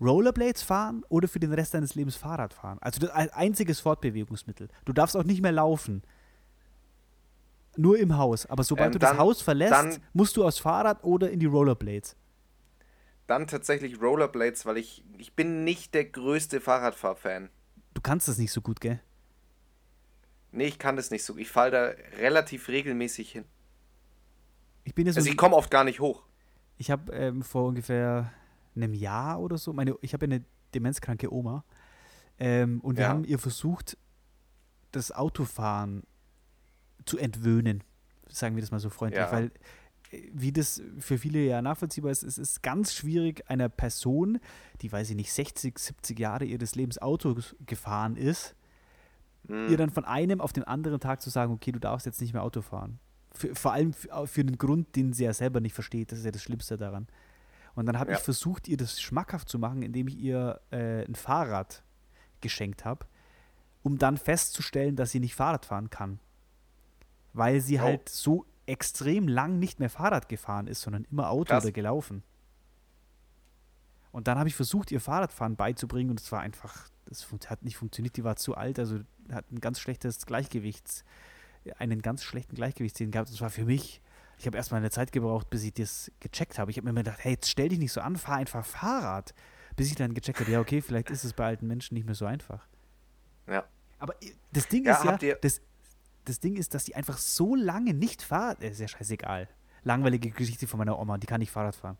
Rollerblades 0.00 0.62
fahren 0.62 1.04
oder 1.08 1.28
für 1.28 1.40
den 1.40 1.52
Rest 1.52 1.74
deines 1.74 1.94
Lebens 1.94 2.16
Fahrrad 2.16 2.52
fahren? 2.52 2.78
Also 2.80 3.00
das 3.00 3.10
ein 3.10 3.30
einziges 3.30 3.80
Fortbewegungsmittel. 3.80 4.68
Du 4.84 4.92
darfst 4.92 5.16
auch 5.16 5.24
nicht 5.24 5.40
mehr 5.42 5.52
laufen. 5.52 6.02
Nur 7.76 7.98
im 7.98 8.16
Haus. 8.16 8.46
Aber 8.46 8.62
sobald 8.64 8.86
Ähm, 8.88 8.92
du 8.92 8.98
dann- 8.98 9.16
das 9.16 9.18
Haus 9.18 9.42
verlässt, 9.42 10.00
musst 10.12 10.36
du 10.36 10.44
aufs 10.46 10.58
Fahrrad 10.58 11.02
oder 11.04 11.30
in 11.30 11.40
die 11.40 11.46
Rollerblades. 11.46 12.16
Dann 13.26 13.46
tatsächlich 13.46 14.00
Rollerblades, 14.00 14.66
weil 14.66 14.76
ich, 14.76 15.02
ich 15.18 15.34
bin 15.34 15.64
nicht 15.64 15.94
der 15.94 16.04
größte 16.04 16.60
Fahrradfahrfan. 16.60 17.48
Du 17.94 18.00
kannst 18.00 18.28
das 18.28 18.38
nicht 18.38 18.52
so 18.52 18.60
gut, 18.60 18.80
gell? 18.80 19.00
Nee, 20.52 20.66
ich 20.66 20.78
kann 20.78 20.94
das 20.96 21.10
nicht 21.10 21.24
so. 21.24 21.36
Ich 21.36 21.50
falle 21.50 21.70
da 21.70 22.18
relativ 22.18 22.68
regelmäßig 22.68 23.32
hin. 23.32 23.44
Ich 24.84 24.94
bin 24.94 25.10
so 25.10 25.18
Also 25.18 25.28
ich 25.30 25.36
komme 25.36 25.56
oft 25.56 25.70
gar 25.70 25.82
nicht 25.84 26.00
hoch. 26.00 26.22
Ich 26.76 26.90
habe 26.90 27.12
ähm, 27.12 27.42
vor 27.42 27.64
ungefähr 27.66 28.30
einem 28.76 28.94
Jahr 28.94 29.40
oder 29.40 29.58
so, 29.58 29.72
meine, 29.72 29.96
ich 30.00 30.12
habe 30.12 30.24
eine 30.26 30.44
demenzkranke 30.74 31.32
Oma 31.32 31.64
ähm, 32.38 32.80
und 32.80 32.96
wir 32.96 33.04
Ja. 33.04 33.08
haben 33.10 33.24
ihr 33.24 33.38
versucht, 33.38 33.96
das 34.92 35.12
Autofahren 35.12 36.02
zu 37.04 37.18
entwöhnen, 37.18 37.82
sagen 38.28 38.56
wir 38.56 38.60
das 38.62 38.70
mal 38.70 38.80
so 38.80 38.90
freundlich, 38.90 39.20
Ja. 39.24 39.32
weil 39.32 39.50
äh, 40.10 40.30
wie 40.32 40.52
das 40.52 40.82
für 40.98 41.18
viele 41.18 41.40
ja 41.40 41.62
nachvollziehbar 41.62 42.10
ist, 42.10 42.22
es 42.22 42.38
ist 42.38 42.62
ganz 42.62 42.94
schwierig 42.94 43.48
einer 43.50 43.68
Person, 43.68 44.38
die, 44.80 44.90
weiß 44.90 45.10
ich 45.10 45.16
nicht, 45.16 45.32
60, 45.32 45.78
70 45.78 46.18
Jahre 46.18 46.44
ihres 46.44 46.74
Lebens 46.74 46.98
Auto 47.00 47.36
gefahren 47.66 48.16
ist, 48.16 48.54
Hm. 49.46 49.68
ihr 49.68 49.76
dann 49.76 49.90
von 49.90 50.04
einem 50.06 50.40
auf 50.40 50.52
den 50.54 50.64
anderen 50.64 51.00
Tag 51.00 51.20
zu 51.20 51.28
sagen, 51.30 51.52
okay, 51.52 51.70
du 51.70 51.78
darfst 51.78 52.06
jetzt 52.06 52.20
nicht 52.20 52.32
mehr 52.32 52.42
Auto 52.42 52.62
fahren. 52.62 52.98
Für, 53.32 53.54
vor 53.54 53.72
allem 53.72 53.92
für, 53.92 54.26
für 54.26 54.40
einen 54.40 54.56
Grund, 54.56 54.96
den 54.96 55.12
sie 55.12 55.24
ja 55.24 55.34
selber 55.34 55.60
nicht 55.60 55.74
versteht. 55.74 56.12
Das 56.12 56.18
ist 56.20 56.24
ja 56.24 56.30
das 56.30 56.42
Schlimmste 56.42 56.76
daran. 56.78 57.08
Und 57.74 57.86
dann 57.86 57.98
habe 57.98 58.12
Ja. 58.12 58.16
ich 58.18 58.22
versucht, 58.22 58.68
ihr 58.68 58.76
das 58.76 59.00
schmackhaft 59.00 59.48
zu 59.48 59.58
machen, 59.58 59.82
indem 59.82 60.08
ich 60.08 60.16
ihr 60.16 60.60
äh, 60.70 61.04
ein 61.04 61.14
Fahrrad 61.14 61.82
geschenkt 62.40 62.84
habe, 62.84 63.06
um 63.82 63.98
dann 63.98 64.16
festzustellen, 64.16 64.96
dass 64.96 65.10
sie 65.10 65.20
nicht 65.20 65.34
Fahrrad 65.34 65.66
fahren 65.66 65.90
kann. 65.90 66.20
Weil 67.32 67.60
sie 67.60 67.78
Oh. 67.80 67.82
halt 67.82 68.08
so 68.08 68.46
extrem 68.66 69.26
lang 69.28 69.58
nicht 69.58 69.80
mehr 69.80 69.90
Fahrrad 69.90 70.28
gefahren 70.28 70.66
ist, 70.68 70.80
sondern 70.82 71.04
immer 71.10 71.30
Auto 71.30 71.50
Krass. 71.52 71.64
oder 71.64 71.72
gelaufen. 71.72 72.22
Und 74.12 74.28
dann 74.28 74.38
habe 74.38 74.48
ich 74.48 74.54
versucht, 74.54 74.92
ihr 74.92 75.00
Fahrradfahren 75.00 75.56
beizubringen 75.56 76.10
und 76.10 76.20
es 76.20 76.30
war 76.30 76.40
einfach, 76.40 76.88
das 77.06 77.26
hat 77.48 77.62
nicht 77.64 77.76
funktioniert, 77.76 78.16
die 78.16 78.22
war 78.24 78.36
zu 78.36 78.54
alt, 78.56 78.78
also 78.78 79.00
hat 79.32 79.50
ein 79.50 79.60
ganz 79.60 79.80
schlechtes 79.80 80.24
Gleichgewichts, 80.26 81.04
einen 81.78 82.00
ganz 82.00 82.22
schlechten 82.22 82.54
Gleichgewichtssinn 82.54 83.10
gehabt. 83.10 83.30
Das 83.30 83.40
war 83.40 83.50
für 83.50 83.64
mich, 83.64 84.00
ich 84.38 84.46
habe 84.46 84.56
erstmal 84.56 84.80
eine 84.80 84.90
Zeit 84.90 85.12
gebraucht, 85.12 85.50
bis 85.50 85.62
ich 85.64 85.72
das 85.72 86.10
gecheckt 86.20 86.58
habe. 86.58 86.70
Ich 86.70 86.76
habe 86.76 86.84
mir 86.84 86.90
immer 86.90 87.02
gedacht, 87.02 87.20
hey, 87.22 87.32
jetzt 87.32 87.50
stell 87.50 87.68
dich 87.68 87.78
nicht 87.78 87.92
so 87.92 88.00
an, 88.00 88.16
fahr 88.16 88.36
einfach 88.36 88.64
Fahrrad. 88.64 89.34
Bis 89.76 89.88
ich 89.88 89.96
dann 89.96 90.14
gecheckt 90.14 90.40
habe, 90.40 90.50
ja, 90.50 90.60
okay, 90.60 90.80
vielleicht 90.80 91.10
ist 91.10 91.24
es 91.24 91.32
bei 91.32 91.46
alten 91.46 91.66
Menschen 91.66 91.94
nicht 91.94 92.06
mehr 92.06 92.14
so 92.14 92.26
einfach. 92.26 92.66
Ja. 93.48 93.64
Aber 93.98 94.14
das 94.52 94.68
Ding 94.68 94.84
Ja, 94.84 94.96
ist 94.96 95.22
ja, 95.22 95.34
das, 95.36 95.60
das 96.24 96.40
Ding 96.40 96.56
ist, 96.56 96.74
dass 96.74 96.84
die 96.84 96.94
einfach 96.94 97.18
so 97.18 97.54
lange 97.54 97.94
nicht 97.94 98.22
fahren. 98.22 98.56
Ist 98.60 98.80
ja 98.80 98.88
scheißegal. 98.88 99.48
Langweilige 99.82 100.30
Geschichte 100.30 100.66
von 100.66 100.78
meiner 100.78 100.98
Oma, 100.98 101.18
die 101.18 101.26
kann 101.26 101.40
nicht 101.40 101.50
Fahrrad 101.50 101.76
fahren. 101.76 101.98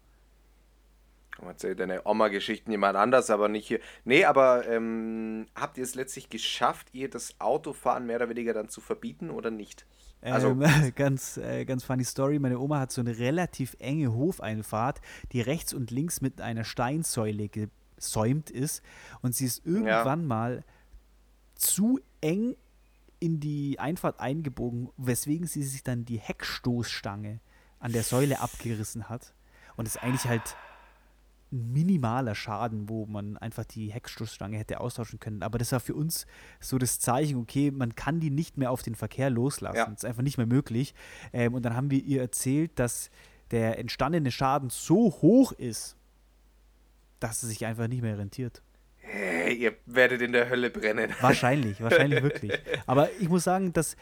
Erzähl 1.43 1.75
deine 1.75 2.07
Oma-Geschichten 2.07 2.71
jemand 2.71 2.97
anders, 2.97 3.29
aber 3.29 3.49
nicht 3.49 3.67
hier. 3.67 3.81
Nee, 4.05 4.25
aber 4.25 4.67
ähm, 4.69 5.47
habt 5.55 5.79
ihr 5.79 5.85
es 5.85 5.95
letztlich 5.95 6.29
geschafft, 6.29 6.89
ihr 6.93 7.11
das 7.11 7.41
Autofahren 7.41 8.07
mehr 8.07 8.17
oder 8.17 8.29
weniger 8.29 8.53
dann 8.53 8.69
zu 8.69 8.81
verbieten 8.81 9.31
oder 9.31 9.51
nicht? 9.51 9.85
Also- 10.33 10.49
ähm, 10.51 10.93
ganz, 10.95 11.37
äh, 11.37 11.65
ganz 11.65 11.85
funny 11.85 12.05
Story. 12.05 12.39
Meine 12.39 12.59
Oma 12.59 12.81
hat 12.81 12.93
so 12.93 13.01
eine 13.01 13.19
relativ 13.19 13.77
enge 13.79 14.13
Hofeinfahrt, 14.13 15.01
die 15.33 15.41
rechts 15.41 15.75
und 15.75 15.91
links 15.91 16.21
mit 16.21 16.41
einer 16.41 16.65
Steinsäule 16.65 17.49
gesäumt 17.49 18.51
ist. 18.51 18.83
Und 19.23 19.35
sie 19.35 19.45
ist 19.47 19.67
irgendwann 19.67 20.27
mal 20.27 20.65
zu 21.55 22.01
eng 22.21 22.57
in 23.21 23.41
die 23.41 23.79
Einfahrt 23.79 24.21
eingebogen, 24.21 24.91
weswegen 24.97 25.47
sie 25.47 25.63
sich 25.63 25.83
dann 25.83 26.05
die 26.05 26.19
Heckstoßstange 26.19 27.41
an 27.79 27.93
der 27.93 28.03
Säule 28.03 28.41
abgerissen 28.41 29.09
hat. 29.09 29.35
Und 29.77 29.87
es 29.89 29.97
eigentlich 29.97 30.27
halt 30.27 30.57
minimaler 31.55 32.35
Schaden, 32.35 32.89
wo 32.89 33.07
man 33.07 33.37
einfach 33.37 33.65
die 33.65 33.93
Heckstoßstange 33.93 34.59
hätte 34.59 34.81
austauschen 34.81 35.21
können. 35.21 35.43
Aber 35.43 35.59
das 35.59 35.73
war 35.73 35.81
für 35.81 35.95
uns 35.95 36.27
so 36.61 36.79
das 36.79 36.99
Zeichen, 36.99 37.39
okay, 37.39 37.71
man 37.71 37.95
kann 37.95 38.21
die 38.21 38.31
nicht 38.31 38.59
mehr 38.59 38.71
auf 38.71 38.83
den 38.83 38.95
Verkehr 38.95 39.31
loslassen. 39.31 39.77
Ja. 39.77 39.87
Das 39.87 40.03
ist 40.03 40.05
einfach 40.05 40.23
nicht 40.23 40.37
mehr 40.37 40.47
möglich. 40.47 40.95
Ähm, 41.33 41.55
und 41.55 41.65
dann 41.65 41.77
haben 41.77 41.91
wir 41.91 42.03
ihr 42.03 42.21
erzählt, 42.21 42.79
dass 42.79 43.11
der 43.51 43.79
entstandene 43.79 44.31
Schaden 44.31 44.71
so 44.71 45.13
hoch 45.23 45.53
ist, 45.53 45.97
dass 47.21 47.43
es 47.43 47.51
sich 47.51 47.65
einfach 47.65 47.89
nicht 47.89 48.03
mehr 48.03 48.19
rentiert. 48.19 48.63
Hey, 48.97 49.55
ihr 49.55 49.75
werdet 49.87 50.23
in 50.23 50.33
der 50.33 50.49
Hölle 50.49 50.71
brennen. 50.71 51.13
Wahrscheinlich, 51.21 51.81
wahrscheinlich 51.83 52.23
wirklich. 52.23 52.53
Aber 52.87 53.11
ich 53.21 53.29
muss 53.29 53.45
sagen, 53.45 53.73
dass 53.73 53.97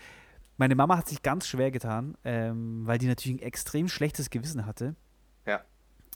meine 0.57 0.77
Mama 0.77 0.97
hat 0.97 1.09
sich 1.09 1.23
ganz 1.23 1.49
schwer 1.49 1.71
getan, 1.71 2.17
ähm, 2.25 2.87
weil 2.87 2.99
die 2.99 3.07
natürlich 3.07 3.41
ein 3.41 3.45
extrem 3.45 3.89
schlechtes 3.89 4.31
Gewissen 4.31 4.65
hatte. 4.65 4.95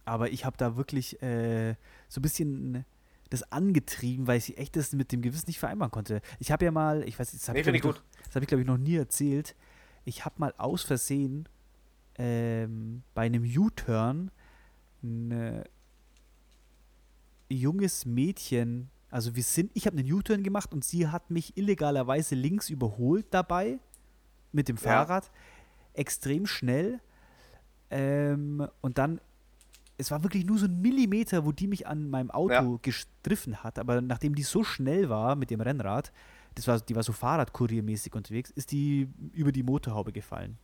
Ja. 0.06 0.12
Aber 0.12 0.30
ich 0.30 0.44
habe 0.44 0.56
da 0.56 0.76
wirklich 0.76 1.20
äh, 1.22 1.74
so 2.08 2.20
ein 2.20 2.22
bisschen 2.22 2.84
das 3.30 3.50
angetrieben, 3.50 4.26
weil 4.28 4.38
ich 4.38 4.56
echt 4.56 4.76
das 4.76 4.92
mit 4.92 5.10
dem 5.10 5.20
Gewissen 5.20 5.46
nicht 5.48 5.58
vereinbaren 5.58 5.90
konnte. 5.90 6.20
Ich 6.38 6.52
habe 6.52 6.64
ja 6.64 6.70
mal, 6.70 7.02
ich 7.08 7.18
weiß, 7.18 7.32
das 7.32 7.48
habe 7.48 7.58
Nee, 7.58 7.62
ich, 7.62 7.66
ich 7.68 7.74
ich, 7.74 7.84
noch- 7.84 8.00
das 8.24 8.34
hab 8.36 8.42
ich 8.42 8.48
glaube 8.48 8.60
ich 8.62 8.66
noch 8.68 8.78
nie 8.78 8.94
erzählt. 8.96 9.56
Ich 10.04 10.24
habe 10.24 10.36
mal 10.38 10.54
aus 10.58 10.82
Versehen 10.82 11.48
ähm, 12.18 13.02
bei 13.14 13.22
einem 13.26 13.42
U-Turn 13.44 14.30
ein 15.02 15.30
äh, 15.32 15.64
junges 17.48 18.04
Mädchen, 18.06 18.90
also 19.10 19.36
wir 19.36 19.42
sind, 19.42 19.70
ich 19.74 19.86
habe 19.86 19.96
einen 19.98 20.10
U-Turn 20.12 20.42
gemacht 20.42 20.72
und 20.72 20.84
sie 20.84 21.08
hat 21.08 21.30
mich 21.30 21.56
illegalerweise 21.56 22.34
links 22.34 22.70
überholt 22.70 23.26
dabei 23.30 23.78
mit 24.52 24.68
dem 24.68 24.76
Ja. 24.76 24.82
Fahrrad, 24.82 25.30
extrem 25.94 26.46
schnell 26.46 27.00
ähm, 27.90 28.66
und 28.80 28.98
dann 28.98 29.20
es 29.98 30.10
war 30.10 30.22
wirklich 30.22 30.44
nur 30.44 30.58
so 30.58 30.66
ein 30.66 30.80
Millimeter, 30.80 31.44
wo 31.44 31.52
die 31.52 31.66
mich 31.66 31.86
an 31.86 32.10
meinem 32.10 32.30
Auto 32.30 32.52
Ja. 32.52 32.78
gestriffen 32.82 33.62
hat. 33.62 33.78
Aber 33.78 34.00
nachdem 34.00 34.34
die 34.34 34.42
so 34.42 34.62
schnell 34.64 35.08
war 35.08 35.36
mit 35.36 35.50
dem 35.50 35.60
Rennrad, 35.60 36.12
das 36.54 36.66
war, 36.68 36.80
die 36.80 36.94
war 36.94 37.02
so 37.02 37.12
Fahrradkuriermäßig 37.12 38.14
unterwegs, 38.14 38.50
ist 38.50 38.72
die 38.72 39.08
über 39.32 39.52
die 39.52 39.62
Motorhaube 39.62 40.12
gefallen. 40.12 40.58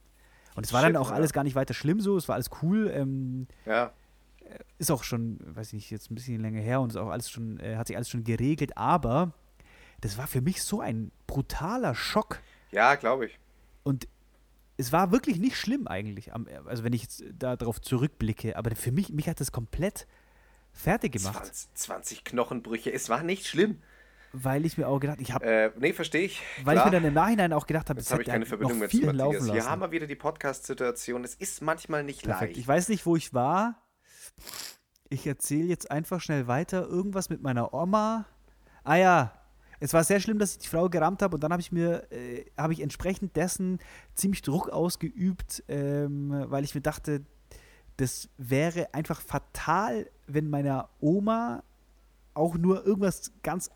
Und 0.55 0.67
es 0.67 0.73
war 0.73 0.83
dann 0.83 0.97
auch 0.97 1.09
ja. 1.11 1.15
alles 1.17 1.33
gar 1.33 1.45
nicht 1.45 1.55
weiter 1.55 1.73
schlimm 1.75 2.01
so, 2.01 2.17
es 2.17 2.29
war 2.29 2.35
alles 2.35 2.51
cool. 2.63 2.91
Ähm, 2.95 3.47
Ja. 3.65 3.93
ist 4.79 4.91
auch 4.91 5.03
schon, 5.05 5.39
weiß 5.55 5.69
ich 5.69 5.73
nicht, 5.75 5.91
jetzt 5.91 6.11
ein 6.11 6.15
bisschen 6.15 6.41
länger 6.41 6.61
her 6.61 6.81
und 6.83 6.91
ist 6.91 6.97
auch 6.97 7.09
alles 7.09 7.31
schon, 7.31 7.59
äh, 7.61 7.77
hat 7.77 7.87
sich 7.87 7.97
alles 7.97 8.11
schon 8.11 8.25
geregelt, 8.25 8.77
aber 8.77 9.33
das 10.03 10.19
war 10.19 10.27
für 10.27 10.43
mich 10.43 10.63
so 10.63 10.81
ein 10.81 11.11
brutaler 11.27 11.95
Schock. 11.95 12.41
Ja, 12.71 12.97
glaube 12.97 13.27
ich. 13.27 13.39
Und 13.83 14.09
es 14.83 14.93
war 14.93 15.13
wirklich 15.13 15.39
nicht 15.39 15.57
schlimm 15.57 15.87
eigentlich, 15.87 16.33
am- 16.35 16.47
also 16.67 16.85
wenn 16.85 16.93
ich 16.93 17.03
jetzt 17.03 17.25
darauf 17.39 17.81
zurückblicke, 17.81 18.57
aber 18.57 18.75
für 18.77 18.93
mich, 18.93 19.11
mich 19.11 19.29
hat 19.29 19.41
das 19.41 19.53
komplett 19.53 20.07
fertig 20.73 21.13
gemacht, 21.13 21.45
20, 21.45 21.75
20 21.75 22.25
Knochenbrüche. 22.25 22.93
Es 22.93 23.09
war 23.09 23.23
nicht 23.23 23.47
schlimm. 23.47 23.81
weil 24.35 24.65
ich 24.65 24.79
mir 24.79 24.89
auch 24.89 24.99
gedacht, 24.99 25.21
ich 25.21 25.31
habe, 25.33 25.45
Äh, 25.45 25.71
nee, 25.79 25.93
verstehe 25.93 26.23
ich. 26.23 26.41
weil 26.65 26.75
Klar. 26.75 26.87
ich 26.87 26.93
mir 26.93 26.97
dann 26.99 27.05
im 27.09 27.13
Nachhinein 27.15 27.53
auch 27.53 27.67
gedacht 27.67 27.91
habe, 27.91 28.01
Jetzt 28.01 28.11
habe 28.13 28.23
ich 28.23 28.29
keine 28.29 28.45
er 28.45 28.49
Verbindung 28.49 28.79
mehr 28.79 28.89
zu 28.89 28.97
Matthias. 29.05 29.51
Hier 29.51 29.67
haben 29.67 29.83
wir 29.83 29.91
wieder 29.91 30.07
die 30.07 30.15
Podcast-Situation. 30.17 31.23
Es 31.23 31.35
ist 31.35 31.61
manchmal 31.61 32.03
nicht 32.03 32.23
Perfekt. 32.23 32.53
leicht. 32.53 32.57
Ich 32.59 32.67
weiß 32.67 32.89
nicht, 32.89 33.05
wo 33.05 33.15
ich 33.17 33.35
war. 33.35 33.83
Ich 35.11 35.27
erzähle 35.27 35.69
jetzt 35.69 35.91
einfach 35.91 36.21
schnell 36.23 36.47
weiter. 36.47 36.87
Irgendwas 36.87 37.29
mit 37.29 37.43
meiner 37.43 37.75
Oma. 37.75 38.25
Ah 38.85 38.97
ja, 38.97 39.33
es 39.85 39.93
war 39.93 40.05
sehr 40.05 40.21
schlimm, 40.21 40.39
dass 40.39 40.53
ich 40.53 40.59
die 40.59 40.69
Frau 40.69 40.89
gerammt 40.89 41.23
habe 41.23 41.35
und 41.35 41.43
dann 41.43 41.51
habe 41.53 41.61
ich 41.61 41.73
mir, 41.73 42.11
äh, 42.13 42.45
habe 42.57 42.73
ich 42.73 42.81
entsprechend 42.81 43.35
dessen 43.37 43.79
ziemlich 44.15 44.43
Druck 44.43 44.69
ausgeübt, 44.71 45.65
ähm, 45.69 46.33
weil 46.47 46.63
ich 46.65 46.75
mir 46.75 46.81
dachte, 46.81 47.23
das 47.97 48.29
wäre 48.39 48.95
einfach 48.95 49.21
fatal, 49.21 50.09
wenn 50.27 50.49
meiner 50.49 50.89
Oma 51.01 51.63
auch 52.35 52.57
nur 52.57 52.87
irgendwas 52.87 53.33
ganz 53.43 53.71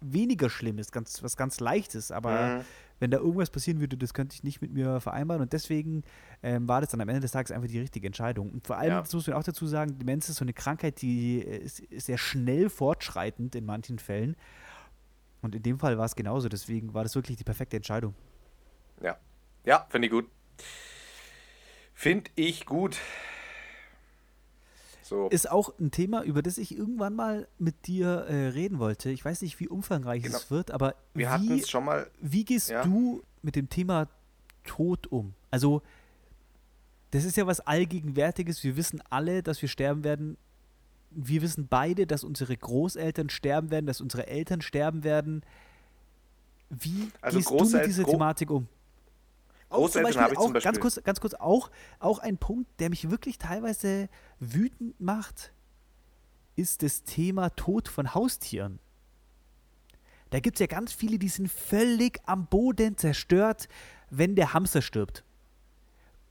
weniger 0.00 0.48
Schlimmes, 0.50 0.92
ganz, 0.92 1.22
was 1.22 1.36
ganz 1.36 1.60
Leichtes, 1.60 2.10
aber 2.10 2.30
Mhm. 2.58 2.60
wenn 3.00 3.10
da 3.10 3.18
irgendwas 3.18 3.50
passieren 3.50 3.80
würde, 3.80 3.96
das 3.96 4.12
könnte 4.14 4.34
ich 4.34 4.44
nicht 4.44 4.60
mit 4.62 4.72
mir 4.72 5.00
vereinbaren 5.00 5.42
und 5.42 5.52
deswegen 5.52 6.02
ähm, 6.42 6.68
war 6.68 6.80
das 6.80 6.90
dann 6.90 7.00
am 7.00 7.08
Ende 7.08 7.20
des 7.22 7.32
Tages 7.32 7.50
einfach 7.52 7.68
die 7.68 7.78
richtige 7.80 8.06
Entscheidung. 8.06 8.50
Und 8.50 8.66
vor 8.66 8.76
allem, 8.76 8.90
Ja. 8.92 9.00
das 9.00 9.12
muss 9.12 9.26
man 9.26 9.36
auch 9.36 9.42
dazu 9.42 9.66
sagen, 9.66 9.98
Demenz 9.98 10.28
ist 10.28 10.36
so 10.36 10.44
eine 10.44 10.52
Krankheit, 10.52 11.00
die 11.02 11.40
äh, 11.42 11.56
ist, 11.58 11.80
ist 11.80 12.06
sehr 12.06 12.18
schnell 12.18 12.68
fortschreitend 12.70 13.54
in 13.54 13.64
manchen 13.64 13.98
Fällen. 13.98 14.36
Und 15.44 15.54
in 15.54 15.62
dem 15.62 15.78
Fall 15.78 15.98
war 15.98 16.06
es 16.06 16.16
genauso, 16.16 16.48
deswegen 16.48 16.94
war 16.94 17.02
das 17.02 17.14
wirklich 17.14 17.36
die 17.36 17.44
perfekte 17.44 17.76
Entscheidung. 17.76 18.14
Ja. 19.02 19.18
Ja, 19.66 19.86
finde 19.90 20.06
ich 20.06 20.12
gut. 20.12 20.26
Finde 21.92 22.30
ich 22.34 22.64
gut. 22.64 22.96
So. 25.02 25.28
Ist 25.28 25.50
auch 25.50 25.78
ein 25.78 25.90
Thema, 25.90 26.22
über 26.22 26.40
das 26.40 26.56
ich 26.56 26.76
irgendwann 26.76 27.14
mal 27.14 27.46
mit 27.58 27.86
dir 27.86 28.06
äh, 28.26 28.48
reden 28.48 28.78
wollte. 28.78 29.10
Ich 29.10 29.22
weiß 29.22 29.42
nicht, 29.42 29.60
wie 29.60 29.68
umfangreich 29.68 30.22
Genau. 30.22 30.38
es 30.38 30.50
wird, 30.50 30.70
aber 30.70 30.94
Wir 31.12 31.30
wie, 31.42 31.60
es 31.60 31.68
schon 31.68 31.84
mal. 31.84 32.10
wie 32.22 32.44
gehst 32.46 32.70
Ja. 32.70 32.82
du 32.82 33.22
mit 33.42 33.54
dem 33.54 33.68
Thema 33.68 34.08
Tod 34.64 35.06
um? 35.08 35.34
Also, 35.50 35.82
das 37.10 37.24
ist 37.24 37.36
ja 37.36 37.46
was 37.46 37.60
Allgegenwärtiges. 37.60 38.64
Wir 38.64 38.76
wissen 38.78 39.02
alle, 39.10 39.42
dass 39.42 39.60
wir 39.60 39.68
sterben 39.68 40.04
werden. 40.04 40.38
Wir 41.16 41.42
wissen 41.42 41.68
beide, 41.68 42.06
dass 42.06 42.24
unsere 42.24 42.56
Großeltern 42.56 43.30
sterben 43.30 43.70
werden, 43.70 43.86
dass 43.86 44.00
unsere 44.00 44.26
Eltern 44.26 44.60
sterben 44.60 45.04
werden. 45.04 45.42
Wie 46.70 47.10
Also 47.20 47.38
gehst 47.38 47.50
du 47.50 47.54
mit 47.54 47.62
Großel- 47.62 47.84
dieser 47.86 48.02
Gro- 48.04 48.12
Thematik 48.12 48.50
um? 48.50 48.66
Auch 49.68 49.90
zum 49.90 50.02
Beispiel, 50.02 50.22
habe 50.22 50.34
ich 50.34 50.38
zum 50.38 50.48
auch, 50.50 50.52
ganz 50.52 50.64
Beispiel- 50.64 50.80
kurz, 50.80 51.02
ganz 51.04 51.20
kurz, 51.20 51.34
auch, 51.34 51.70
auch 51.98 52.18
ein 52.20 52.36
Punkt, 52.38 52.68
der 52.80 52.90
mich 52.90 53.10
wirklich 53.10 53.38
teilweise 53.38 54.08
wütend 54.38 55.00
macht, 55.00 55.52
ist 56.56 56.82
das 56.82 57.02
Thema 57.02 57.50
Tod 57.50 57.88
von 57.88 58.14
Haustieren. 58.14 58.78
Da 60.30 60.40
gibt 60.40 60.56
es 60.56 60.60
ja 60.60 60.66
ganz 60.66 60.92
viele, 60.92 61.18
die 61.18 61.28
sind 61.28 61.50
völlig 61.50 62.20
am 62.26 62.46
Boden 62.46 62.96
zerstört, 62.96 63.68
wenn 64.10 64.36
der 64.36 64.52
Hamster 64.52 64.82
stirbt. 64.82 65.24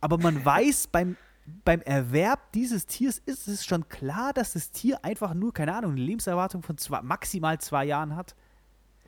Aber 0.02 0.18
man 0.18 0.44
weiß, 0.46 0.88
beim, 0.88 1.18
beim 1.66 1.82
Erwerb 1.82 2.52
dieses 2.54 2.86
Tiers 2.86 3.22
ist 3.26 3.48
es 3.48 3.66
schon 3.66 3.88
klar, 3.90 4.34
dass 4.34 4.54
das 4.54 4.72
Tier 4.72 5.04
einfach 5.04 5.34
nur, 5.34 5.54
keine 5.54 5.76
Ahnung, 5.76 5.92
eine 5.92 6.02
Lebenserwartung 6.02 6.64
von 6.64 6.78
zwei, 6.78 7.02
maximal 7.02 7.60
zwei 7.60 7.86
Jahren 7.86 8.16
hat. 8.16 8.36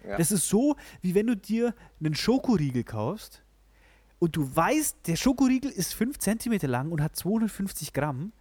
Ja. 0.08 0.18
Das 0.18 0.32
ist 0.32 0.48
so, 0.48 0.76
wie 1.02 1.16
wenn 1.16 1.28
du 1.28 1.36
dir 1.36 1.74
einen 2.00 2.16
Schokoriegel 2.16 2.84
kaufst 2.84 3.44
und 4.20 4.36
du 4.36 4.56
weißt, 4.56 4.98
der 5.08 5.16
Schokoriegel 5.16 5.72
ist 5.72 5.94
5 5.94 6.18
cm 6.20 6.60
lang 6.70 6.92
und 6.92 7.02
hat 7.02 7.16
250 7.16 7.94
Gramm. 7.94 8.32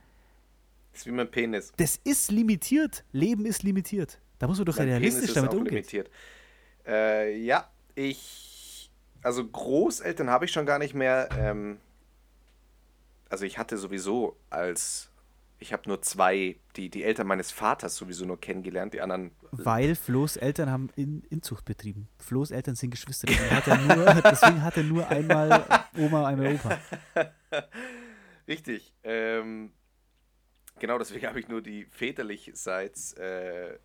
Das 0.93 1.01
ist 1.01 1.07
wie 1.07 1.13
mein 1.13 1.31
Penis. 1.31 1.73
Das 1.77 1.99
ist 2.05 2.31
limitiert. 2.31 3.05
Leben 3.13 3.47
ist 3.47 3.63
limitiert. 3.63 4.21
Da 4.39 4.47
muss 4.47 4.59
man 4.59 4.67
doch 4.67 4.79
Mein 4.79 4.89
realistisch 4.89 5.33
damit 5.33 5.53
umgehen. 5.53 5.75
limitiert. 5.75 6.11
Äh, 6.87 7.37
ja, 7.39 7.69
ich. 7.95 8.91
Also 9.23 9.47
Großeltern 9.47 10.29
habe 10.29 10.45
ich 10.45 10.53
schon 10.53 10.67
gar 10.67 10.79
nicht 10.79 10.95
mehr. 10.95 11.29
Ähm, 11.39 11.79
also 13.29 13.45
ich 13.45 13.59
hatte 13.59 13.79
sowieso 13.79 14.37
als. 14.51 15.11
Ich 15.61 15.73
habe 15.73 15.85
nur 15.87 16.03
zwei, 16.03 16.57
die, 16.77 16.91
die 16.91 17.05
Eltern 17.05 17.27
meines 17.27 17.51
Vaters 17.51 17.97
sowieso 17.97 18.27
nur 18.27 18.39
kennengelernt, 18.39 18.93
die 18.93 19.01
anderen. 19.01 19.31
Weil 19.53 19.95
Flo's 19.95 20.37
Eltern 20.37 20.69
haben 20.69 20.91
in, 20.97 21.23
Inzucht 21.31 21.65
betrieben. 21.65 22.09
Flo's 22.19 22.51
Eltern 22.51 22.75
sind 22.75 22.91
Geschwister. 22.91 23.29
Deswegen 23.29 23.51
hat 23.51 23.69
er 23.69 23.79
nur, 23.79 24.15
deswegen 24.31 24.63
hat 24.63 24.77
er 24.77 24.83
nur 24.83 25.09
einmal 25.09 25.65
Oma, 25.97 26.27
einmal 26.27 26.55
Opa. 26.55 26.79
Richtig. 28.49 28.93
Ähm, 29.05 29.73
genau, 30.81 30.99
deswegen 30.99 31.27
habe 31.27 31.41
ich 31.41 31.49
nur 31.49 31.63
die 31.63 31.87
väterlichseits 31.87 33.15
äh, 33.15 33.79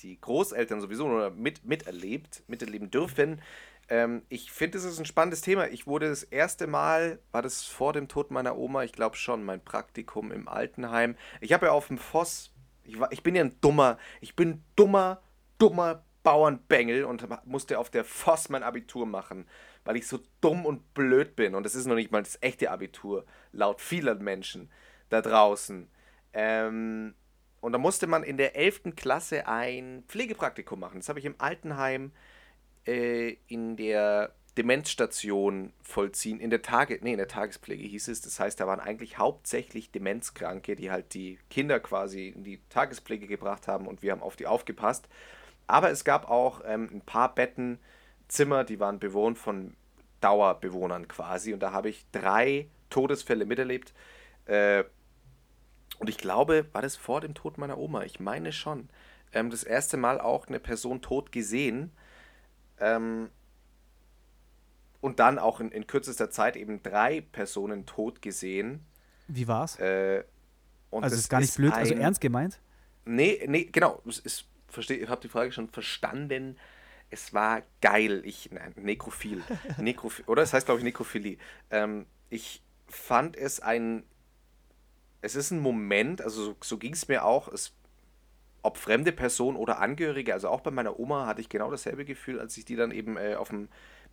die 0.00 0.20
Großeltern 0.20 0.80
sowieso 0.80 1.06
nur 1.06 1.30
mit, 1.30 1.64
miterlebt, 1.64 2.42
miterleben 2.46 2.90
dürfen. 2.90 3.40
Ähm, 3.88 4.22
ich 4.28 4.52
finde, 4.52 4.78
es 4.78 4.84
ist 4.84 4.98
ein 4.98 5.04
spannendes 5.04 5.40
Thema. 5.40 5.68
Ich 5.68 5.86
wurde 5.86 6.08
das 6.08 6.22
erste 6.22 6.66
Mal, 6.66 7.18
war 7.30 7.42
das 7.42 7.64
vor 7.64 7.92
dem 7.92 8.08
Tod 8.08 8.30
meiner 8.30 8.56
Oma, 8.56 8.84
ich 8.84 8.92
glaube 8.92 9.16
schon, 9.16 9.44
mein 9.44 9.64
Praktikum 9.64 10.32
im 10.32 10.48
Altenheim. 10.48 11.16
Ich 11.40 11.52
habe 11.52 11.66
ja 11.66 11.72
auf 11.72 11.88
dem 11.88 11.98
Voss, 11.98 12.52
ich, 12.84 12.98
war, 12.98 13.10
ich 13.12 13.22
bin 13.22 13.34
ja 13.34 13.42
ein 13.42 13.60
dummer, 13.60 13.98
ich 14.20 14.36
bin 14.36 14.64
dummer, 14.76 15.22
dummer 15.58 16.04
Bauernbengel 16.22 17.04
und 17.04 17.26
musste 17.46 17.78
auf 17.78 17.90
der 17.90 18.04
Voss 18.04 18.48
mein 18.48 18.62
Abitur 18.62 19.06
machen, 19.06 19.46
weil 19.84 19.96
ich 19.96 20.06
so 20.06 20.20
dumm 20.40 20.64
und 20.64 20.94
blöd 20.94 21.34
bin. 21.34 21.54
Und 21.54 21.64
das 21.64 21.74
ist 21.74 21.86
noch 21.86 21.96
nicht 21.96 22.12
mal 22.12 22.22
das 22.22 22.38
echte 22.40 22.70
Abitur, 22.70 23.26
laut 23.50 23.80
vieler 23.80 24.14
Menschen 24.14 24.70
da 25.08 25.20
draußen. 25.20 25.90
Ähm, 26.32 27.14
und 27.60 27.72
da 27.72 27.78
musste 27.78 28.06
man 28.06 28.24
in 28.24 28.36
der 28.36 28.56
11. 28.56 28.94
Klasse 28.96 29.46
ein 29.46 30.04
Pflegepraktikum 30.08 30.80
machen. 30.80 30.98
Das 30.98 31.08
habe 31.08 31.18
ich 31.18 31.24
im 31.24 31.36
Altenheim 31.38 32.12
äh, 32.86 33.36
in 33.48 33.76
der 33.76 34.32
Demenzstation 34.58 35.72
vollziehen. 35.82 36.38
In 36.38 36.50
der 36.50 36.62
Tage, 36.62 36.98
nee, 37.02 37.12
in 37.12 37.18
der 37.18 37.28
Tagespflege 37.28 37.84
hieß 37.84 38.08
es. 38.08 38.20
Das 38.20 38.38
heißt, 38.38 38.60
da 38.60 38.66
waren 38.66 38.80
eigentlich 38.80 39.18
hauptsächlich 39.18 39.90
Demenzkranke, 39.90 40.76
die 40.76 40.90
halt 40.90 41.14
die 41.14 41.38
Kinder 41.48 41.80
quasi 41.80 42.28
in 42.28 42.44
die 42.44 42.60
Tagespflege 42.68 43.26
gebracht 43.26 43.66
haben 43.66 43.86
und 43.86 44.02
wir 44.02 44.12
haben 44.12 44.22
auf 44.22 44.36
die 44.36 44.46
aufgepasst. 44.46 45.08
Aber 45.66 45.90
es 45.90 46.04
gab 46.04 46.28
auch 46.28 46.60
ähm, 46.66 46.88
ein 46.92 47.00
paar 47.00 47.34
Betten, 47.34 47.78
Zimmer, 48.28 48.64
die 48.64 48.80
waren 48.80 48.98
bewohnt 48.98 49.38
von 49.38 49.74
Dauerbewohnern 50.20 51.08
quasi. 51.08 51.52
Und 51.52 51.60
da 51.60 51.72
habe 51.72 51.88
ich 51.88 52.04
drei 52.12 52.68
Todesfälle 52.90 53.46
miterlebt. 53.46 53.94
Äh, 54.46 54.84
und 55.98 56.10
ich 56.10 56.18
glaube, 56.18 56.66
war 56.72 56.82
das 56.82 56.96
vor 56.96 57.20
dem 57.20 57.34
Tod 57.34 57.58
meiner 57.58 57.78
Oma? 57.78 58.02
Ich 58.02 58.20
meine 58.20 58.52
schon. 58.52 58.88
Ähm, 59.32 59.50
das 59.50 59.62
erste 59.64 59.96
Mal 59.96 60.20
auch 60.20 60.46
eine 60.46 60.60
Person 60.60 61.00
tot 61.00 61.32
gesehen. 61.32 61.92
Ähm, 62.82 63.30
und 65.00 65.18
dann 65.18 65.38
auch 65.38 65.60
in, 65.60 65.70
in 65.70 65.86
kürzester 65.86 66.30
Zeit 66.30 66.56
eben 66.56 66.82
drei 66.82 67.20
Personen 67.20 67.86
tot 67.86 68.22
gesehen. 68.22 68.84
Wie 69.28 69.48
war's? 69.48 69.78
Äh, 69.78 70.24
also 70.90 71.00
das 71.02 71.12
ist 71.14 71.28
gar 71.28 71.40
nicht 71.40 71.56
blöd, 71.56 71.72
also 71.72 71.94
ein- 71.94 72.00
ernst 72.00 72.20
gemeint? 72.20 72.60
Nee, 73.04 73.42
nee, 73.48 73.64
genau. 73.64 74.00
Es 74.06 74.18
ist 74.18 74.44
verstehe, 74.68 75.08
habe 75.08 75.20
die 75.20 75.28
Frage 75.28 75.52
schon 75.52 75.68
verstanden. 75.68 76.56
Es 77.10 77.34
war 77.34 77.62
geil. 77.80 78.22
Ich, 78.24 78.50
nein, 78.52 78.72
Nekrophil. 78.76 79.42
Nekrophil 79.78 80.24
oder 80.26 80.42
es 80.42 80.52
heißt, 80.52 80.66
glaube 80.66 80.78
ich, 80.80 80.84
Nekrophilie. 80.84 81.36
Ähm, 81.70 82.06
ich 82.30 82.62
fand 82.86 83.36
es 83.36 83.60
ein, 83.60 84.04
es 85.20 85.34
ist 85.34 85.50
ein 85.50 85.60
Moment, 85.60 86.20
also 86.22 86.44
so, 86.44 86.56
so 86.62 86.78
ging 86.78 86.92
es 86.92 87.08
mir 87.08 87.24
auch, 87.24 87.48
es, 87.48 87.72
ob 88.62 88.76
fremde 88.76 89.12
Person 89.12 89.56
oder 89.56 89.80
Angehörige, 89.80 90.32
also 90.34 90.48
auch 90.48 90.60
bei 90.60 90.70
meiner 90.70 90.98
Oma 90.98 91.26
hatte 91.26 91.40
ich 91.40 91.48
genau 91.48 91.70
dasselbe 91.70 92.04
Gefühl, 92.04 92.40
als 92.40 92.56
ich 92.56 92.64
die 92.64 92.76
dann 92.76 92.90
eben 92.90 93.16
äh, 93.16 93.34
auf 93.34 93.48
dem 93.48 93.68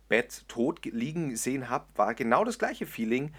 Bett 0.08 0.44
tot 0.48 0.84
liegen 0.84 1.36
sehen 1.36 1.68
habe, 1.68 1.86
war 1.94 2.14
genau 2.14 2.44
das 2.44 2.58
gleiche 2.58 2.86
Feeling 2.86 3.32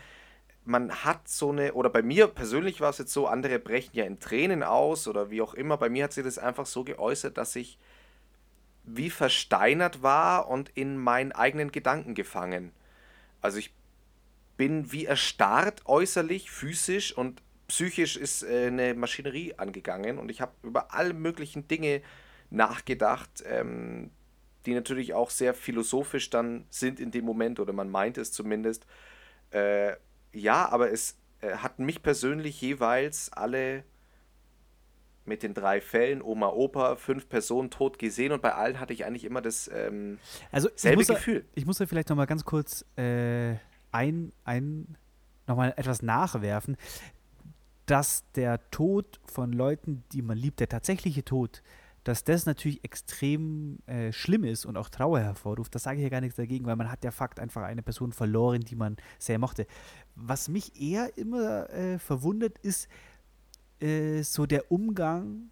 man 0.64 0.92
hat 1.04 1.28
so 1.28 1.52
eine, 1.52 1.74
oder 1.74 1.90
bei 1.90 2.02
mir 2.02 2.28
persönlich 2.28 2.82
war 2.82 2.92
es 2.92 3.00
jetzt 3.00 3.14
so, 3.14 3.28
andere 3.28 3.60
brechen 3.60 3.96
ja 3.96 4.06
in 4.06 4.20
Tränen 4.20 4.64
aus 4.64 5.08
oder 5.08 5.32
wie 5.32 5.42
auch 5.42 5.54
immer. 5.54 5.78
Bei 5.78 5.90
mir 5.90 6.04
hat 6.04 6.14
sich 6.14 6.24
das 6.24 6.38
einfach 6.38 6.66
so 6.66 6.84
geäußert, 6.84 7.38
dass 7.38 7.56
ich 7.56 7.78
wie 8.84 9.10
versteinert 9.10 10.04
war 10.04 10.48
und 10.48 10.70
in 10.70 10.98
meinen 10.98 11.32
eigenen 11.32 11.72
Gedanken 11.72 12.16
gefangen. 12.16 12.72
Also 13.42 13.58
ich 13.58 13.74
bin 14.58 14.92
wie 14.92 15.06
erstarrt 15.06 15.84
äußerlich, 15.86 16.52
physisch 16.52 17.16
und 17.16 17.42
psychisch 17.72 18.18
ist 18.18 18.44
äh, 18.44 18.68
eine 18.68 18.94
Maschinerie 18.94 19.54
angegangen 19.56 20.18
und 20.20 20.30
ich 20.30 20.42
habe 20.42 20.52
über 20.62 20.94
alle 20.94 21.14
möglichen 21.14 21.70
Dinge 21.70 22.02
nachgedacht, 22.50 23.42
ähm, 23.46 24.12
die 24.66 24.74
natürlich 24.74 25.14
auch 25.14 25.30
sehr 25.30 25.54
philosophisch 25.54 26.30
dann 26.30 26.66
sind 26.70 27.00
in 27.00 27.12
dem 27.12 27.24
Moment 27.24 27.62
oder 27.62 27.72
man 27.72 27.90
meint 27.90 28.18
es 28.18 28.34
zumindest. 28.34 28.86
Äh, 29.52 29.94
ja, 30.34 30.68
aber 30.70 30.92
es 30.92 31.18
äh, 31.40 31.54
hat 31.56 31.80
mich 31.80 32.04
persönlich 32.04 32.60
jeweils 32.60 33.32
alle 33.32 33.86
mit 35.24 35.42
den 35.42 35.54
drei 35.54 35.80
Fällen, 35.80 36.22
Oma, 36.22 36.50
Opa, 36.50 36.98
fünf 36.98 37.30
Personen 37.30 37.70
tot 37.70 37.98
gesehen 38.00 38.34
und 38.34 38.42
bei 38.42 38.54
allen 38.54 38.82
hatte 38.82 38.92
ich 38.92 39.06
eigentlich 39.06 39.24
immer 39.24 39.42
das 39.42 39.72
ähm, 39.74 40.20
also 40.52 40.68
selbe 40.76 41.02
ich 41.02 41.08
muss 41.08 41.18
Gefühl. 41.18 41.40
Da, 41.40 41.48
ich 41.56 41.66
muss 41.66 41.78
da 41.78 41.86
vielleicht 41.86 42.10
nochmal 42.10 42.28
ganz 42.28 42.44
kurz 42.44 42.84
äh, 42.98 43.56
ein, 43.94 44.34
ein 44.44 44.98
nochmal 45.48 45.74
etwas 45.78 46.02
nachwerfen, 46.02 46.76
dass 47.86 48.24
der 48.36 48.70
Tod 48.72 49.20
von 49.26 49.54
Leuten, 49.54 50.04
die 50.12 50.22
man 50.22 50.38
liebt, 50.38 50.60
der 50.60 50.70
tatsächliche 50.70 51.24
Tod, 51.24 51.62
dass 52.04 52.24
das 52.24 52.46
natürlich 52.46 52.84
extrem 52.84 53.80
äh, 53.86 54.12
schlimm 54.12 54.44
ist 54.44 54.66
und 54.66 54.76
auch 54.76 54.90
Trauer 54.90 55.20
hervorruft, 55.20 55.76
das 55.76 55.84
sage 55.84 55.98
ich 55.98 56.04
ja 56.04 56.10
gar 56.10 56.22
nichts 56.22 56.36
dagegen, 56.36 56.66
weil 56.66 56.76
man 56.76 56.92
hat 56.92 57.04
ja 57.04 57.12
Fakt 57.12 57.40
einfach 57.40 57.64
eine 57.64 57.84
Person 57.84 58.12
verloren, 58.12 58.62
die 58.62 58.76
man 58.76 58.98
sehr 59.20 59.38
mochte. 59.38 59.68
Was 60.16 60.50
mich 60.50 60.82
eher 60.82 61.18
immer 61.18 61.70
äh, 61.70 62.00
verwundert, 62.00 62.58
ist 62.60 62.88
äh, 63.80 64.24
so 64.24 64.46
der 64.46 64.72
Umgang 64.72 65.52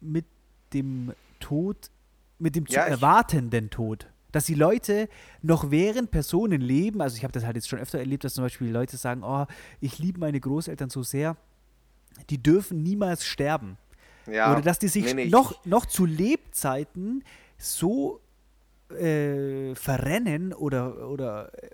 mit 0.00 0.26
dem 0.72 1.12
Tod, 1.40 1.90
mit 2.38 2.54
dem 2.54 2.66
zu 2.66 2.76
ja, 2.76 2.84
erwartenden 2.84 3.70
Tod. 3.70 4.08
Dass 4.34 4.46
die 4.46 4.54
Leute 4.54 5.08
noch 5.42 5.70
während 5.70 6.10
Personen 6.10 6.60
leben, 6.60 7.00
also 7.00 7.16
ich 7.16 7.22
habe 7.22 7.32
das 7.32 7.44
halt 7.44 7.54
jetzt 7.54 7.68
schon 7.68 7.78
öfter 7.78 8.00
erlebt, 8.00 8.24
dass 8.24 8.34
zum 8.34 8.42
Beispiel 8.42 8.68
Leute 8.68 8.96
sagen, 8.96 9.22
oh, 9.22 9.46
ich 9.80 10.00
liebe 10.00 10.18
meine 10.18 10.40
Großeltern 10.40 10.90
so 10.90 11.04
sehr, 11.04 11.36
die 12.30 12.42
dürfen 12.42 12.82
niemals 12.82 13.24
sterben. 13.24 13.78
Ja, 14.26 14.52
Oder 14.52 14.62
dass 14.62 14.80
die 14.80 14.88
sich 14.88 15.04
nee, 15.04 15.14
nee, 15.14 15.26
noch, 15.26 15.64
noch 15.64 15.86
zu 15.86 16.04
Lebzeiten 16.04 17.22
so 17.58 18.20
äh, 18.90 19.76
verrennen 19.76 20.52
oder, 20.52 21.08
oder 21.08 21.52
äh, 21.62 21.68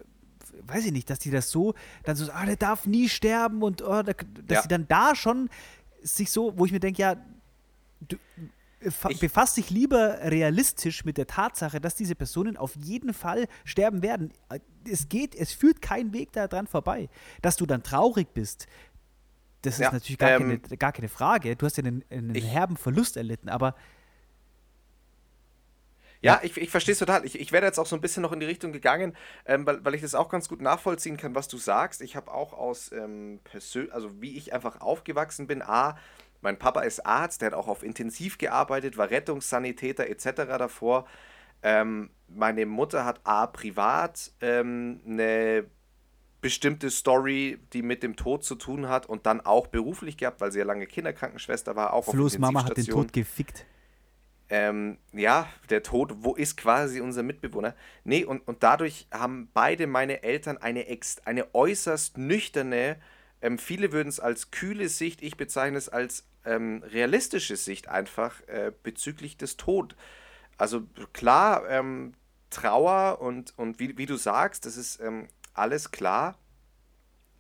weiß 0.67 0.85
ich 0.85 0.93
nicht, 0.93 1.09
dass 1.09 1.19
die 1.19 1.31
das 1.31 1.51
so 1.51 1.73
dann 2.03 2.17
so, 2.17 2.31
ah, 2.31 2.45
der 2.45 2.57
darf 2.57 2.87
nie 2.87 3.09
sterben 3.09 3.63
und 3.63 3.81
oh, 3.81 4.03
da, 4.03 4.13
dass 4.13 4.17
ja. 4.49 4.63
sie 4.63 4.69
dann 4.69 4.87
da 4.87 5.15
schon 5.15 5.49
sich 6.03 6.31
so, 6.31 6.59
wo 6.59 6.67
ich 6.67 6.73
mir 6.73 6.81
denke, 6.81 7.01
ja, 7.01 7.17
du 8.01 8.17
befasst 9.21 9.57
dich 9.57 9.71
lieber 9.71 10.19
realistisch 10.23 11.05
mit 11.05 11.19
der 11.19 11.27
Tatsache, 11.27 11.81
dass 11.81 11.95
diese 11.95 12.15
Personen 12.15 12.57
auf 12.57 12.75
jeden 12.77 13.13
Fall 13.13 13.47
sterben 13.65 14.03
werden. 14.03 14.33
Es 14.89 15.09
geht, 15.09 15.35
es 15.35 15.53
führt 15.53 15.83
kein 15.83 16.13
Weg 16.15 16.33
daran 16.33 16.67
vorbei. 16.67 17.09
Dass 17.43 17.57
du 17.57 17.67
dann 17.67 17.83
traurig 17.83 18.29
bist, 18.33 18.67
das 19.63 19.75
ist 19.75 19.81
ja, 19.81 19.93
natürlich 19.93 20.19
gar, 20.19 20.31
ähm, 20.31 20.63
keine, 20.63 20.77
gar 20.79 20.93
keine 20.93 21.09
Frage. 21.09 21.55
Du 21.57 21.67
hast 21.67 21.77
ja 21.77 21.85
einen, 21.85 22.05
einen 22.11 22.35
ich, 22.35 22.47
herben 22.47 22.77
Verlust 22.77 23.17
erlitten, 23.17 23.49
aber. 23.49 23.75
Ja, 26.23 26.35
ja. 26.35 26.41
ich, 26.43 26.57
ich 26.57 26.71
verstehe 26.71 26.93
es 26.93 26.99
total. 26.99 27.25
Ich, 27.27 27.39
ich 27.39 27.53
wäre 27.53 27.65
jetzt 27.65 27.79
auch 27.79 27.87
so 27.87 27.97
ein 27.97 28.01
bisschen 28.01 28.23
noch 28.23 28.33
in 28.33 28.41
die 28.41 28.47
Richtung 28.47 28.73
gegangen, 28.73 29.15
ähm, 29.45 29.67
weil, 29.67 29.85
weil 29.85 29.95
ich 29.95 30.01
das 30.01 30.15
auch 30.15 30.31
ganz 30.31 30.49
gut 30.49 30.63
nachvollziehen 30.63 31.19
kann, 31.19 31.35
was 31.35 31.49
du 31.49 31.59
sagst. 31.59 32.01
Ich 32.01 32.17
habe 32.17 32.33
auch 32.33 32.55
aus 32.55 32.91
ähm, 32.93 33.41
Persön 33.45 33.91
also 33.93 34.21
wie 34.23 34.37
ich 34.37 34.55
einfach 34.55 34.81
aufgewachsen 34.81 35.47
bin, 35.47 35.61
A, 35.63 35.99
mein 36.41 36.59
Papa 36.59 36.81
ist 36.83 37.05
Arzt, 37.07 37.43
der 37.43 37.49
hat 37.49 37.55
auch 37.55 37.69
auf 37.69 37.83
Intensiv 37.83 38.39
gearbeitet, 38.39 38.97
war 38.97 39.11
Rettungssanitäter 39.11 40.09
etc. 40.09 40.25
davor. 40.59 41.07
Ähm, 41.63 42.11
meine 42.29 42.67
Mutter 42.67 43.05
hat 43.05 43.21
A, 43.25 43.47
privat 43.47 44.33
ähm, 44.41 45.01
eine 45.07 45.67
bestimmte 46.41 46.91
Story, 46.91 47.59
die 47.73 47.83
mit 47.83 48.03
dem 48.03 48.17
Tod 48.17 48.45
zu 48.45 48.55
tun 48.55 48.89
hat 48.89 49.07
und 49.07 49.27
dann 49.27 49.41
auch 49.41 49.67
beruflich 49.67 50.17
gehabt, 50.17 50.41
weil 50.41 50.51
sie 50.53 50.59
ja 50.59 50.65
lange 50.65 50.87
Kinderkrankenschwester 50.87 51.77
war. 51.77 51.93
Auch 51.93 52.05
Flo's 52.11 52.39
Mama 52.39 52.65
hat 52.65 52.77
den 52.77 52.87
Tod 52.87 53.13
gefickt. 53.13 53.67
Ähm, 54.49 54.99
ja, 55.13 55.47
der 55.69 55.83
Tod, 55.83 56.13
wo 56.25 56.35
ist 56.35 56.57
quasi 56.57 57.01
unser 57.01 57.23
Mitbewohner? 57.23 57.75
Nee, 58.03 58.25
und, 58.25 58.47
und 58.49 58.65
dadurch 58.65 59.07
haben 59.13 59.49
beide 59.55 59.87
meine 59.87 60.25
Eltern 60.25 60.59
eine, 60.59 60.89
ex, 60.89 61.19
eine 61.25 61.55
äußerst 61.55 62.19
nüchterne, 62.19 62.97
ähm, 63.43 63.59
viele 63.59 63.93
würden 63.93 64.09
es 64.09 64.21
als 64.21 64.51
kühle 64.51 64.89
Sicht, 64.89 65.23
ich 65.23 65.37
bezeichne 65.37 65.79
es 65.79 65.89
als 65.89 66.25
ähm, 66.45 66.83
realistische 66.87 67.57
Sicht 67.57 67.89
einfach 67.89 68.41
äh, 68.49 68.73
bezüglich 68.83 69.37
des 69.37 69.57
Tod. 69.57 69.97
Also 70.57 70.83
klar, 71.13 71.69
ähm, 71.69 72.13
Trauer 72.51 73.21
und, 73.21 73.57
und 73.57 73.79
wie, 73.79 73.97
wie 73.97 74.07
du 74.07 74.17
sagst, 74.17 74.67
das 74.67 74.77
ist 74.77 75.01
ähm, 75.01 75.29
alles 75.55 75.91
klar. 75.91 76.37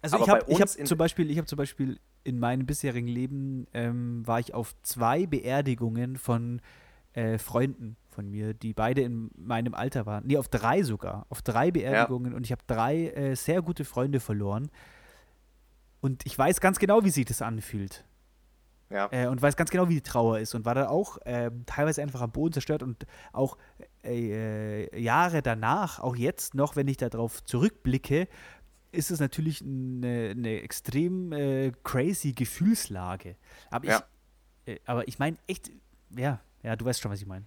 Also 0.03 0.17
Aber 0.17 0.25
ich 0.49 0.61
habe 0.61 0.63
hab 0.63 0.87
zum 0.87 0.99
Beispiel, 0.99 1.31
ich 1.31 1.37
habe 1.37 1.47
zum 1.47 1.57
Beispiel 1.57 1.99
in 2.25 2.39
meinem 2.39 2.67
bisherigen 2.67 3.09
Leben 3.09 3.67
ähm, 3.75 4.27
war 4.27 4.41
ich 4.41 4.55
auf 4.55 4.75
zwei 4.83 5.27
Beerdigungen 5.27 6.17
von 6.17 6.61
äh, 7.13 7.39
Freunden 7.39 7.97
von 8.11 8.31
mir, 8.31 8.55
die 8.55 8.73
beide 8.73 9.03
in 9.03 9.31
meinem 9.37 9.75
Alter 9.75 10.07
waren. 10.07 10.27
Nee, 10.27 10.37
auf 10.37 10.49
drei 10.49 10.83
sogar. 10.83 11.27
Auf 11.29 11.43
drei 11.43 11.71
Beerdigungen 11.71 12.33
ja. 12.33 12.37
und 12.37 12.45
ich 12.45 12.53
habe 12.53 12.63
drei 12.67 13.09
äh, 13.09 13.37
sehr 13.37 13.63
gute 13.63 13.85
Freunde 13.85 14.21
verloren. 14.21 14.71
Und 16.01 16.25
ich 16.27 16.37
weiß 16.37 16.61
ganz 16.61 16.79
genau, 16.79 17.05
wie 17.05 17.11
sich 17.11 17.27
das 17.27 17.43
anfühlt. 17.43 18.05
Ja. 18.91 19.09
Äh, 19.13 19.29
und 19.29 19.41
weiß 19.41 19.57
ganz 19.57 19.71
genau, 19.71 19.89
wie 19.89 19.95
die 19.95 20.03
Trauer 20.03 20.41
ist 20.41 20.55
und 20.55 20.65
war 20.65 20.75
da 20.75 20.89
auch 20.89 21.19
äh, 21.19 21.51
teilweise 21.67 22.03
einfach 22.03 22.21
am 22.23 22.33
Boden 22.33 22.53
zerstört 22.53 22.83
und 22.83 23.07
auch 23.33 23.57
äh, 24.03 24.89
äh, 24.89 25.01
Jahre 25.01 25.43
danach, 25.43 26.01
auch 26.01 26.17
jetzt 26.17 26.55
noch, 26.55 26.75
wenn 26.75 26.89
ich 26.89 26.97
darauf 26.97 27.45
zurückblicke, 27.45 28.27
ist 28.91 29.13
es 29.13 29.21
natürlich 29.21 29.63
eine, 29.63 30.31
eine 30.31 30.63
extrem 30.63 31.33
äh, 31.33 31.73
crazy 31.85 32.33
Gefühlslage. 32.33 33.37
Aber 33.71 33.87
ja. 33.87 34.03
ich, 34.65 34.75
äh, 34.75 34.81
aber 34.85 35.07
ich 35.07 35.21
meine 35.21 35.37
echt, 35.47 35.71
ja, 36.17 36.41
ja, 36.65 36.75
du 36.75 36.85
weißt 36.85 37.01
schon, 37.01 37.13
was 37.13 37.21
ich 37.21 37.27
meine. 37.27 37.47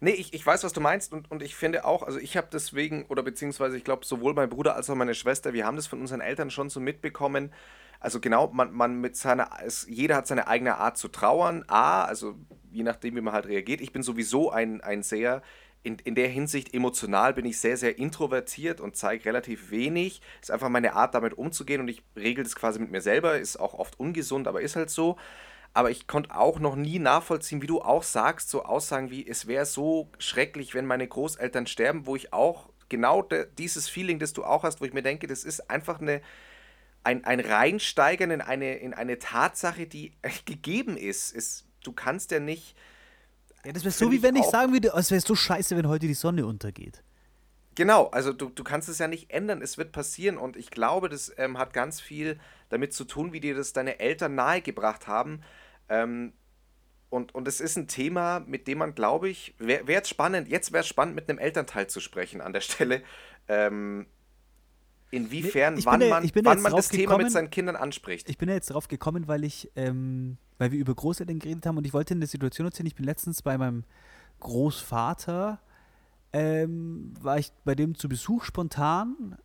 Nee, 0.00 0.10
ich, 0.10 0.32
ich 0.34 0.46
weiß, 0.46 0.64
was 0.64 0.72
du 0.72 0.80
meinst 0.80 1.12
und, 1.12 1.30
und 1.30 1.42
ich 1.42 1.54
finde 1.54 1.84
auch, 1.84 2.02
also 2.02 2.18
ich 2.18 2.36
habe 2.36 2.48
deswegen, 2.52 3.06
oder 3.06 3.22
beziehungsweise 3.22 3.76
ich 3.76 3.84
glaube, 3.84 4.04
sowohl 4.06 4.34
mein 4.34 4.48
Bruder 4.48 4.76
als 4.76 4.88
auch 4.90 4.94
meine 4.94 5.14
Schwester, 5.14 5.52
wir 5.52 5.66
haben 5.66 5.76
das 5.76 5.86
von 5.86 6.00
unseren 6.00 6.20
Eltern 6.20 6.50
schon 6.50 6.70
so 6.70 6.80
mitbekommen, 6.80 7.52
also 8.00 8.20
genau, 8.20 8.48
man, 8.48 8.72
man 8.72 9.00
mit 9.00 9.16
seiner, 9.16 9.50
es, 9.64 9.86
jeder 9.88 10.16
hat 10.16 10.26
seine 10.26 10.46
eigene 10.46 10.76
Art 10.76 10.96
zu 10.96 11.08
trauern. 11.08 11.64
A, 11.66 12.04
also 12.04 12.36
je 12.70 12.82
nachdem, 12.82 13.16
wie 13.16 13.20
man 13.20 13.34
halt 13.34 13.46
reagiert. 13.46 13.80
Ich 13.80 13.92
bin 13.92 14.02
sowieso 14.02 14.50
ein, 14.50 14.80
ein 14.80 15.02
sehr, 15.02 15.42
in, 15.82 15.96
in 16.04 16.14
der 16.14 16.28
Hinsicht 16.28 16.74
emotional 16.74 17.34
bin 17.34 17.44
ich 17.44 17.60
sehr, 17.60 17.76
sehr 17.76 17.98
introvertiert 17.98 18.80
und 18.80 18.96
zeige 18.96 19.24
relativ 19.24 19.70
wenig. 19.70 20.20
Ist 20.40 20.50
einfach 20.50 20.68
meine 20.68 20.94
Art, 20.94 21.14
damit 21.14 21.34
umzugehen 21.34 21.80
und 21.80 21.88
ich 21.88 22.02
regel 22.16 22.44
das 22.44 22.54
quasi 22.54 22.78
mit 22.78 22.90
mir 22.90 23.00
selber. 23.00 23.38
Ist 23.38 23.58
auch 23.58 23.74
oft 23.74 23.98
ungesund, 23.98 24.46
aber 24.46 24.60
ist 24.60 24.76
halt 24.76 24.90
so. 24.90 25.16
Aber 25.74 25.90
ich 25.90 26.06
konnte 26.06 26.34
auch 26.34 26.58
noch 26.58 26.76
nie 26.76 26.98
nachvollziehen, 26.98 27.62
wie 27.62 27.66
du 27.66 27.80
auch 27.80 28.02
sagst, 28.02 28.50
so 28.50 28.64
Aussagen 28.64 29.10
wie, 29.10 29.26
es 29.26 29.46
wäre 29.46 29.66
so 29.66 30.10
schrecklich, 30.18 30.74
wenn 30.74 30.86
meine 30.86 31.06
Großeltern 31.06 31.66
sterben, 31.66 32.06
wo 32.06 32.16
ich 32.16 32.32
auch 32.32 32.70
genau 32.88 33.26
dieses 33.58 33.88
Feeling, 33.88 34.18
das 34.18 34.32
du 34.32 34.44
auch 34.44 34.62
hast, 34.62 34.80
wo 34.80 34.84
ich 34.84 34.92
mir 34.92 35.02
denke, 35.02 35.26
das 35.26 35.44
ist 35.44 35.70
einfach 35.70 36.00
eine, 36.00 36.20
ein, 37.04 37.24
ein 37.24 37.40
Reinsteigern 37.40 38.30
in 38.30 38.40
eine, 38.40 38.76
in 38.76 38.94
eine 38.94 39.18
Tatsache, 39.18 39.86
die 39.86 40.12
gegeben 40.44 40.96
ist. 40.96 41.32
ist 41.32 41.66
du 41.82 41.92
kannst 41.92 42.30
ja 42.30 42.40
nicht. 42.40 42.76
Ja, 43.64 43.72
das 43.72 43.84
wäre 43.84 43.92
so, 43.92 44.10
wie 44.10 44.22
wenn 44.22 44.36
ich 44.36 44.44
sagen 44.44 44.72
würde, 44.72 44.92
es 44.96 45.10
wäre 45.10 45.20
so 45.20 45.34
scheiße, 45.34 45.76
wenn 45.76 45.88
heute 45.88 46.06
die 46.06 46.14
Sonne 46.14 46.46
untergeht. 46.46 47.02
Genau, 47.74 48.06
also 48.08 48.32
du, 48.32 48.48
du 48.48 48.64
kannst 48.64 48.88
es 48.88 48.98
ja 48.98 49.06
nicht 49.06 49.30
ändern, 49.30 49.62
es 49.62 49.78
wird 49.78 49.92
passieren 49.92 50.36
und 50.36 50.56
ich 50.56 50.70
glaube, 50.70 51.08
das 51.08 51.32
ähm, 51.36 51.58
hat 51.58 51.72
ganz 51.72 52.00
viel 52.00 52.40
damit 52.68 52.92
zu 52.92 53.04
tun, 53.04 53.32
wie 53.32 53.40
dir 53.40 53.54
das 53.54 53.72
deine 53.72 53.98
Eltern 54.00 54.34
nahegebracht 54.34 55.06
haben. 55.06 55.40
Ähm, 55.88 56.32
und, 57.10 57.34
und 57.34 57.48
es 57.48 57.60
ist 57.60 57.76
ein 57.76 57.88
Thema, 57.88 58.40
mit 58.40 58.68
dem 58.68 58.78
man, 58.78 58.94
glaube 58.94 59.28
ich, 59.30 59.54
wäre 59.58 59.86
wär 59.86 59.94
jetzt 59.96 60.10
spannend, 60.10 60.48
jetzt 60.48 60.72
wäre 60.72 60.82
es 60.82 60.88
spannend, 60.88 61.14
mit 61.14 61.28
einem 61.30 61.38
Elternteil 61.38 61.86
zu 61.86 62.00
sprechen 62.00 62.40
an 62.42 62.52
der 62.52 62.60
Stelle. 62.60 63.02
Ähm, 63.48 64.06
inwiefern, 65.10 65.74
Nee, 65.76 65.82
wann 65.86 66.00
ja- 66.02 66.08
man, 66.10 66.30
wann 66.44 66.60
man 66.60 66.72
das 66.72 66.88
drauf 66.88 66.88
Thema 66.88 67.00
mit 67.12 67.18
gekommen- 67.20 67.30
seinen 67.30 67.50
Kindern 67.50 67.76
anspricht. 67.76 68.28
Ich 68.28 68.36
bin 68.36 68.48
ja 68.50 68.54
jetzt 68.56 68.66
drauf 68.70 68.88
gekommen, 68.88 69.26
weil 69.26 69.44
ich, 69.44 69.70
ähm, 69.74 70.36
weil 70.58 70.70
wir 70.72 70.78
über 70.78 70.94
Großeltern 70.94 71.38
geredet 71.38 71.64
haben 71.64 71.78
und 71.78 71.86
ich 71.86 71.94
wollte 71.94 72.12
eine 72.12 72.26
Situation 72.26 72.66
erzählen. 72.66 72.86
Ich 72.88 72.94
bin 72.94 73.06
letztens 73.06 73.40
bei 73.40 73.56
meinem 73.56 73.84
Großvater, 74.40 75.60
ähm, 76.34 77.14
war 77.22 77.38
ich 77.38 77.50
bei 77.64 77.74
dem 77.74 77.94
zu 77.94 78.08
Besuch 78.08 78.44
spontan 78.44 79.38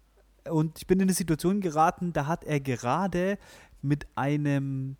und 0.50 0.78
ich 0.80 0.88
bin 0.88 1.00
in 1.00 1.04
eine 1.04 1.14
Situation 1.14 1.62
geraten, 1.62 2.14
da 2.14 2.28
hat 2.28 2.44
er 2.44 2.60
gerade 2.60 3.38
mit 3.82 4.08
einem, 4.16 4.96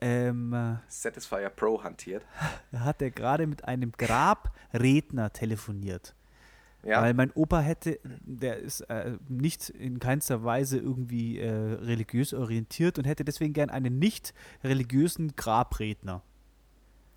ähm, 0.00 0.78
Satisfyer 0.88 1.50
Pro 1.50 1.82
hantiert. 1.82 2.24
da 2.72 2.80
hat 2.84 3.00
er 3.02 3.10
gerade 3.10 3.46
mit 3.46 3.64
einem 3.64 3.92
Grabredner 3.92 5.32
telefoniert. 5.32 6.14
Ja, 6.84 7.00
Weil 7.00 7.14
mein 7.14 7.30
Opa 7.32 7.60
hätte, 7.60 8.00
der 8.02 8.56
ist 8.56 8.80
äh, 8.82 9.16
nicht 9.28 9.68
in 9.70 10.00
keinster 10.00 10.42
Weise 10.42 10.78
irgendwie 10.78 11.38
äh, 11.38 11.48
religiös 11.48 12.34
orientiert 12.34 12.98
und 12.98 13.04
hätte 13.04 13.24
deswegen 13.24 13.52
gern 13.52 13.70
einen 13.70 14.00
nicht 14.00 14.34
religiösen 14.64 15.36
Grabredner 15.36 16.22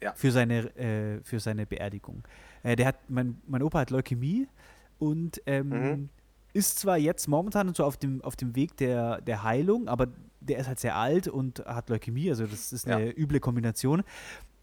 Ja. 0.04 0.14
für, 0.14 0.30
seine, 0.32 0.76
äh, 0.78 1.24
für 1.24 1.40
seine 1.40 1.66
Beerdigung. 1.66 2.22
Äh, 2.62 2.76
der 2.76 2.86
hat, 2.86 3.10
mein, 3.10 3.42
mein 3.48 3.64
Opa 3.64 3.80
hat 3.80 3.90
Leukämie 3.90 4.48
und 5.00 5.42
ähm, 5.48 5.70
Mhm. 5.70 6.10
Ist 6.56 6.80
zwar 6.80 6.98
jetzt 6.98 7.28
momentan 7.28 7.74
so 7.74 7.84
auf 7.84 7.98
dem, 7.98 8.22
auf 8.22 8.36
dem 8.36 8.56
Weg 8.56 8.78
der, 8.78 9.20
der 9.22 9.44
Heilung, 9.44 9.88
aber 9.90 10.08
der 10.40 10.58
ist 10.60 10.68
halt 10.68 10.80
sehr 10.80 10.96
alt 10.96 11.28
und 11.28 11.60
hat 11.66 11.90
Leukämie, 11.90 12.30
also 12.30 12.46
das 12.48 12.72
ist 12.72 12.88
eine 12.88 13.08
Ja. 13.08 13.12
üble 13.16 13.40
Kombination. 13.40 14.04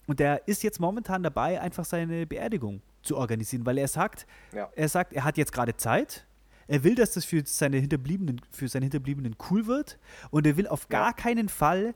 Und 0.06 0.18
der 0.18 0.48
ist 0.48 0.62
jetzt 0.62 0.80
momentan 0.80 1.22
dabei, 1.22 1.60
einfach 1.60 1.84
seine 1.84 2.26
Beerdigung 2.26 2.80
zu 3.02 3.16
organisieren, 3.16 3.66
weil 3.66 3.78
er 3.78 3.88
sagt, 3.88 4.26
Ja. 4.54 4.70
er 4.74 4.88
sagt, 4.88 5.12
er 5.12 5.24
hat 5.24 5.36
jetzt 5.36 5.52
gerade 5.52 5.76
Zeit. 5.76 6.26
Er 6.66 6.82
will, 6.82 6.94
dass 6.94 7.12
das 7.12 7.24
für 7.26 7.42
seine 7.44 7.76
Hinterbliebenen, 7.76 8.40
für 8.50 8.68
seine 8.68 8.84
Hinterbliebenen 8.86 9.36
cool 9.50 9.66
wird. 9.66 9.98
Und 10.30 10.46
er 10.46 10.56
will 10.56 10.66
auf 10.68 10.84
Ja. 10.90 10.98
gar 11.00 11.12
keinen 11.14 11.48
Fall, 11.48 11.94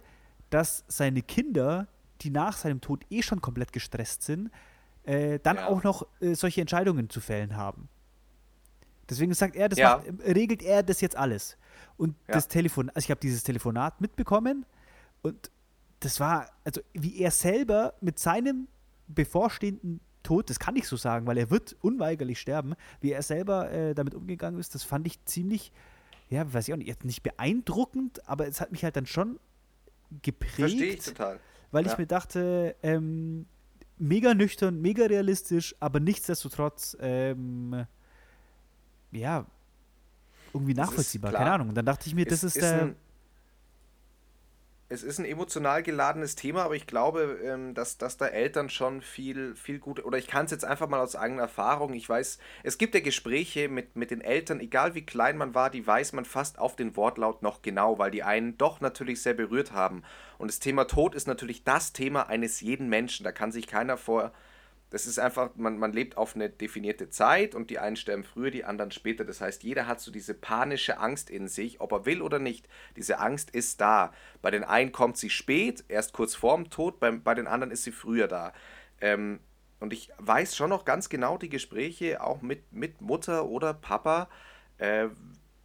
dass 0.50 0.84
seine 0.88 1.22
Kinder, 1.22 1.88
die 2.20 2.30
nach 2.30 2.56
seinem 2.56 2.80
Tod 2.80 3.04
eh 3.10 3.22
schon 3.22 3.40
komplett 3.40 3.72
gestresst 3.72 4.22
sind, 4.24 4.50
äh, 5.04 5.38
dann 5.42 5.56
Ja. 5.56 5.68
auch 5.68 5.82
noch 5.84 6.06
äh, 6.20 6.34
solche 6.34 6.60
Entscheidungen 6.60 7.08
zu 7.08 7.20
fällen 7.20 7.56
haben. 7.56 7.88
Deswegen 9.08 9.32
sagt 9.34 9.56
er, 9.56 9.68
das 9.68 9.78
Ja. 9.78 9.96
macht, 9.96 10.06
äh, 10.20 10.32
regelt 10.32 10.62
er 10.62 10.82
das 10.82 11.00
jetzt 11.00 11.16
alles. 11.16 11.56
Und 11.96 12.16
Ja. 12.28 12.34
das 12.34 12.48
Telefon, 12.48 12.88
also 12.90 13.06
ich 13.06 13.10
habe 13.10 13.20
dieses 13.20 13.42
Telefonat 13.42 14.00
mitbekommen 14.00 14.66
und 15.22 15.50
das 16.00 16.20
war, 16.20 16.50
also 16.64 16.80
wie 16.92 17.18
er 17.20 17.30
selber 17.30 17.94
mit 18.00 18.18
seinem 18.18 18.68
bevorstehenden 19.08 20.00
Tod, 20.22 20.50
das 20.50 20.58
kann 20.58 20.76
ich 20.76 20.88
so 20.88 20.96
sagen, 20.96 21.26
weil 21.26 21.38
er 21.38 21.50
wird 21.50 21.76
unweigerlich 21.80 22.40
sterben, 22.40 22.74
wie 23.00 23.12
er 23.12 23.22
selber 23.22 23.70
äh, 23.70 23.94
damit 23.94 24.14
umgegangen 24.14 24.58
ist, 24.60 24.74
das 24.74 24.82
fand 24.82 25.06
ich 25.06 25.24
ziemlich, 25.24 25.72
ja, 26.28 26.52
weiß 26.52 26.66
ich 26.68 26.74
auch 26.74 26.78
nicht, 26.78 26.88
jetzt 26.88 27.04
nicht 27.04 27.22
beeindruckend, 27.22 28.28
aber 28.28 28.46
es 28.48 28.60
hat 28.60 28.72
mich 28.72 28.82
halt 28.84 28.96
dann 28.96 29.06
schon 29.06 29.38
geprägt 30.22 30.54
verstehe 30.56 30.94
ich 30.94 31.04
total. 31.04 31.40
weil 31.70 31.86
ich 31.86 31.92
Ja. 31.92 31.98
mir 31.98 32.06
dachte, 32.06 32.76
ähm, 32.82 33.46
mega 33.98 34.34
nüchtern, 34.34 34.80
mega 34.80 35.06
realistisch, 35.06 35.74
aber 35.80 36.00
nichtsdestotrotz, 36.00 36.96
ähm, 37.00 37.86
ja, 39.12 39.46
irgendwie 40.52 40.72
ist 40.72 40.78
nachvollziehbar, 40.78 41.32
keine 41.32 41.52
Ahnung. 41.52 41.68
Und 41.68 41.74
dann 41.74 41.86
dachte 41.86 42.06
ich 42.06 42.14
mir, 42.14 42.24
das 42.24 42.42
es 42.42 42.56
ist, 42.56 42.62
der. 42.62 42.82
ein, 42.82 42.96
es 44.88 45.02
ist 45.02 45.18
ein 45.18 45.24
emotional 45.24 45.82
geladenes 45.82 46.36
Thema, 46.36 46.62
aber 46.62 46.76
ich 46.76 46.86
glaube, 46.86 47.38
ähm, 47.44 47.74
dass, 47.74 47.98
dass 47.98 48.16
da 48.16 48.26
Eltern 48.26 48.70
schon 48.70 49.02
viel, 49.02 49.54
viel 49.56 49.78
gut, 49.78 50.04
oder 50.04 50.16
ich 50.16 50.28
kann 50.28 50.44
es 50.44 50.52
jetzt 50.52 50.64
einfach 50.64 50.88
mal 50.88 51.00
aus 51.00 51.16
eigener 51.16 51.42
Erfahrung, 51.42 51.92
ich 51.92 52.08
weiß, 52.08 52.38
es 52.62 52.78
gibt 52.78 52.94
ja 52.94 53.00
Gespräche 53.00 53.68
mit, 53.68 53.96
mit 53.96 54.10
den 54.10 54.20
Eltern, 54.20 54.60
egal 54.60 54.94
wie 54.94 55.04
klein 55.04 55.36
man 55.36 55.54
war, 55.54 55.70
die 55.70 55.86
weiß 55.86 56.12
man 56.12 56.24
fast 56.24 56.58
auf 56.58 56.76
den 56.76 56.96
Wortlaut 56.96 57.42
noch 57.42 57.62
genau, 57.62 57.98
weil 57.98 58.10
die 58.10 58.22
einen 58.22 58.56
doch 58.58 58.80
natürlich 58.80 59.22
sehr 59.22 59.34
berührt 59.34 59.72
haben. 59.72 60.02
Und 60.38 60.50
das 60.50 60.60
Thema 60.60 60.84
Tod 60.84 61.14
ist 61.14 61.26
natürlich 61.26 61.64
das 61.64 61.92
Thema 61.92 62.28
eines 62.28 62.60
jeden 62.60 62.88
Menschen, 62.88 63.24
da 63.24 63.32
kann 63.32 63.50
sich 63.50 63.66
keiner 63.66 63.96
vor, 63.96 64.32
das 64.90 65.06
ist 65.06 65.18
einfach, 65.18 65.50
man, 65.56 65.78
man 65.78 65.92
lebt 65.92 66.16
auf 66.16 66.36
eine 66.36 66.48
definierte 66.48 67.10
Zeit 67.10 67.54
und 67.54 67.70
die 67.70 67.78
einen 67.78 67.96
sterben 67.96 68.22
früher, 68.22 68.50
die 68.50 68.64
anderen 68.64 68.92
später. 68.92 69.24
Das 69.24 69.40
heißt, 69.40 69.64
jeder 69.64 69.86
hat 69.88 70.00
so 70.00 70.12
diese 70.12 70.32
panische 70.32 70.98
Angst 70.98 71.28
in 71.28 71.48
sich, 71.48 71.80
ob 71.80 71.92
er 71.92 72.06
will 72.06 72.22
oder 72.22 72.38
nicht. 72.38 72.68
Diese 72.96 73.18
Angst 73.18 73.50
ist 73.50 73.80
da. 73.80 74.12
Bei 74.42 74.50
den 74.50 74.62
einen 74.62 74.92
kommt 74.92 75.16
sie 75.16 75.30
spät, 75.30 75.84
erst 75.88 76.12
kurz 76.12 76.36
vorm 76.36 76.70
Tod, 76.70 77.00
bei, 77.00 77.10
bei 77.10 77.34
den 77.34 77.48
anderen 77.48 77.72
ist 77.72 77.82
sie 77.82 77.92
früher 77.92 78.28
da. 78.28 78.52
Ähm, 79.00 79.40
und 79.80 79.92
ich 79.92 80.10
weiß 80.18 80.56
schon 80.56 80.70
noch 80.70 80.84
ganz 80.84 81.08
genau 81.08 81.36
die 81.36 81.48
Gespräche 81.48 82.22
auch 82.22 82.40
mit, 82.40 82.72
mit 82.72 83.00
Mutter 83.00 83.46
oder 83.46 83.74
Papa, 83.74 84.28
äh, 84.78 85.08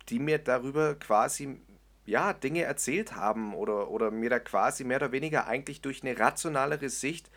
die 0.09 0.19
mir 0.19 0.39
darüber 0.39 0.95
quasi 0.95 1.61
ja, 2.05 2.34
Dinge 2.34 2.63
erzählt 2.63 3.15
haben 3.15 3.53
oder, 3.53 3.89
oder 3.89 4.09
mir 4.09 4.30
da 4.32 4.39
quasi 4.39 4.84
mehr 4.84 4.97
oder 4.97 5.11
weniger 5.11 5.47
eigentlich 5.47 5.82
durch 5.82 6.01
eine 6.01 6.19
rationalere 6.19 6.89
Sicht 6.89 7.30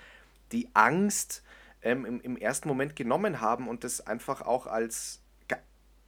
die 0.50 0.68
Angst 0.74 1.42
ähm, 1.84 2.04
im, 2.04 2.20
im 2.20 2.36
ersten 2.36 2.68
Moment 2.68 2.96
genommen 2.96 3.40
haben 3.40 3.68
und 3.68 3.84
das 3.84 4.06
einfach 4.06 4.42
auch 4.42 4.66
als 4.66 5.20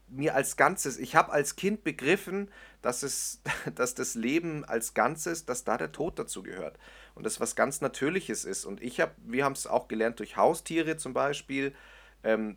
mir 0.08 0.34
als 0.34 0.56
Ganzes. 0.56 0.98
Ich 0.98 1.16
habe 1.16 1.32
als 1.32 1.56
Kind 1.56 1.84
begriffen, 1.84 2.50
dass 2.82 3.02
es, 3.02 3.42
dass 3.74 3.94
das 3.94 4.14
Leben 4.14 4.64
als 4.64 4.94
Ganzes, 4.94 5.44
dass 5.44 5.64
da 5.64 5.76
der 5.76 5.92
Tod 5.92 6.18
dazu 6.18 6.42
gehört 6.42 6.78
und 7.14 7.24
das 7.24 7.40
was 7.40 7.56
ganz 7.56 7.80
Natürliches 7.80 8.44
ist. 8.44 8.64
Und 8.64 8.82
ich 8.82 9.00
habe, 9.00 9.12
wir 9.24 9.44
haben 9.44 9.52
es 9.52 9.66
auch 9.66 9.88
gelernt 9.88 10.18
durch 10.18 10.36
Haustiere 10.36 10.96
zum 10.96 11.12
Beispiel. 11.12 11.74
Ähm, 12.22 12.56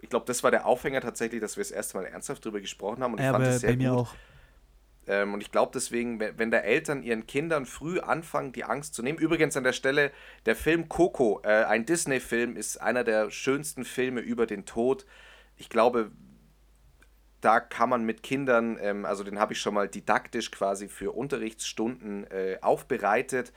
ich 0.00 0.10
glaube, 0.10 0.26
das 0.26 0.42
war 0.44 0.50
der 0.50 0.66
Aufhänger 0.66 1.00
tatsächlich, 1.00 1.40
dass 1.40 1.56
wir 1.56 1.64
das 1.64 1.70
erste 1.70 1.96
Mal 1.96 2.06
ernsthaft 2.06 2.44
darüber 2.44 2.60
gesprochen 2.60 3.02
haben 3.02 3.12
und 3.12 3.18
ich 3.18 3.24
ja, 3.24 3.32
fand 3.32 3.46
es 3.46 3.60
sehr 3.60 3.70
bei 3.70 3.76
mir 3.76 3.90
gut. 3.90 3.98
auch. 3.98 4.14
Ähm, 5.08 5.34
und 5.34 5.40
ich 5.40 5.50
glaube 5.50 5.72
deswegen, 5.74 6.20
wenn, 6.20 6.50
da 6.50 6.58
Eltern 6.58 7.02
ihren 7.02 7.26
Kindern 7.26 7.66
früh 7.66 7.98
anfangen, 7.98 8.52
die 8.52 8.64
Angst 8.64 8.94
zu 8.94 9.02
nehmen. 9.02 9.18
Übrigens 9.18 9.56
an 9.56 9.64
der 9.64 9.72
Stelle, 9.72 10.12
der 10.46 10.54
Film 10.54 10.88
Coco, 10.88 11.40
äh, 11.42 11.64
ein 11.64 11.86
Disney-Film, 11.86 12.56
ist 12.56 12.76
einer 12.76 13.04
der 13.04 13.30
schönsten 13.30 13.84
Filme 13.84 14.20
über 14.20 14.46
den 14.46 14.66
Tod. 14.66 15.06
Ich 15.56 15.70
glaube, 15.70 16.12
da 17.40 17.60
kann 17.60 17.88
man 17.88 18.04
mit 18.04 18.22
Kindern, 18.22 18.78
ähm, 18.80 19.06
also 19.06 19.24
den 19.24 19.38
habe 19.38 19.54
ich 19.54 19.60
schon 19.60 19.74
mal 19.74 19.88
didaktisch 19.88 20.50
quasi 20.50 20.88
für 20.88 21.12
Unterrichtsstunden 21.12 22.24
äh, 22.30 22.58
aufbereitet. 22.60 23.52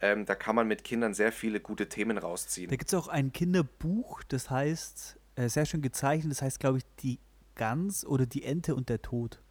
Ähm, 0.00 0.26
da 0.26 0.34
kann 0.34 0.56
man 0.56 0.66
mit 0.66 0.84
Kindern 0.84 1.14
sehr 1.14 1.32
viele 1.32 1.60
gute 1.60 1.88
Themen 1.88 2.18
rausziehen. 2.18 2.70
Da 2.70 2.76
gibt 2.76 2.92
es 2.92 2.94
auch 2.94 3.08
ein 3.08 3.32
Kinderbuch, 3.32 4.22
das 4.24 4.50
heißt, 4.50 5.18
äh, 5.36 5.48
sehr 5.48 5.66
schön 5.66 5.82
gezeichnet, 5.82 6.32
das 6.32 6.42
heißt, 6.42 6.60
glaube 6.60 6.78
ich, 6.78 6.84
die 7.00 7.18
Gans 7.54 8.04
oder 8.06 8.26
die 8.26 8.44
Ente 8.44 8.74
und 8.74 8.88
der 8.88 9.02
Tod. 9.02 9.42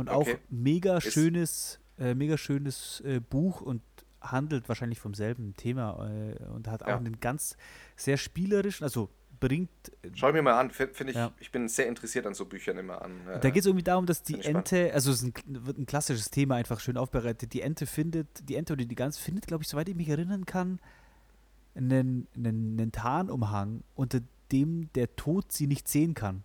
Und 0.00 0.08
auch 0.10 0.22
Okay. 0.22 0.38
mega 0.48 0.96
Ist- 0.98 1.12
schönes, 1.12 1.78
äh, 1.98 2.14
mega 2.14 2.36
schönes 2.36 3.00
äh, 3.04 3.20
Buch 3.20 3.60
und 3.60 3.82
handelt 4.20 4.68
wahrscheinlich 4.68 4.98
vom 5.00 5.14
selben 5.14 5.54
Thema 5.56 6.08
äh, 6.10 6.42
und 6.46 6.68
hat 6.68 6.82
auch 6.82 6.88
Ja. 6.88 6.96
einen 6.96 7.20
ganz 7.20 7.56
sehr 7.96 8.16
spielerischen, 8.16 8.84
also 8.84 9.08
bringt 9.38 9.70
Schau 10.14 10.28
ich 10.28 10.34
mir 10.34 10.42
mal 10.42 10.58
an, 10.60 10.70
finde 10.70 10.92
find 10.92 11.08
ich, 11.10 11.16
Ja. 11.16 11.32
ich 11.40 11.50
bin 11.50 11.66
sehr 11.68 11.86
interessiert 11.86 12.26
an 12.26 12.34
so 12.34 12.44
Büchern 12.44 12.76
immer 12.76 13.00
an. 13.00 13.12
äh, 13.26 13.40
Da 13.40 13.48
geht 13.48 13.60
es 13.60 13.66
irgendwie 13.66 13.82
darum, 13.82 14.04
dass 14.04 14.22
die. 14.22 14.38
Ente, 14.42 14.92
also 14.92 15.10
es 15.10 15.22
ist 15.22 15.34
ein, 15.46 15.64
wird 15.66 15.78
ein 15.78 15.86
klassisches 15.86 16.30
Thema 16.30 16.56
einfach 16.56 16.78
schön 16.80 16.98
aufbereitet. 16.98 17.54
Die 17.54 17.62
Ente 17.62 17.86
findet, 17.86 18.26
die 18.48 18.56
Ente 18.56 18.74
oder 18.74 18.84
die 18.84 18.94
Gans 18.94 19.16
findet, 19.16 19.46
glaube 19.46 19.62
ich, 19.62 19.68
soweit 19.68 19.88
ich 19.88 19.96
mich 19.96 20.10
erinnern 20.10 20.44
kann, 20.44 20.78
einen, 21.74 22.26
einen, 22.36 22.78
einen 22.78 22.92
Tarnumhang, 22.92 23.82
unter 23.94 24.20
dem 24.52 24.92
der 24.94 25.16
Tod 25.16 25.52
sie 25.52 25.66
nicht 25.66 25.88
sehen 25.88 26.12
kann. 26.14 26.42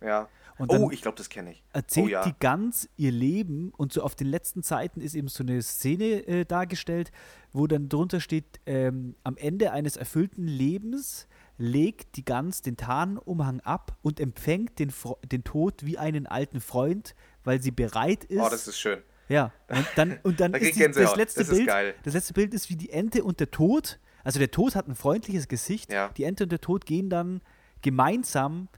ja. 0.00 0.28
Und 0.58 0.70
Oh, 0.70 0.90
ich 0.90 1.02
glaube, 1.02 1.16
das 1.18 1.28
kenne 1.28 1.50
ich. 1.52 1.62
erzählt 1.72 2.06
oh, 2.06 2.08
ja. 2.08 2.24
die 2.24 2.34
Gans 2.40 2.88
ihr 2.96 3.10
Leben 3.12 3.72
und 3.76 3.92
so 3.92 4.02
auf 4.02 4.14
den 4.14 4.26
letzten 4.26 4.62
Seiten 4.62 5.00
ist 5.00 5.14
eben 5.14 5.28
so 5.28 5.42
eine 5.44 5.60
Szene 5.62 6.26
äh, 6.26 6.44
dargestellt, 6.46 7.12
wo 7.52 7.66
dann 7.66 7.88
drunter 7.90 8.20
steht, 8.20 8.60
ähm, 8.64 9.16
am 9.22 9.36
Ende 9.36 9.72
eines 9.72 9.96
erfüllten 9.96 10.46
Lebens 10.46 11.28
legt 11.58 12.16
die 12.16 12.24
Gans 12.24 12.62
den 12.62 12.76
Tarnumhang 12.76 13.60
ab 13.60 13.96
und 14.02 14.18
empfängt 14.20 14.78
den, 14.78 14.90
Fro- 14.90 15.18
den 15.26 15.44
Tod 15.44 15.84
wie 15.84 15.98
einen 15.98 16.26
alten 16.26 16.60
Freund, 16.60 17.14
weil 17.44 17.60
sie 17.62 17.70
bereit 17.70 18.24
ist. 18.24 18.40
Oh, 18.40 18.48
das 18.50 18.66
ist 18.68 18.78
schön. 18.78 19.02
ja, 19.28 19.52
und 19.68 19.86
dann, 19.96 20.18
und 20.22 20.40
dann 20.40 20.52
Da 20.52 20.58
ist 20.58 20.76
die, 20.76 20.80
das 20.90 21.16
letzte 21.16 21.40
Das 21.40 21.50
Bild, 21.50 21.66
geil. 21.66 21.94
das 22.02 22.14
letzte 22.14 22.32
Bild 22.34 22.52
ist 22.54 22.70
wie 22.70 22.76
die 22.76 22.90
Ente 22.90 23.24
und 23.24 23.40
der 23.40 23.50
Tod. 23.50 23.98
Also 24.24 24.38
der 24.38 24.50
Tod 24.50 24.74
hat 24.74 24.88
ein 24.88 24.94
freundliches 24.94 25.48
Gesicht. 25.48 25.92
Ja. 25.92 26.08
Die 26.16 26.24
Ente 26.24 26.44
und 26.44 26.50
der 26.52 26.60
Tod 26.60 26.84
gehen 26.86 27.08
dann 27.10 27.40
gemeinsam 27.82 28.68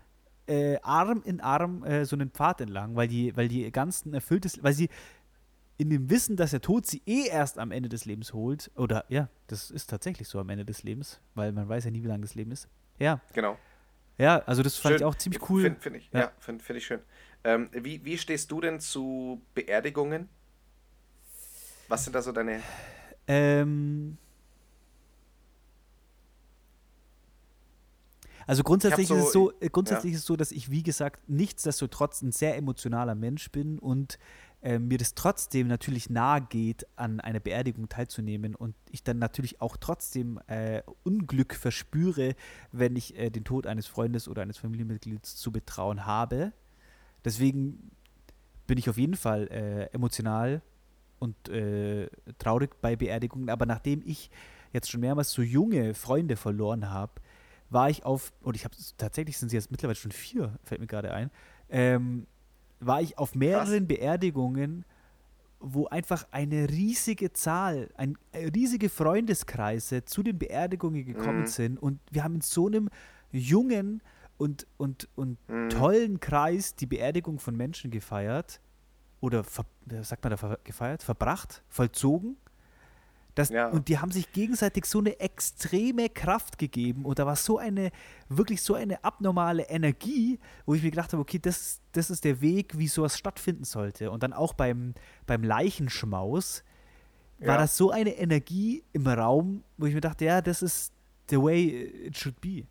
äh, 0.49 0.79
Arm 0.83 1.23
in 1.25 1.41
Arm 1.41 1.85
äh, 1.85 2.05
so 2.05 2.17
einen 2.17 2.31
Pfad 2.31 2.61
entlang, 2.61 2.97
weil 2.97 3.09
die, 3.09 3.37
weil 3.37 3.49
die 3.49 3.71
ganzen 3.71 4.15
erfülltes, 4.15 4.63
weil 4.63 4.73
sie 4.73 4.89
in 5.77 5.91
dem 5.91 6.11
Wissen, 6.11 6.37
dass 6.37 6.51
der 6.51 6.61
Tod 6.61 6.87
sie 6.87 7.03
eh 7.07 7.29
erst 7.29 7.59
am 7.59 7.71
Ende 7.71 7.89
des 7.89 8.05
Lebens 8.05 8.33
holt, 8.33 8.71
oder 8.75 9.05
ja, 9.09 9.29
das 9.47 9.71
ist 9.71 9.89
tatsächlich 9.89 10.27
so 10.29 10.41
am 10.41 10.49
Ende 10.49 10.65
des 10.65 10.83
Lebens, 10.83 11.21
weil 11.35 11.53
man 11.53 11.69
weiß 11.69 11.85
ja 11.85 11.91
nie, 11.93 12.03
wie 12.03 12.09
lang 12.09 12.21
das 12.21 12.35
Leben 12.35 12.51
ist. 12.51 12.69
Ja, 12.99 13.21
Genau. 13.33 13.57
ja, 14.19 14.39
also 14.41 14.63
das 14.63 14.77
fand 14.77 14.95
Schön. 14.95 14.97
ich 15.01 15.05
auch 15.05 15.15
ziemlich 15.15 15.49
cool. 15.49 15.63
Finde 15.63 15.81
find 15.81 15.97
ich, 15.97 16.11
Ja. 16.13 16.21
ja, 16.21 16.33
finde 16.41 16.65
find 16.65 16.79
ich 16.79 16.87
schön. 16.87 17.01
Ähm, 17.45 17.69
wie, 17.73 18.05
wie 18.05 18.19
stehst 18.19 18.51
du 18.51 18.61
denn 18.61 18.81
zu 18.81 19.41
Beerdigungen? 19.55 20.29
Was 21.87 22.05
sind 22.05 22.13
da 22.15 22.23
so 22.23 22.33
deine. 22.33 22.61
Ähm, 23.29 24.19
Also 28.49 28.63
grundsätzlich, 28.63 29.11
Ich 29.11 29.11
hab 29.11 29.19
ist, 29.19 29.27
es 29.27 29.33
so- 29.33 29.51
so, 29.51 29.61
äh, 29.61 29.69
grundsätzlich 29.69 30.15
ist 30.15 30.21
es 30.21 30.27
so, 30.27 30.35
dass 30.35 30.53
ich, 30.53 30.71
wie 30.71 30.83
gesagt, 30.83 31.29
nichtsdestotrotz 31.29 32.23
ein 32.23 32.33
sehr 32.33 32.57
emotionaler 32.57 33.15
Mensch 33.15 33.51
bin 33.53 33.79
und 33.79 34.19
äh, 34.63 34.79
mir 34.79 34.97
das 34.99 35.15
trotzdem 35.15 35.69
natürlich 35.69 36.09
nahe 36.11 36.41
geht, 36.49 36.87
an 36.97 37.21
einer 37.21 37.41
Beerdigung 37.41 37.89
teilzunehmen 37.91 38.55
und 38.57 38.75
ich 38.91 39.05
dann 39.05 39.19
natürlich 39.19 39.61
auch 39.61 39.77
trotzdem 39.77 40.41
äh, 40.49 40.83
Unglück 41.05 41.55
verspüre, 41.55 42.35
wenn 42.73 42.97
ich 42.97 43.17
äh, 43.19 43.31
den 43.31 43.45
Tod 43.45 43.67
eines 43.67 43.87
Freundes 43.87 44.27
oder 44.29 44.43
eines 44.43 44.57
Familienmitglieds 44.57 45.37
zu 45.37 45.53
betrauen 45.53 46.07
habe. 46.07 46.53
Deswegen 47.25 47.91
bin 48.67 48.79
ich 48.79 48.89
auf 48.89 48.97
jeden 48.97 49.15
Fall 49.17 49.47
äh, 49.49 49.85
emotional 49.95 50.63
und 51.19 51.49
äh, 51.51 52.09
traurig 52.39 52.81
bei 52.81 52.97
Beerdigungen. 52.97 53.51
Aber 53.51 53.67
nachdem 53.67 54.03
ich 54.07 54.31
jetzt 54.73 54.91
schon 54.91 55.01
mehrmals 55.01 55.33
so 55.33 55.43
junge 55.43 55.95
Freunde 55.95 56.37
verloren 56.37 56.91
habe, 56.91 57.13
war 57.71 57.91
ich 57.91 58.05
auf, 58.05 58.33
und 58.43 58.57
ich 58.57 58.65
habe 58.65 58.75
tatsächlich 58.97 59.39
sind 59.39 59.49
sie 59.51 59.57
jetzt 59.57 59.71
mittlerweile 59.71 59.97
schon 59.97 60.13
vier, 60.13 60.59
fällt 60.65 60.81
mir 60.81 60.87
gerade 60.87 61.13
ein, 61.13 61.31
ähm, 61.69 62.27
war 62.81 63.03
ich 63.03 63.19
auf 63.19 63.35
mehreren 63.35 63.87
Beerdigungen, 63.87 64.85
wo 65.61 65.87
einfach 65.87 66.27
eine 66.31 66.69
riesige 66.69 67.33
Zahl, 67.33 67.91
ein, 67.97 68.17
äh, 68.33 68.47
riesige 68.49 68.89
Freundeskreise 68.89 70.05
zu 70.05 70.23
den 70.23 70.39
Beerdigungen 70.39 71.05
gekommen 71.05 71.41
Mhm. 71.41 71.47
sind 71.47 71.79
und 71.79 72.01
wir 72.11 72.23
haben 72.25 72.37
in 72.37 72.41
so 72.41 72.69
einem 72.69 72.89
jungen 73.33 74.01
und, 74.37 74.67
und, 74.77 75.09
und 75.17 75.37
Mhm. 75.49 75.69
tollen 75.71 76.21
Kreis 76.21 76.77
die 76.77 76.87
Beerdigung 76.87 77.41
von 77.41 77.57
Menschen 77.57 77.91
gefeiert 77.91 78.61
oder 79.21 79.43
ver, 79.43 79.67
wie 79.85 80.03
sagt 80.05 80.23
man 80.23 80.37
da 80.37 80.57
gefeiert, 80.63 81.03
verbracht, 81.03 81.65
vollzogen. 81.69 82.37
Das, 83.39 83.51
Ja. 83.51 83.69
Und 83.69 83.89
die 83.89 83.99
haben 83.99 84.11
sich 84.11 84.33
gegenseitig 84.33 84.85
so 84.85 84.99
eine 84.99 85.21
extreme 85.21 86.09
Kraft 86.09 86.59
gegeben 86.59 87.05
und 87.05 87.19
da 87.19 87.27
war 87.27 87.37
so 87.37 87.59
eine, 87.59 87.91
wirklich 88.29 88.61
so 88.63 88.75
eine 88.75 89.03
abnormale 89.05 89.63
Energie, 89.69 90.39
wo 90.67 90.75
ich 90.75 90.83
mir 90.83 90.91
gedacht 90.91 91.13
habe, 91.13 91.21
okay, 91.23 91.39
das, 91.39 91.81
das 91.93 92.11
ist 92.11 92.25
der 92.25 92.41
Weg, 92.41 92.77
wie 92.79 92.89
sowas 92.89 93.17
stattfinden 93.17 93.65
sollte. 93.65 94.11
Und 94.11 94.23
dann 94.23 94.33
auch 94.33 94.55
beim, 94.55 94.95
beim 95.27 95.43
Leichenschmaus 95.45 96.65
war 97.39 97.55
Ja. 97.55 97.59
das 97.59 97.77
so 97.77 97.91
eine 97.93 98.11
Energie 98.17 98.83
im 98.93 99.07
Raum, 99.07 99.63
wo 99.77 99.87
ich 99.87 99.95
mir 99.95 100.01
dachte, 100.01 100.25
ja, 100.25 100.41
das 100.41 100.63
ist 100.63 100.93
the 101.31 101.37
way 101.41 101.85
it 102.07 102.17
should 102.17 102.41
be. 102.41 102.65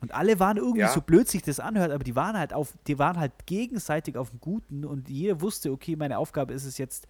Und 0.00 0.12
alle 0.12 0.40
waren 0.40 0.56
irgendwie 0.56 0.80
Ja. 0.80 0.88
so 0.88 1.00
blöd 1.00 1.28
sich 1.28 1.42
das 1.42 1.60
anhört, 1.60 1.92
aber 1.92 2.02
die 2.02 2.16
waren 2.16 2.36
halt 2.36 2.52
auf, 2.52 2.74
die 2.88 2.98
waren 2.98 3.20
halt 3.20 3.46
gegenseitig 3.46 4.16
auf 4.16 4.30
dem 4.30 4.40
Guten 4.40 4.84
und 4.84 5.08
jeder 5.08 5.40
wusste, 5.40 5.70
okay, 5.70 5.94
meine 5.94 6.18
Aufgabe 6.18 6.52
ist 6.54 6.64
es 6.64 6.76
jetzt, 6.78 7.06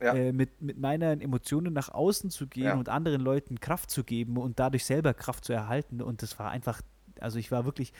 Ja. 0.00 0.14
äh, 0.14 0.32
mit, 0.32 0.60
mit 0.62 0.78
meinen 0.78 1.20
Emotionen 1.20 1.72
nach 1.72 1.88
außen 1.90 2.30
zu 2.30 2.46
gehen 2.46 2.64
Ja. 2.66 2.74
und 2.74 2.88
anderen 2.88 3.20
Leuten 3.20 3.60
Kraft 3.60 3.90
zu 3.90 4.04
geben 4.04 4.36
und 4.38 4.58
dadurch 4.60 4.84
selber 4.84 5.14
Kraft 5.14 5.44
zu 5.44 5.52
erhalten. 5.52 6.02
Und 6.02 6.22
das 6.22 6.38
war 6.38 6.50
einfach, 6.50 6.82
also 7.20 7.38
ich 7.38 7.50
war 7.50 7.64
wirklich, 7.64 7.92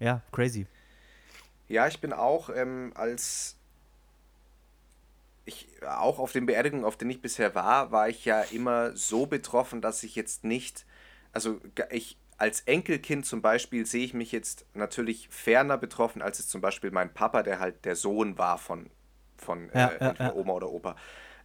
ja, 0.00 0.22
crazy. 0.32 0.66
Ja, 1.68 1.86
ich 1.86 2.00
bin 2.00 2.12
auch 2.12 2.48
ähm, 2.50 2.92
als 2.94 3.56
ich 5.44 5.68
auch 5.86 6.18
auf 6.18 6.32
den 6.32 6.46
Beerdigungen, 6.46 6.84
auf 6.84 6.96
denen 6.96 7.10
ich 7.10 7.22
bisher 7.22 7.54
war, 7.54 7.90
war 7.90 8.08
ich 8.08 8.24
ja 8.24 8.42
immer 8.42 8.94
so 8.96 9.26
betroffen, 9.26 9.80
dass 9.80 10.02
ich 10.02 10.14
jetzt 10.14 10.44
nicht, 10.44 10.84
also 11.32 11.60
ich 11.90 12.18
als 12.36 12.60
Enkelkind 12.62 13.26
zum 13.26 13.42
Beispiel 13.42 13.84
sehe 13.86 14.04
ich 14.04 14.14
mich 14.14 14.30
jetzt 14.30 14.64
natürlich 14.74 15.28
ferner 15.30 15.78
betroffen, 15.78 16.22
als 16.22 16.38
es 16.38 16.48
zum 16.48 16.60
Beispiel 16.60 16.90
mein 16.90 17.12
Papa, 17.12 17.42
der 17.42 17.58
halt 17.60 17.84
der 17.84 17.96
Sohn 17.96 18.38
war 18.38 18.58
von, 18.58 18.90
von 19.38 19.70
Ja, 19.72 19.88
äh, 19.98 20.14
ja. 20.18 20.34
Oma 20.34 20.52
oder 20.54 20.70
Opa. 20.70 20.96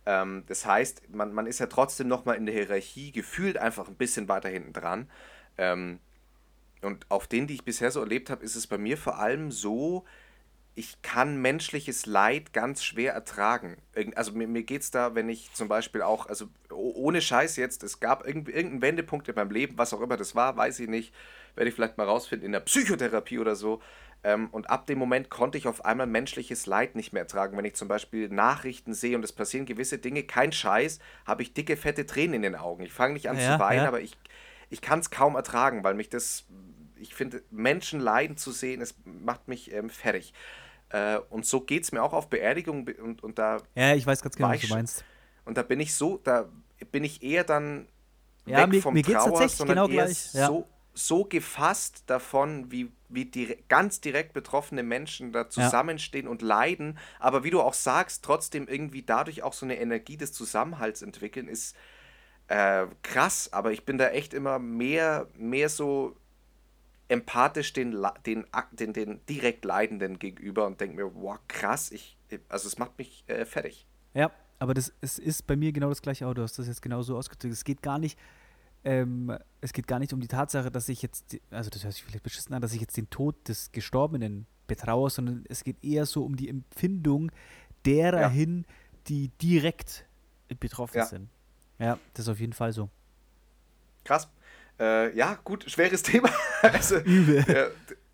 Ähm, 0.06 0.44
das 0.48 0.66
heißt, 0.66 1.10
man, 1.14 1.34
man 1.34 1.48
ist 1.48 1.60
ja 1.60 1.68
trotzdem 1.68 2.08
nochmal 2.08 2.36
in 2.38 2.46
der 2.46 2.56
Hierarchie 2.56 3.12
gefühlt 3.12 3.58
einfach 3.58 3.88
ein 3.88 3.96
bisschen 3.96 4.28
weiter 4.30 4.50
hinten 4.50 4.74
dran. 4.74 5.10
Ähm, 5.58 6.00
und 6.82 7.06
auf 7.10 7.28
denen, 7.28 7.48
die 7.48 7.54
ich 7.56 7.64
bisher 7.66 7.92
so 7.92 8.02
erlebt 8.02 8.30
habe, 8.30 8.44
ist 8.44 8.56
es 8.56 8.68
bei 8.68 8.78
mir 8.78 8.98
vor 8.98 9.20
allem 9.20 9.52
so, 9.52 10.06
ich 10.76 11.02
kann 11.04 11.42
menschliches 11.42 12.06
Leid 12.08 12.54
ganz 12.54 12.84
schwer 12.84 13.14
ertragen. 13.14 13.78
Also 14.16 14.34
mir, 14.34 14.48
mir 14.48 14.64
geht 14.64 14.82
es 14.82 14.92
da, 14.92 15.16
wenn 15.16 15.30
ich 15.30 15.54
zum 15.54 15.68
Beispiel 15.68 16.02
auch, 16.02 16.28
also 16.28 16.48
oh- 16.72 16.94
ohne 16.96 17.22
Scheiß 17.22 17.58
jetzt, 17.58 17.84
es 17.84 18.00
gab 18.00 18.26
irgend, 18.26 18.50
irgendeinen 18.50 18.82
Wendepunkt 18.82 19.28
in 19.28 19.36
meinem 19.36 19.52
Leben, 19.52 19.78
was 19.78 19.94
auch 19.94 20.02
immer 20.02 20.18
das 20.18 20.36
war, 20.36 20.58
weiß 20.58 20.80
ich 20.80 20.90
nicht, 20.90 21.14
werde 21.56 21.70
ich 21.70 21.76
vielleicht 21.76 21.98
mal 21.98 22.08
rausfinden, 22.08 22.46
in 22.48 22.54
der 22.54 22.62
Psychotherapie 22.62 23.40
oder 23.40 23.56
so. 23.56 23.82
Ähm, 24.24 24.50
und 24.52 24.70
ab 24.70 24.88
dem 24.88 25.00
Moment 25.00 25.30
konnte 25.30 25.58
ich 25.58 25.68
auf 25.68 25.84
einmal 25.86 26.08
menschliches 26.08 26.66
Leid 26.66 26.96
nicht 26.96 27.12
mehr 27.14 27.24
ertragen. 27.24 27.58
Wenn 27.58 27.66
ich 27.66 27.76
zum 27.76 27.88
Beispiel 27.88 28.30
Nachrichten 28.30 28.94
sehe 28.94 29.16
und 29.18 29.24
es 29.24 29.34
passieren 29.34 29.66
gewisse 29.66 29.98
Dinge, 29.98 30.24
kein 30.24 30.52
Scheiß, 30.52 31.00
habe 31.26 31.42
ich 31.44 31.54
dicke, 31.54 31.76
fette 31.76 32.06
Tränen 32.06 32.36
in 32.36 32.42
den 32.42 32.56
Augen. 32.56 32.84
Ich 32.84 32.94
fange 32.94 33.14
nicht 33.16 33.30
an 33.30 33.38
Ja, 33.38 33.56
zu 33.56 33.60
weinen, 33.60 33.82
ja. 33.82 33.88
aber 33.90 34.02
ich, 34.02 34.18
ich 34.70 34.82
kann 34.82 35.00
es 35.00 35.12
kaum 35.12 35.36
ertragen, 35.36 35.84
weil 35.84 35.94
mich 35.94 36.10
das, 36.10 36.46
ich 36.96 37.14
finde, 37.16 37.44
Menschen 37.52 38.00
leiden 38.00 38.38
zu 38.38 38.52
sehen, 38.52 38.82
es 38.82 38.96
macht 39.06 39.48
mich 39.48 39.74
ähm, 39.74 39.90
fertig. 39.90 40.34
Äh, 40.90 41.18
und 41.30 41.46
so 41.46 41.62
geht 41.62 41.84
es 41.84 41.92
mir 41.92 42.02
auch 42.04 42.14
auf 42.14 42.30
Beerdigungen 42.30 42.86
be- 42.86 42.96
und, 42.96 43.24
und 43.24 43.40
da 43.40 43.58
Ja, 43.76 43.94
ich 43.94 44.06
weiß 44.06 44.22
ganz 44.22 44.36
genau, 44.38 44.50
was 44.50 44.62
du 44.62 44.68
meinst. 44.68 45.04
und 45.46 45.58
da 45.58 45.64
bin 45.64 45.80
ich 45.80 45.94
so, 45.94 46.20
da 46.24 46.48
bin 46.92 47.04
ich 47.04 47.24
eher 47.24 47.44
dann 47.44 47.88
Ja, 48.46 48.60
weg 48.60 48.70
mir- 48.70 48.82
vom 48.82 48.94
mir 48.94 49.04
Trauer, 49.04 49.14
tatsächlich 49.14 49.58
sondern 49.58 49.78
genau 49.78 49.88
eher 49.88 50.06
gleich, 50.06 50.18
so, 50.18 50.68
so 50.94 51.26
gefasst 51.26 52.04
davon, 52.08 52.72
wie, 52.72 52.92
wie 53.14 53.26
dire 53.26 53.58
ganz 53.70 54.02
direkt 54.02 54.34
betroffene 54.34 54.84
Menschen 54.84 55.32
da 55.32 55.50
zusammenstehen 55.50 56.28
und 56.28 56.42
leiden. 56.42 56.98
Aber 57.20 57.44
wie 57.44 57.50
du 57.50 57.62
auch 57.62 57.74
sagst, 57.74 58.24
trotzdem 58.24 58.68
irgendwie 58.68 59.04
dadurch 59.04 59.44
auch 59.44 59.54
so 59.54 59.66
eine 59.66 59.80
Energie 59.80 60.18
des 60.18 60.34
Zusammenhalts 60.34 61.02
entwickeln, 61.02 61.48
ist 61.48 61.76
äh, 62.48 62.88
krass. 63.02 63.52
Aber 63.54 63.72
ich 63.72 63.86
bin 63.86 63.98
da 63.98 64.10
echt 64.10 64.34
immer 64.34 64.60
mehr, 64.60 65.28
mehr 65.36 65.70
so 65.70 66.16
empathisch 67.08 67.74
den, 67.74 67.96
den, 68.26 68.46
den, 68.72 68.94
den 68.94 69.26
direkt 69.28 69.66
Leidenden 69.66 70.20
gegenüber 70.20 70.66
und 70.66 70.82
denke 70.82 70.96
mir, 70.96 71.16
wow, 71.16 71.38
krass, 71.48 71.92
ich, 71.92 72.18
also 72.50 72.68
es 72.68 72.78
macht 72.78 72.98
mich 72.98 73.24
äh, 73.28 73.46
fertig. 73.46 73.86
Ja, 74.14 74.32
aber 74.60 74.74
das, 74.74 74.94
es 75.02 75.20
ist 75.20 75.46
bei 75.46 75.56
mir 75.56 75.72
genau 75.72 75.90
das 75.90 76.02
gleiche 76.02 76.26
auch. 76.26 76.34
Du 76.34 76.42
hast 76.42 76.58
das 76.58 76.68
jetzt 76.68 76.82
genau 76.82 77.02
so 77.02 77.18
ausgedrückt. 77.18 77.54
Es 77.54 77.64
geht 77.64 77.82
gar 77.82 78.00
nicht, 78.00 78.18
ähm, 78.86 79.36
es 79.62 79.72
geht 79.74 79.88
gar 79.88 80.00
nicht 80.00 80.14
um 80.14 80.20
die 80.20 80.28
Tatsache, 80.28 80.70
dass 80.72 80.90
ich 80.90 81.02
jetzt, 81.02 81.38
also 81.52 81.70
das 81.70 81.84
hört 81.84 81.94
sich 81.94 82.04
vielleicht 82.04 82.24
beschissen 82.24 82.54
an, 82.54 82.62
dass 82.62 82.74
ich 82.74 82.82
jetzt 82.82 82.98
den 82.98 83.10
Tod 83.10 83.36
des 83.48 83.72
Gestorbenen 83.72 84.46
betraue, 84.68 85.10
sondern 85.10 85.44
es 85.50 85.64
geht 85.64 85.84
eher 85.84 86.06
so 86.06 86.24
um 86.24 86.36
die 86.36 86.50
Empfindung 86.50 87.32
derer 87.86 88.22
Ja. 88.22 88.30
hin, 88.30 88.66
die 89.08 89.30
direkt 89.42 90.06
betroffen 90.60 90.98
Ja. 90.98 91.06
sind. 91.06 91.30
Ja, 91.80 91.98
das 92.14 92.26
ist 92.26 92.30
auf 92.30 92.40
jeden 92.40 92.54
Fall 92.54 92.72
so. 92.74 92.90
Krass. 94.04 94.30
Äh, 94.80 95.16
ja, 95.16 95.38
gut, 95.44 95.70
schweres 95.70 96.02
Thema. 96.04 96.30
also, 96.62 96.98
Übel. 97.00 97.40
äh, 97.50 97.70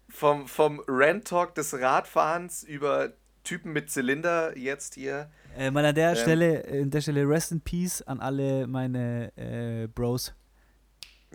vom, 0.09 0.47
vom 0.47 0.81
Rant-Talk 0.87 1.55
des 1.55 1.73
Radfahrens 1.73 2.63
über 2.63 3.13
Typen 3.43 3.71
mit 3.73 3.89
Zylinder 3.89 4.57
jetzt 4.57 4.95
hier. 4.95 5.29
Äh, 5.57 5.71
mal 5.71 5.85
an 5.85 5.95
der 5.95 6.11
Ähm. 6.11 6.15
Stelle, 6.15 6.63
äh, 6.65 6.81
an 6.83 6.89
der 6.91 7.01
Stelle 7.01 7.27
Rest 7.27 7.51
in 7.51 7.61
Peace 7.61 8.01
an 8.03 8.19
alle 8.19 8.67
meine 8.67 9.31
äh, 9.37 9.87
Bros. 9.87 10.33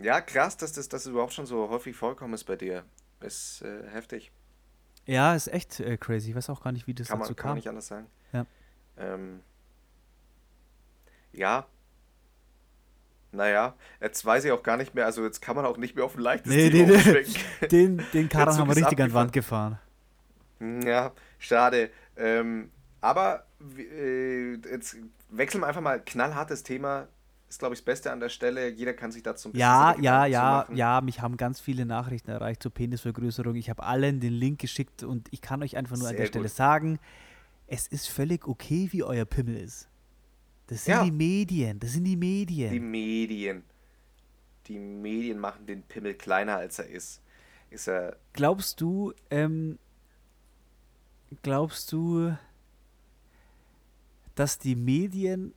Ja, 0.01 0.21
krass, 0.21 0.57
dass 0.57 0.73
das, 0.73 0.89
dass 0.89 1.03
das 1.03 1.11
überhaupt 1.11 1.33
schon 1.33 1.45
so 1.45 1.69
häufig 1.69 1.95
vorkommen 1.95 2.33
ist 2.33 2.43
bei 2.43 2.55
dir. 2.55 2.83
Ist 3.21 3.61
äh, 3.61 3.87
heftig. 3.89 4.31
Ja, 5.05 5.35
ist 5.35 5.47
echt 5.47 5.79
äh, 5.79 5.97
crazy. 5.97 6.31
Ich 6.31 6.35
weiß 6.35 6.49
auch 6.49 6.63
gar 6.63 6.71
nicht, 6.71 6.87
wie 6.87 6.93
das 6.93 7.07
Kann 7.07 7.19
dazu 7.19 7.31
man, 7.31 7.35
kann 7.35 7.45
man 7.47 7.51
kam. 7.53 7.55
nicht 7.57 7.69
anders 7.69 7.87
sagen. 7.87 8.07
Ja. 8.33 8.45
Ähm, 8.97 9.41
ja. 11.31 11.65
Naja, 13.31 13.75
jetzt 13.99 14.23
weiß 14.25 14.45
ich 14.45 14.51
auch 14.51 14.63
gar 14.63 14.77
nicht 14.77 14.95
mehr, 14.95 15.05
also 15.05 15.23
jetzt 15.25 15.41
kann 15.41 15.57
man 15.57 15.65
auch 15.65 15.77
nicht 15.77 15.95
mehr 15.95 16.05
auf 16.05 16.15
ein 16.15 16.21
leichtes 16.21 16.51
Nee, 16.51 16.69
Thema 16.69 16.97
nee. 16.97 17.67
Den, 17.67 17.97
den 18.13 18.31
Zug 18.31 18.39
haben 18.39 18.67
wir 18.69 18.75
richtig 18.75 18.99
an 19.01 19.09
die 19.09 19.13
Wand 19.13 19.27
abgefahren. 19.29 19.77
gefahren. 20.59 20.81
Ja, 20.87 21.11
schade. 21.37 21.89
Ähm, 22.15 22.71
aber 23.01 23.45
äh, 23.77 24.53
jetzt 24.53 24.95
wechseln 25.29 25.61
wir 25.61 25.67
einfach 25.67 25.81
mal 25.81 25.99
knallhartes 25.99 26.63
Thema. 26.63 27.07
Ist, 27.47 27.59
glaube 27.59 27.75
ich, 27.75 27.79
das 27.81 27.85
Beste 27.85 28.11
an 28.11 28.19
der 28.19 28.29
Stelle. 28.29 28.69
Jeder 28.69 28.93
kann 28.93 29.11
sich 29.11 29.21
dazu 29.23 29.49
ein 29.49 29.51
bisschen 29.53 29.61
Ja, 29.61 29.95
ja, 29.99 30.25
ja, 30.25 30.67
ja, 30.73 31.01
mich 31.01 31.21
haben 31.21 31.37
ganz 31.37 31.59
viele 31.59 31.85
Nachrichten 31.85 32.31
erreicht 32.31 32.61
zur 32.63 32.73
Penisvergrößerung. 32.73 33.55
Ich 33.55 33.69
habe 33.69 33.83
allen 33.83 34.19
den 34.19 34.33
Link 34.33 34.59
geschickt 34.59 35.03
und 35.03 35.27
ich 35.31 35.41
kann 35.41 35.61
euch 35.61 35.77
einfach 35.77 35.95
nur 35.97 36.07
an 36.07 36.15
Sehr 36.15 36.21
der 36.21 36.27
Stelle 36.27 36.45
gut. 36.47 36.55
sagen, 36.55 36.99
es 37.67 37.87
ist 37.87 38.07
völlig 38.07 38.47
okay, 38.47 38.87
wie 38.91 39.03
euer 39.03 39.25
Pimmel 39.25 39.57
ist. 39.57 39.87
Das 40.67 40.85
sind 40.85 40.93
Ja. 40.95 41.03
die 41.03 41.11
Medien, 41.11 41.79
das 41.79 41.91
sind 41.93 42.03
die 42.05 42.15
Medien. 42.17 42.71
Die 42.71 42.79
Medien. 42.79 43.63
Die 44.67 44.79
Medien 44.79 45.37
machen 45.37 45.67
den 45.67 45.83
Pimmel 45.83 46.15
kleiner, 46.15 46.57
als 46.57 46.79
er 46.79 46.87
ist. 46.87 47.21
Ist 47.69 47.87
er. 47.87 48.17
glaubst 48.33 48.81
du, 48.81 49.13
ähm, 49.29 49.77
glaubst 51.43 51.91
du, 51.91 52.35
dass 54.35 54.57
die 54.59 54.75
Medien, 54.75 55.53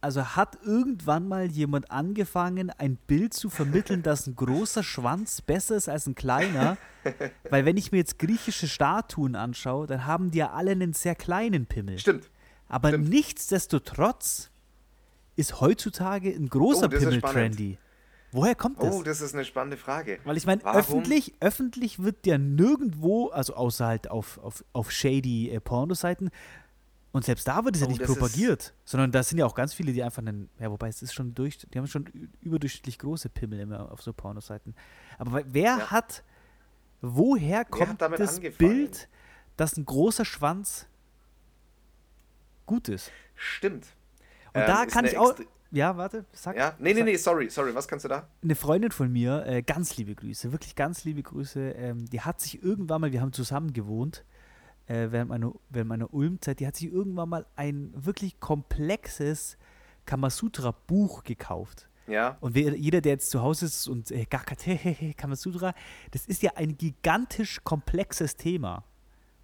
also 0.00 0.24
hat 0.24 0.58
irgendwann 0.64 1.28
mal 1.28 1.46
jemand 1.46 1.90
angefangen, 1.90 2.70
ein 2.70 2.96
Bild 3.06 3.34
zu 3.34 3.50
vermitteln, 3.50 4.02
dass 4.02 4.26
ein 4.26 4.36
großer 4.36 4.82
Schwanz 4.82 5.40
besser 5.40 5.76
ist 5.76 5.88
als 5.88 6.06
ein 6.06 6.14
kleiner? 6.14 6.76
Weil 7.50 7.64
wenn 7.64 7.76
ich 7.76 7.92
mir 7.92 7.98
jetzt 7.98 8.18
griechische 8.18 8.68
Statuen 8.68 9.34
anschaue, 9.34 9.86
dann 9.86 10.06
haben 10.06 10.30
die 10.30 10.38
ja 10.38 10.52
alle 10.52 10.72
einen 10.72 10.92
sehr 10.92 11.14
kleinen 11.14 11.66
Pimmel. 11.66 11.98
Stimmt. 11.98 12.30
Aber 12.68 12.88
stimmt. 12.88 13.08
nichtsdestotrotz 13.08 14.50
ist 15.36 15.60
heutzutage 15.60 16.30
ein 16.30 16.48
großer 16.48 16.86
Oh, 16.86 16.96
Pimmel 16.96 17.22
trendy. 17.22 17.78
Woher 18.30 18.54
kommt 18.54 18.82
das? 18.82 18.94
Oh, 18.94 19.02
das 19.02 19.20
ist 19.20 19.34
eine 19.34 19.44
spannende 19.44 19.78
Frage. 19.78 20.18
Weil 20.24 20.36
ich 20.36 20.44
meine, 20.44 20.62
öffentlich, 20.64 21.34
öffentlich 21.40 22.02
wird 22.02 22.26
ja 22.26 22.36
nirgendwo, 22.36 23.28
also 23.28 23.54
außer 23.54 23.86
halt 23.86 24.10
auf, 24.10 24.38
auf, 24.38 24.64
auf 24.74 24.90
shady 24.90 25.48
äh, 25.48 25.60
Pornoseiten, 25.60 26.30
und 27.12 27.24
selbst 27.24 27.48
da 27.48 27.64
wird 27.64 27.74
es 27.74 27.80
ja 27.80 27.86
Oh, 27.86 27.90
nicht 27.90 28.00
das 28.02 28.10
ist- 28.10 28.16
propagiert, 28.18 28.74
sondern 28.84 29.10
da 29.12 29.22
sind 29.22 29.38
ja 29.38 29.46
auch 29.46 29.54
ganz 29.54 29.72
viele, 29.74 29.92
die 29.92 30.02
einfach 30.02 30.22
einen, 30.22 30.48
ja, 30.58 30.70
wobei 30.70 30.88
es 30.88 31.02
ist 31.02 31.14
schon 31.14 31.34
durch, 31.34 31.58
die 31.58 31.78
haben 31.78 31.86
schon 31.86 32.06
überdurchschnittlich 32.42 32.98
große 32.98 33.28
Pimmel 33.30 33.60
immer 33.60 33.90
auf 33.90 34.02
so 34.02 34.12
Pornoseiten. 34.12 34.74
Aber 35.18 35.32
we- 35.32 35.44
wer 35.48 35.78
Ja. 35.78 35.90
hat, 35.90 36.22
woher 37.00 37.64
kommt 37.64 38.02
hat 38.02 38.18
das 38.20 38.36
angefangen? 38.36 38.56
Bild, 38.58 39.08
dass 39.56 39.76
ein 39.76 39.84
großer 39.86 40.24
Schwanz 40.24 40.86
gut 42.66 42.88
ist? 42.88 43.10
Stimmt. 43.34 43.86
Und 44.54 44.60
Ähm, 44.62 44.66
da 44.66 44.86
kann 44.86 45.04
ich 45.04 45.16
auch, 45.16 45.34
ja, 45.70 45.96
warte, 45.96 46.24
sag. 46.32 46.56
Ja, 46.56 46.74
nee, 46.78 46.94
nee, 46.94 47.02
nee, 47.02 47.16
sorry, 47.16 47.48
sorry, 47.50 47.74
was 47.74 47.86
kannst 47.88 48.04
du 48.04 48.08
da? 48.08 48.28
eine 48.42 48.54
Freundin 48.54 48.90
von 48.90 49.12
mir, 49.12 49.44
äh, 49.46 49.62
ganz 49.62 49.96
liebe 49.96 50.14
Grüße, 50.14 50.52
wirklich 50.52 50.74
ganz 50.74 51.04
liebe 51.04 51.22
Grüße, 51.22 51.60
ähm, 51.72 52.06
die 52.06 52.20
hat 52.20 52.40
sich 52.40 52.62
irgendwann 52.62 53.00
mal, 53.00 53.12
wir 53.12 53.20
haben 53.20 53.32
zusammen 53.32 53.72
gewohnt, 53.72 54.24
äh, 54.88 55.10
während 55.12 55.28
meiner, 55.30 55.52
während 55.70 55.88
meiner 55.88 56.12
Ulmzeit, 56.12 56.60
die 56.60 56.66
hat 56.66 56.76
sich 56.76 56.90
irgendwann 56.90 57.28
mal 57.28 57.46
ein 57.56 57.92
wirklich 57.94 58.40
komplexes 58.40 59.56
Kamasutra-Buch 60.06 61.24
gekauft. 61.24 61.88
Ja, 62.06 62.38
Und 62.40 62.54
wer, 62.54 62.74
jeder, 62.74 63.02
der 63.02 63.12
jetzt 63.12 63.30
zu 63.30 63.42
Hause 63.42 63.66
ist 63.66 63.86
und 63.86 64.10
äh, 64.10 64.26
hehehe, 64.64 65.12
Kamasutra, 65.14 65.74
das 66.10 66.24
ist 66.26 66.42
ja 66.42 66.52
ein 66.56 66.76
gigantisch 66.78 67.60
komplexes 67.64 68.36
Thema. 68.36 68.84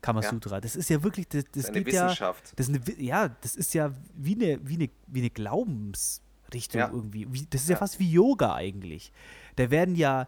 Kamasutra. 0.01 0.61
Das 0.61 0.77
ist 0.77 0.89
ja 0.91 1.03
wirklich, 1.03 1.29
das, 1.29 1.45
das 1.45 1.53
Das 1.53 1.65
ist 1.65 1.71
eine 1.71 1.85
geht 1.85 1.95
ja, 1.95 2.05
Wissenschaft. 2.07 2.53
das 2.57 2.69
ist 2.69 2.75
eine, 2.75 3.03
ja, 3.03 3.29
das 3.29 3.57
ist 3.57 3.73
ja 3.75 3.93
wie 4.15 4.35
eine, 4.35 4.67
wie 4.67 4.75
eine, 4.75 4.91
wie 5.07 5.21
eine 5.21 5.31
Glaubensrichtung 5.31 6.79
Ja. 6.79 6.91
irgendwie. 6.93 7.27
Wie, 7.33 7.47
das 7.49 7.63
ist 7.63 7.69
ja. 7.69 7.75
Ja. 7.75 7.79
fast 7.79 7.99
wie 8.01 8.11
Yoga 8.11 8.55
eigentlich. 8.55 9.13
Da 9.57 9.71
werden 9.71 9.95
ja 9.95 10.27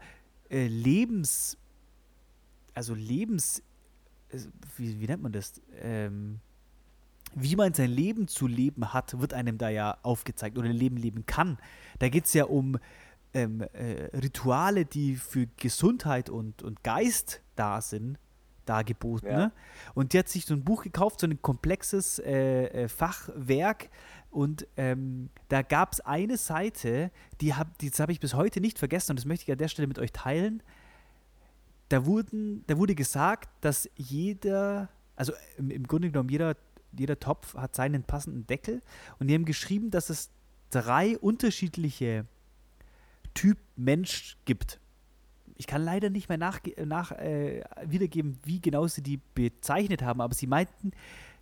äh, 0.51 0.67
Lebens, 0.67 1.59
also 2.75 2.95
Lebens, 2.95 3.63
wie, 4.77 5.01
wie 5.01 5.07
nennt 5.07 5.23
man 5.23 5.33
das? 5.33 5.61
Ähm, 5.81 6.41
wie 7.35 7.57
man 7.57 7.75
sein 7.75 7.91
Leben 7.91 8.29
zu 8.29 8.47
leben 8.47 8.93
hat, 8.93 9.21
wird 9.21 9.35
einem 9.35 9.59
da 9.59 9.69
ja 9.69 9.99
aufgezeigt 10.03 10.57
oder 10.57 10.69
ein 10.69 10.77
Leben 10.77 10.97
leben 10.97 11.27
kann. 11.27 11.59
Da 11.99 12.09
geht 12.09 12.25
es 12.25 12.33
ja 12.33 12.45
um 12.45 12.79
ähm, 13.35 13.61
äh, 13.61 14.17
Rituale, 14.17 14.87
die 14.87 15.17
für 15.17 15.47
Gesundheit 15.57 16.31
und, 16.31 16.63
und 16.63 16.83
Geist 16.83 17.43
da 17.55 17.81
sind, 17.81 18.19
dargeboten. 18.65 19.29
Ja. 19.29 19.37
Ne? 19.37 19.53
Und 19.95 20.13
die 20.13 20.19
hat 20.19 20.29
sich 20.29 20.47
so 20.47 20.55
ein 20.55 20.65
Buch 20.65 20.83
gekauft, 20.83 21.21
so 21.21 21.27
ein 21.27 21.41
komplexes 21.43 22.19
äh, 22.21 22.67
äh, 22.67 22.89
Fachwerk. 22.89 23.91
Und 24.31 24.67
ähm, 24.77 25.31
da 25.49 25.63
gab 25.63 25.93
es 25.93 26.01
eine 26.01 26.37
Seite, 26.37 27.11
die 27.41 27.55
habe 27.55 27.71
hab 27.81 28.11
ich 28.11 28.21
bis 28.21 28.35
heute 28.35 28.61
nicht 28.61 28.79
vergessen 28.79 29.13
und 29.13 29.19
das 29.19 29.25
möchte 29.25 29.45
ich 29.45 29.53
an 29.53 29.59
der 29.59 29.69
Stelle 29.69 29.89
mit 29.89 29.99
euch 29.99 30.13
teilen. 30.13 30.63
Da, 31.89 32.05
wurden, 32.05 32.65
da 32.67 32.79
wurde 32.79 32.95
gesagt, 32.95 33.49
dass 33.61 33.89
jeder, 33.95 34.89
also 35.15 35.33
im, 35.57 35.71
im 35.71 35.87
Grunde 35.87 36.11
genommen 36.11 36.29
jeder, 36.29 36.57
jeder 36.93 37.19
Topf 37.19 37.55
hat 37.55 37.77
seinen 37.77 38.03
passenden 38.03 38.47
Deckel. 38.47 38.81
Und 39.19 39.29
die 39.29 39.35
haben 39.35 39.45
geschrieben, 39.45 39.91
dass 39.91 40.11
es 40.11 40.31
drei 40.71 41.19
unterschiedliche 41.19 42.27
Typ 43.35 43.59
Mensch 43.77 44.37
gibt. 44.45 44.81
Ich 45.57 45.67
kann 45.67 45.83
leider 45.83 46.11
nicht 46.11 46.29
mehr 46.29 46.39
nach, 46.39 46.61
nach 46.85 47.13
äh, 47.13 47.63
wiedergeben, 47.85 48.39
wie 48.45 48.61
genau 48.61 48.87
sie 48.87 49.03
die 49.03 49.21
bezeichnet 49.35 50.03
haben, 50.03 50.21
aber 50.21 50.35
sie 50.35 50.47
meinten, 50.47 50.93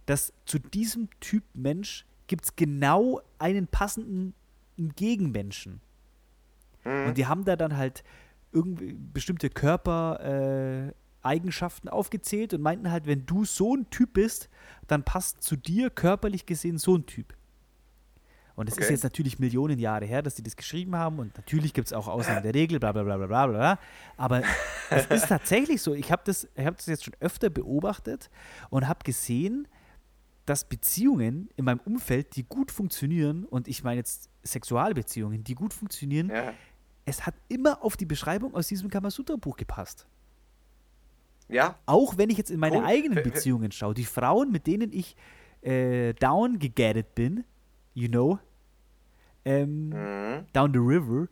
dass 0.06 0.32
zu 0.44 0.58
diesem 0.58 1.08
Typ 1.20 1.42
Mensch 1.54 2.04
gibt 2.26 2.44
es 2.44 2.56
genau 2.56 3.20
einen 3.38 3.66
passenden 3.66 4.34
Gegenmenschen. 4.76 5.80
Mhm. 6.84 7.06
Und 7.08 7.18
die 7.18 7.26
haben 7.26 7.44
da 7.44 7.56
dann 7.56 7.76
halt 7.76 8.04
irgendwie 8.54 8.96
bestimmte 9.12 9.50
Körpereigenschaften 9.50 11.88
äh, 11.88 11.92
aufgezählt 11.92 12.54
und 12.54 12.62
meinten 12.62 12.90
halt, 12.90 13.06
wenn 13.06 13.26
du 13.26 13.44
so 13.44 13.74
ein 13.74 13.90
Typ 13.90 14.14
bist, 14.14 14.48
dann 14.86 15.02
passt 15.02 15.42
zu 15.42 15.56
dir 15.56 15.90
körperlich 15.90 16.46
gesehen 16.46 16.78
so 16.78 16.96
ein 16.96 17.04
Typ. 17.06 17.34
Und 18.56 18.68
es 18.68 18.74
ist 18.78 18.84
Okay. 18.84 18.92
jetzt 18.92 19.02
natürlich 19.02 19.40
Millionen 19.40 19.80
Jahre 19.80 20.04
her, 20.04 20.22
dass 20.22 20.36
die 20.36 20.42
das 20.44 20.54
geschrieben 20.54 20.94
haben 20.94 21.18
und 21.18 21.36
natürlich 21.36 21.74
gibt 21.74 21.88
es 21.88 21.92
auch 21.92 22.06
Ausnahmen 22.06 22.44
der 22.44 22.54
Regel, 22.54 22.78
bla 22.78 22.92
bla 22.92 23.02
bla 23.02 23.16
bla 23.16 23.26
bla 23.26 23.46
bla. 23.48 23.78
Aber 24.16 24.44
es 24.90 25.06
ist 25.06 25.26
tatsächlich 25.28 25.82
so. 25.82 25.92
Ich 25.92 26.12
habe 26.12 26.22
das, 26.24 26.46
ich 26.54 26.64
hab 26.64 26.76
das 26.76 26.86
jetzt 26.86 27.04
schon 27.04 27.14
öfter 27.18 27.50
beobachtet 27.50 28.30
und 28.70 28.86
habe 28.86 29.00
gesehen, 29.02 29.66
dass 30.46 30.68
Beziehungen 30.68 31.48
in 31.56 31.64
meinem 31.64 31.80
Umfeld, 31.84 32.36
die 32.36 32.44
gut 32.44 32.70
funktionieren, 32.70 33.44
und 33.44 33.66
ich 33.66 33.82
meine 33.82 33.96
jetzt 33.96 34.30
Sexualbeziehungen, 34.44 35.42
die 35.42 35.56
gut 35.56 35.74
funktionieren, 35.74 36.28
ja, 36.28 36.52
es 37.04 37.26
hat 37.26 37.34
immer 37.48 37.82
auf 37.82 37.96
die 37.96 38.06
Beschreibung 38.06 38.54
aus 38.54 38.68
diesem 38.68 38.90
Kamasutra-Buch 38.90 39.56
gepasst. 39.56 40.06
ja, 41.48 41.78
Auch 41.86 42.16
wenn 42.16 42.30
ich 42.30 42.38
jetzt 42.38 42.50
in 42.50 42.58
meine 42.60 42.78
Cool. 42.78 42.86
eigenen 42.86 43.22
Beziehungen 43.22 43.72
schaue, 43.72 43.94
die 43.94 44.04
Frauen, 44.04 44.50
mit 44.50 44.66
denen 44.66 44.92
ich 44.92 45.16
äh, 45.62 46.14
down 46.14 46.58
gegettet 46.58 47.14
bin, 47.14 47.44
you 47.92 48.08
know, 48.08 48.38
ähm, 49.44 49.90
mhm. 49.90 50.46
down 50.52 50.72
the 50.72 50.78
river, 50.78 51.28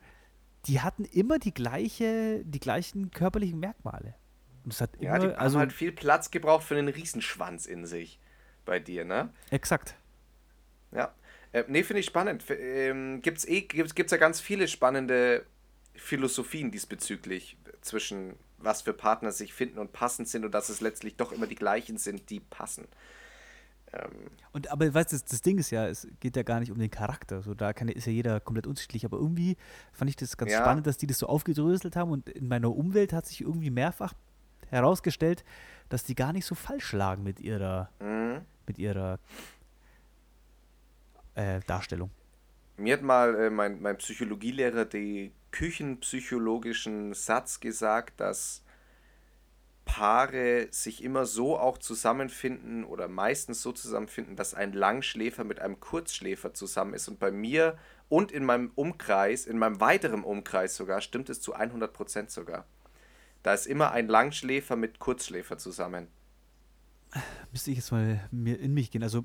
die 0.67 0.81
hatten 0.81 1.05
immer 1.05 1.39
die 1.39 1.55
gleiche, 1.55 2.45
die 2.45 2.61
gleichen 2.61 3.11
körperlichen 3.11 3.59
Merkmale. 3.59 4.15
Und 4.65 4.73
es 4.73 4.81
hat 4.81 4.91
ja, 5.01 5.17
immer, 5.17 5.29
die 5.29 5.35
also 5.35 5.57
haben 5.57 5.61
halt 5.61 5.73
viel 5.73 5.93
Platz 5.93 6.31
gebraucht 6.31 6.65
für 6.65 6.77
einen 6.77 6.89
Riesenschwanz 6.89 7.67
in 7.67 7.87
sich 7.87 8.21
bei 8.65 8.79
dir, 8.79 9.05
ne? 9.05 9.31
exakt. 9.51 9.97
Ja. 10.93 11.15
Äh, 11.53 11.65
nee, 11.69 11.83
finde 11.83 12.01
ich 12.01 12.07
spannend. 12.07 12.45
Ähm, 12.49 13.23
gibt's 13.23 13.47
eh, 13.47 13.63
gibt's, 13.63 13.95
gibt's 13.95 14.13
ja 14.13 14.19
ganz 14.19 14.41
viele 14.41 14.69
spannende 14.69 15.45
Philosophien 15.95 16.71
diesbezüglich 16.71 17.57
zwischen 17.81 18.35
was 18.59 18.83
für 18.83 18.93
Partner 18.93 19.33
sich 19.33 19.53
finden 19.53 19.79
und 19.79 19.93
passend 19.93 20.29
sind 20.29 20.45
und 20.45 20.53
dass 20.53 20.69
es 20.69 20.81
letztlich 20.81 21.17
doch 21.17 21.33
immer 21.33 21.47
die 21.47 21.57
gleichen 21.57 21.99
sind, 21.99 22.31
die 22.31 22.41
passen. 22.41 22.87
Ähm, 23.93 24.11
Und 24.53 24.71
aber 24.71 24.93
weißt 24.93 25.13
du, 25.13 25.17
das, 25.17 25.25
das 25.25 25.43
Ding 25.43 25.59
ist 25.59 25.71
ja, 25.71 25.87
es 25.89 26.07
geht 26.21 26.37
ja 26.37 26.43
gar 26.43 26.61
nicht 26.61 26.71
um 26.71 26.79
den 26.79 26.91
Charakter. 26.91 27.43
So, 27.43 27.55
da 27.55 27.73
kann, 27.73 27.89
ist 27.89 28.07
ja 28.07 28.13
jeder 28.13 28.41
komplett 28.41 28.67
unterschiedlich. 28.67 29.05
Aber 29.05 29.19
irgendwie 29.19 29.57
fand 29.93 30.09
ich 30.09 30.17
das 30.17 30.37
ganz 30.37 30.53
Ja. 30.53 30.61
spannend, 30.61 30.87
dass 30.87 30.97
die 30.97 31.07
das 31.07 31.19
so 31.19 31.27
aufgedröselt 31.27 31.97
haben. 31.97 32.11
Und 32.11 32.29
in 32.29 32.49
meiner 32.49 32.75
Umwelt 32.75 33.13
hat 33.13 33.27
sich 33.27 33.41
irgendwie 33.41 33.71
mehrfach 33.71 34.15
herausgestellt, 34.69 35.45
dass 35.89 36.05
die 36.05 36.15
gar 36.15 36.33
nicht 36.33 36.47
so 36.47 36.55
falsch 36.55 36.93
lagen 36.93 37.23
mit 37.23 37.41
ihrer, 37.41 37.91
mhm. 38.01 38.41
mit 38.67 38.79
ihrer 38.79 39.19
äh, 41.35 41.61
Darstellung. 41.67 42.11
Mir 42.79 42.95
hat 42.95 43.03
mal 43.03 43.35
äh, 43.35 43.51
mein, 43.51 43.83
mein 43.83 43.99
Psychologielehrer 43.99 44.87
den 44.87 45.33
küchenpsychologischen 45.53 47.15
Satz 47.15 47.61
gesagt, 47.61 48.21
dass 48.21 48.63
Paare 49.85 50.69
sich 50.71 51.03
immer 51.03 51.27
so 51.27 51.59
auch 51.59 51.79
zusammenfinden 51.79 52.85
oder 52.85 53.09
meistens 53.09 53.63
so 53.63 53.73
zusammenfinden, 53.73 54.37
dass 54.37 54.55
ein 54.55 54.73
Langschläfer 54.73 55.45
mit 55.45 55.61
einem 55.61 55.81
Kurzschläfer 55.81 56.55
zusammen 56.55 56.95
ist. 56.95 57.09
Und 57.09 57.19
bei 57.19 57.31
mir 57.31 57.79
und 58.09 58.33
in 58.33 58.45
meinem 58.45 58.71
Umkreis, 58.75 59.47
in 59.47 59.59
meinem 59.59 59.81
weiteren 59.81 60.23
Umkreis 60.23 60.77
sogar, 60.77 61.01
stimmt 61.01 61.31
es 61.31 61.41
zu 61.41 61.57
100% 61.57 62.31
sogar. 62.31 62.67
Da 63.43 63.55
ist 63.55 63.67
immer 63.67 63.91
ein 63.91 64.07
Langschläfer 64.07 64.77
mit 64.77 64.99
Kurzschläfer 64.99 65.59
zusammen. 65.59 66.09
Müsste 67.51 67.71
ich 67.71 67.79
jetzt 67.79 67.91
mal 67.91 68.27
mir 68.31 68.59
in 68.61 68.73
mich 68.73 68.91
gehen. 68.91 69.03
Also, 69.03 69.25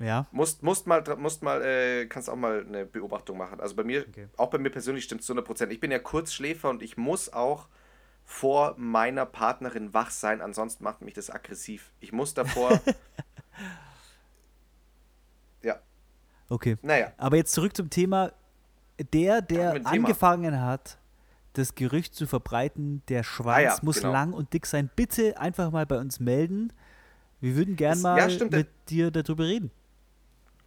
ja. 0.00 0.26
Musst, 0.32 0.62
musst 0.62 0.86
mal, 0.86 1.02
musst 1.16 1.42
mal, 1.42 1.62
äh, 1.62 2.06
kannst 2.06 2.28
auch 2.30 2.36
mal 2.36 2.64
eine 2.66 2.84
Beobachtung 2.86 3.38
machen. 3.38 3.60
Also 3.60 3.74
bei 3.76 3.84
mir, 3.84 4.04
Okay. 4.08 4.28
auch 4.36 4.50
bei 4.50 4.58
mir 4.58 4.70
persönlich 4.70 5.04
stimmt 5.04 5.20
es 5.22 5.26
zu 5.26 5.34
100%. 5.34 5.70
Ich 5.70 5.80
bin 5.80 5.90
ja 5.90 5.98
Kurzschläfer 5.98 6.70
und 6.70 6.82
ich 6.82 6.96
muss 6.96 7.32
auch 7.32 7.68
vor 8.24 8.74
meiner 8.76 9.24
Partnerin 9.24 9.94
wach 9.94 10.10
sein, 10.10 10.42
ansonsten 10.42 10.84
macht 10.84 11.00
mich 11.00 11.14
das 11.14 11.30
aggressiv. 11.30 11.92
Ich 12.00 12.12
muss 12.12 12.34
davor, 12.34 12.78
ja, 15.62 15.80
Okay. 16.50 16.76
naja, 16.82 17.12
Aber 17.16 17.36
jetzt 17.36 17.52
zurück 17.52 17.74
zum 17.76 17.90
Thema. 17.90 18.32
Der, 19.12 19.42
der 19.42 19.74
mit 19.74 19.84
dem 19.84 19.90
Thema. 19.92 20.06
angefangen 20.08 20.60
hat, 20.60 20.98
das 21.52 21.74
Gerücht 21.76 22.14
zu 22.14 22.26
verbreiten, 22.26 23.02
der 23.08 23.22
Schwanz 23.22 23.56
Ah 23.56 23.60
ja, 23.60 23.78
muss 23.82 23.96
genau. 24.00 24.12
lang 24.12 24.32
und 24.32 24.52
dick 24.52 24.66
sein, 24.66 24.90
bitte 24.96 25.38
einfach 25.38 25.70
mal 25.70 25.86
bei 25.86 25.98
uns 25.98 26.18
melden. 26.20 26.72
Wir 27.40 27.54
würden 27.54 27.76
gern 27.76 27.92
Das- 27.92 28.02
mal 28.02 28.30
ja, 28.30 28.46
mit 28.50 28.68
dir 28.88 29.10
darüber 29.12 29.44
reden. 29.44 29.70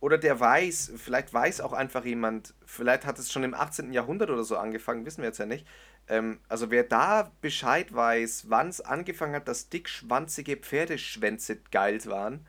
Oder 0.02 0.18
der 0.18 0.40
weiß, 0.40 0.94
vielleicht 0.98 1.32
weiß 1.32 1.62
auch 1.62 1.74
einfach 1.74 2.04
jemand, 2.04 2.56
vielleicht 2.66 3.06
hat 3.06 3.20
es 3.20 3.32
schon 3.32 3.44
im 3.44 3.54
18. 3.54 3.94
Jahrhundert 3.94 4.32
oder 4.32 4.44
so 4.44 4.58
angefangen, 4.58 5.06
wissen 5.06 5.22
wir 5.22 5.28
jetzt 5.28 5.38
ja 5.38 5.46
nicht. 5.46 5.68
Ähm, 6.08 6.40
also 6.50 6.72
wer 6.72 6.84
da 6.84 7.32
Bescheid 7.40 7.94
weiß, 7.94 8.46
wann 8.50 8.70
es 8.70 8.82
angefangen 8.82 9.36
hat, 9.36 9.48
dass 9.48 9.70
dickschwanzige 9.70 10.58
Pferdeschwänze 10.58 11.58
geil 11.70 12.04
waren, 12.08 12.48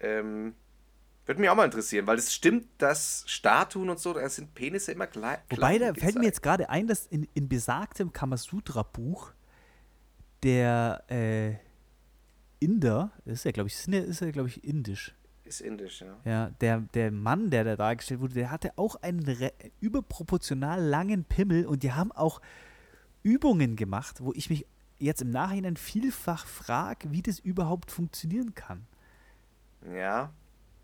ähm, 0.00 0.54
würde 1.24 1.40
mich 1.40 1.48
auch 1.48 1.56
mal 1.56 1.64
interessieren, 1.64 2.06
weil 2.06 2.18
es 2.18 2.34
stimmt, 2.34 2.66
dass 2.76 3.24
Statuen 3.26 3.88
und 3.88 3.98
so, 3.98 4.12
da 4.12 4.28
sind 4.28 4.54
Penisse 4.54 4.92
immer 4.92 5.06
gleich. 5.06 5.38
Wobei, 5.48 5.78
da 5.78 5.94
fällt 5.94 6.16
mir 6.16 6.26
jetzt 6.26 6.42
gerade 6.42 6.68
ein, 6.68 6.86
dass 6.86 7.06
in, 7.06 7.26
in 7.32 7.48
besagtem 7.48 8.12
Kamasutra-Buch 8.12 9.32
der 10.42 11.02
äh, 11.08 11.54
Inder, 12.60 13.12
ist 13.24 13.46
ja, 13.46 13.52
glaube 13.52 13.68
ich, 13.68 13.88
ist 13.88 14.20
ja, 14.20 14.30
glaube 14.30 14.48
ich, 14.48 14.64
indisch. 14.64 15.14
Ist 15.48 15.62
indisch, 15.62 16.02
ja. 16.02 16.16
Ja, 16.24 16.50
der, 16.60 16.80
der 16.92 17.10
Mann, 17.10 17.48
der 17.48 17.64
da 17.64 17.74
dargestellt 17.74 18.20
wurde, 18.20 18.34
der 18.34 18.50
hatte 18.50 18.72
auch 18.76 18.96
einen 18.96 19.24
überproportional 19.80 20.82
langen 20.82 21.24
Pimmel 21.24 21.64
und 21.64 21.82
die 21.82 21.92
haben 21.92 22.12
auch 22.12 22.42
Übungen 23.22 23.74
gemacht, 23.74 24.20
wo 24.20 24.32
ich 24.34 24.50
mich 24.50 24.66
jetzt 24.98 25.22
im 25.22 25.30
Nachhinein 25.30 25.78
vielfach 25.78 26.46
frage, 26.46 27.12
wie 27.12 27.22
das 27.22 27.38
überhaupt 27.38 27.90
funktionieren 27.90 28.54
kann. 28.54 28.86
Ja, 29.94 30.32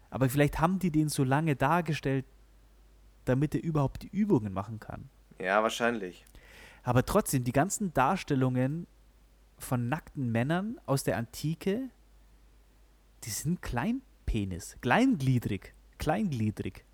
Aber 0.08 0.30
vielleicht 0.30 0.60
haben 0.60 0.78
die 0.78 0.90
den 0.90 1.10
so 1.10 1.24
lange 1.24 1.56
dargestellt, 1.56 2.24
damit 3.26 3.54
er 3.54 3.62
überhaupt 3.62 4.02
die 4.02 4.08
Übungen 4.08 4.52
machen 4.54 4.80
kann. 4.80 5.10
ja, 5.38 5.62
wahrscheinlich. 5.62 6.24
Aber 6.84 7.04
trotzdem, 7.04 7.44
die 7.44 7.52
ganzen 7.52 7.92
Darstellungen 7.92 8.86
von 9.58 9.88
nackten 9.88 10.30
Männern 10.32 10.80
aus 10.86 11.02
der 11.04 11.16
Antike, 11.18 11.90
die 13.24 13.30
sind 13.30 13.62
Kleinpenis, 14.38 14.76
kleingliedrig, 14.80 15.74
kleingliedrig. 15.98 16.84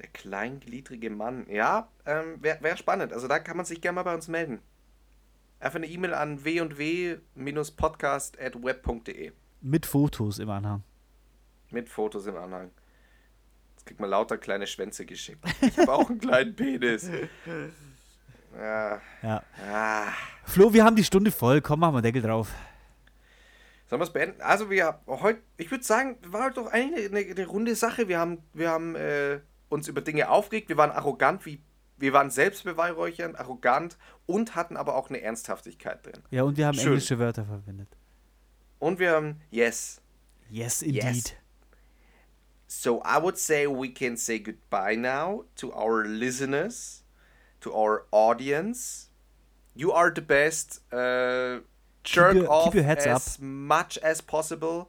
Der 0.00 0.08
kleingliedrige 0.08 1.08
Mann. 1.08 1.46
Ja, 1.48 1.86
ähm, 2.06 2.42
wäre 2.42 2.60
wär 2.60 2.76
spannend. 2.76 3.12
Also 3.12 3.28
da 3.28 3.38
kann 3.38 3.56
man 3.56 3.64
sich 3.64 3.80
gerne 3.80 3.94
mal 3.94 4.02
bei 4.02 4.14
uns 4.16 4.26
melden. 4.26 4.58
Einfach 5.60 5.76
eine 5.76 5.86
E-Mail 5.86 6.12
an 6.12 6.44
w&w-podcast.web.de 6.44 9.30
Mit 9.60 9.86
Fotos 9.86 10.40
im 10.40 10.50
Anhang. 10.50 10.82
mit 11.70 11.88
Fotos 11.88 12.26
im 12.26 12.34
Anhang. 12.36 12.72
Jetzt 13.76 13.86
kriegt 13.86 14.00
man 14.00 14.10
lauter 14.10 14.36
kleine 14.36 14.66
Schwänze 14.66 15.06
geschickt. 15.06 15.38
Ich 15.60 15.78
habe 15.78 15.92
auch 15.92 16.10
einen 16.10 16.18
kleinen 16.18 16.56
Penis. 16.56 17.08
Ja. 18.56 19.00
Ja. 19.20 19.42
Ah. 19.68 20.12
Flo, 20.44 20.72
wir 20.72 20.84
haben 20.84 20.94
die 20.94 21.02
Stunde 21.02 21.32
voll. 21.32 21.60
Komm, 21.60 21.80
machen 21.80 21.96
wir 21.96 22.02
Deckel 22.02 22.22
drauf. 22.22 22.52
Sollen 23.94 24.00
wir 24.00 24.06
es 24.06 24.12
beenden? 24.12 24.40
Also 24.40 24.70
wir 24.70 24.98
heute, 25.06 25.40
ich 25.56 25.70
würde 25.70 25.84
sagen, 25.84 26.18
war 26.26 26.50
doch 26.50 26.66
eigentlich 26.66 27.08
eine, 27.08 27.20
eine 27.20 27.46
runde 27.46 27.76
Sache. 27.76 28.08
Wir 28.08 28.18
haben, 28.18 28.42
wir 28.52 28.68
haben 28.68 28.96
äh, 28.96 29.38
uns 29.68 29.86
über 29.86 30.00
Dinge 30.00 30.30
aufgeregt. 30.30 30.68
Wir 30.68 30.76
waren 30.76 30.90
arrogant, 30.90 31.46
wie 31.46 31.62
wir 31.96 32.12
waren 32.12 32.28
selbstbeweihräuchernd, 32.28 33.38
arrogant 33.38 33.96
und 34.26 34.56
hatten 34.56 34.76
aber 34.76 34.96
auch 34.96 35.10
eine 35.10 35.20
Ernsthaftigkeit 35.20 36.04
drin. 36.04 36.20
Ja, 36.32 36.42
und 36.42 36.56
wir 36.56 36.66
haben 36.66 36.74
Schön. 36.74 36.88
englische 36.88 37.20
Wörter 37.20 37.44
verwendet. 37.44 37.96
Und 38.80 38.98
wir 38.98 39.12
haben 39.12 39.40
yes. 39.52 40.02
Yes, 40.50 40.82
indeed. 40.82 41.36
So 42.66 43.00
I 43.04 43.22
would 43.22 43.38
say 43.38 43.68
we 43.68 43.92
can 43.94 44.16
say 44.16 44.40
goodbye 44.40 44.96
now 44.96 45.44
to 45.54 45.72
our 45.72 46.04
listeners, 46.04 47.04
to 47.60 47.72
our 47.72 48.08
audience. 48.10 49.12
You 49.76 49.92
are 49.92 50.12
the 50.12 50.20
best. 50.20 50.82
Uh, 50.92 51.60
jerk 52.04 52.34
your- 52.34 52.48
off 52.48 52.72
keep 52.72 52.86
as 52.86 53.38
much 53.40 54.02
as 54.02 54.22
possible. 54.22 54.86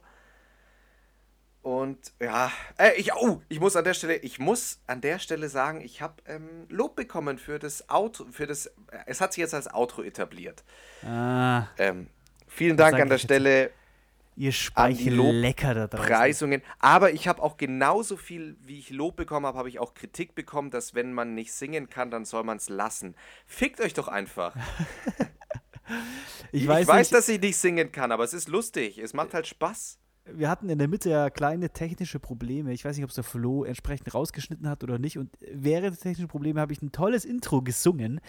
Und 1.62 2.12
ja, 2.22 2.52
äh, 2.78 2.92
ich, 2.96 3.12
oh, 3.14 3.42
ich 3.48 3.58
muss 3.58 3.74
an 3.74 3.82
der 3.82 3.94
Stelle, 3.94 4.16
ich 4.18 4.38
muss 4.38 4.78
an 4.86 5.00
der 5.00 5.18
Stelle 5.18 5.48
sagen, 5.48 5.80
ich 5.80 6.00
habe 6.00 6.14
ähm, 6.26 6.66
Lob 6.68 6.94
bekommen 6.94 7.38
für 7.38 7.58
das 7.58 7.88
Outro, 7.90 8.26
für 8.30 8.46
das, 8.46 8.66
äh, 8.66 8.70
es 9.06 9.20
hat 9.20 9.32
sich 9.32 9.40
jetzt 9.40 9.52
als 9.54 9.72
Outro 9.74 10.02
etabliert. 10.02 10.62
Ah, 11.04 11.66
Ähm, 11.78 12.06
vielen 12.46 12.76
Dank 12.76 12.94
an 12.94 13.08
der 13.08 13.16
jetzt. 13.16 13.24
Stelle. 13.24 13.70
ihr 14.36 14.48
An 14.48 14.50
die 14.50 14.52
Speichel 14.52 15.14
Lob- 15.14 15.32
lecker 15.32 15.74
da 15.74 15.86
draußen. 15.88 16.06
Preisungen. 16.06 16.62
Aber 16.78 17.10
ich 17.10 17.26
habe 17.26 17.42
auch 17.42 17.56
genauso 17.56 18.16
viel, 18.16 18.56
wie 18.62 18.78
ich 18.78 18.90
Lob 18.90 19.16
bekommen 19.16 19.46
habe, 19.46 19.58
habe 19.58 19.68
ich 19.68 19.80
auch 19.80 19.94
Kritik 19.94 20.36
bekommen, 20.36 20.70
dass 20.70 20.94
wenn 20.94 21.12
man 21.12 21.34
nicht 21.34 21.52
singen 21.52 21.90
kann, 21.90 22.12
dann 22.12 22.24
soll 22.24 22.44
man 22.44 22.58
es 22.58 22.68
lassen. 22.68 23.16
Fickt 23.44 23.80
euch 23.80 23.92
doch 23.94 24.06
einfach. 24.06 24.54
Ich 26.52 26.62
Ich 26.62 26.68
weiß, 26.68 26.86
weiß, 26.86 27.10
dass 27.10 27.28
ich 27.28 27.40
nicht 27.40 27.56
singen 27.56 27.92
kann, 27.92 28.12
aber 28.12 28.24
es 28.24 28.34
ist 28.34 28.48
lustig. 28.48 28.98
Es 28.98 29.14
macht 29.14 29.34
halt 29.34 29.46
Spaß. 29.46 29.98
wir 30.24 30.48
hatten 30.48 30.68
in 30.68 30.78
der 30.78 30.88
Mitte 30.88 31.10
ja 31.10 31.30
kleine 31.30 31.70
technische 31.70 32.18
Probleme. 32.18 32.72
Ich 32.72 32.84
weiß 32.84 32.96
nicht, 32.96 33.04
ob 33.04 33.10
es 33.10 33.14
der 33.16 33.24
Flo 33.24 33.64
entsprechend 33.64 34.12
rausgeschnitten 34.12 34.68
hat 34.68 34.82
oder 34.82 34.98
nicht. 34.98 35.18
Und 35.18 35.30
während 35.40 35.96
der 35.96 36.02
technischen 36.02 36.28
Probleme 36.28 36.60
habe 36.60 36.72
ich 36.72 36.82
ein 36.82 36.92
tolles 36.92 37.24
Intro 37.24 37.62
gesungen. 37.62 38.20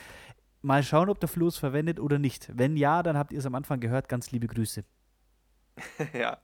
Mal 0.62 0.84
schauen, 0.84 1.10
ob 1.10 1.20
der 1.20 1.30
Flo 1.30 1.48
es 1.48 1.58
verwendet 1.58 2.00
oder 2.00 2.20
nicht. 2.20 2.50
Wenn 2.54 2.78
ja, 2.78 3.04
dann 3.04 3.18
habt 3.18 3.32
ihr 3.32 3.40
es 3.40 3.46
am 3.46 3.56
Anfang 3.56 3.80
gehört. 3.80 4.10
Ganz 4.10 4.32
liebe 4.32 4.48
Grüße. 4.48 4.84
ja, 6.14 6.38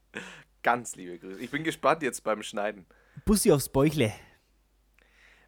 ganz 0.61 0.95
liebe 0.95 1.17
Grüße. 1.19 1.39
Ich 1.39 1.51
bin 1.51 1.63
gespannt 1.63 2.03
jetzt 2.03 2.23
beim 2.23 2.43
Schneiden. 2.43 2.85
Bussi 3.25 3.51
aufs 3.51 3.69
Bäuchle. 3.69 4.13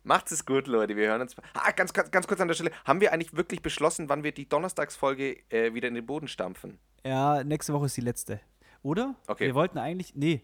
Macht's 0.06 0.32
es 0.32 0.46
gut, 0.46 0.68
Leute. 0.68 0.96
Wir 0.96 1.08
hören 1.08 1.22
uns. 1.22 1.36
Ah, 1.56 1.72
ganz, 1.72 1.92
ganz, 1.92 2.12
ganz 2.12 2.28
kurz 2.28 2.40
an 2.40 2.48
der 2.48 2.54
Stelle. 2.54 2.70
Haben 2.86 3.02
wir 3.02 3.12
eigentlich 3.12 3.36
wirklich 3.36 3.64
beschlossen, 3.64 4.08
wann 4.08 4.24
wir 4.24 4.32
die 4.32 4.48
Donnerstagsfolge 4.48 5.38
äh, 5.50 5.74
wieder 5.74 5.88
in 5.88 5.96
den 5.96 6.06
Boden 6.06 6.28
stampfen? 6.28 6.78
Ja, 7.04 7.44
nächste 7.44 7.74
Woche 7.74 7.88
ist 7.88 7.98
die 7.98 8.02
letzte. 8.02 8.40
Oder? 8.84 9.16
Okay. 9.26 9.48
Wir 9.48 9.56
wollten 9.56 9.80
eigentlich, 9.80 10.14
nee, 10.14 10.44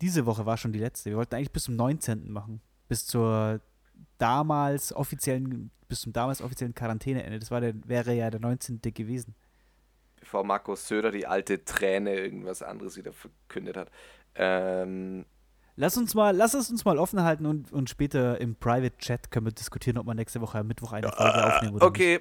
diese 0.00 0.24
Woche 0.24 0.46
war 0.46 0.56
schon 0.56 0.72
die 0.72 0.78
letzte. 0.78 1.10
Wir 1.10 1.18
wollten 1.18 1.34
eigentlich 1.34 1.52
bis 1.52 1.64
zum 1.64 1.76
19. 1.76 2.30
machen. 2.32 2.62
Bis 2.88 3.06
zur 3.06 3.60
damals 4.16 4.94
offiziellen, 4.94 5.70
bis 5.86 6.00
zum 6.00 6.14
damals 6.14 6.40
offiziellen 6.40 6.74
Quarantäneende. 6.74 7.38
Das 7.38 7.50
war 7.50 7.60
der, 7.60 7.74
wäre 7.86 8.14
ja 8.14 8.30
der 8.30 8.40
19. 8.40 8.80
gewesen. 8.82 9.34
Bevor 10.18 10.44
Markus 10.44 10.88
Söder 10.88 11.10
die 11.10 11.26
alte 11.26 11.62
Träne 11.62 12.14
irgendwas 12.14 12.62
anderes 12.62 12.96
wieder 12.96 13.12
verkündet 13.12 13.76
hat. 13.76 13.90
Ähm, 14.34 15.26
Lass 15.76 15.96
uns 15.96 16.14
mal, 16.14 16.36
lass 16.36 16.54
es 16.54 16.70
uns 16.70 16.84
mal 16.84 16.98
offen 16.98 17.22
halten 17.22 17.46
und, 17.46 17.72
und 17.72 17.90
später 17.90 18.40
im 18.40 18.54
Private 18.54 18.96
Chat 18.98 19.30
können 19.30 19.46
wir 19.46 19.52
diskutieren, 19.52 19.98
ob 19.98 20.06
wir 20.06 20.14
nächste 20.14 20.40
Woche 20.40 20.58
am 20.58 20.68
Mittwoch 20.68 20.92
eine 20.92 21.10
Folge 21.10 21.46
aufnehmen 21.46 21.74
oder 21.76 21.86
okay. 21.86 22.20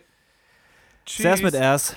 nicht. 1.05 1.17
Servus 1.17 1.41
mit 1.43 1.53
Ers. 1.53 1.95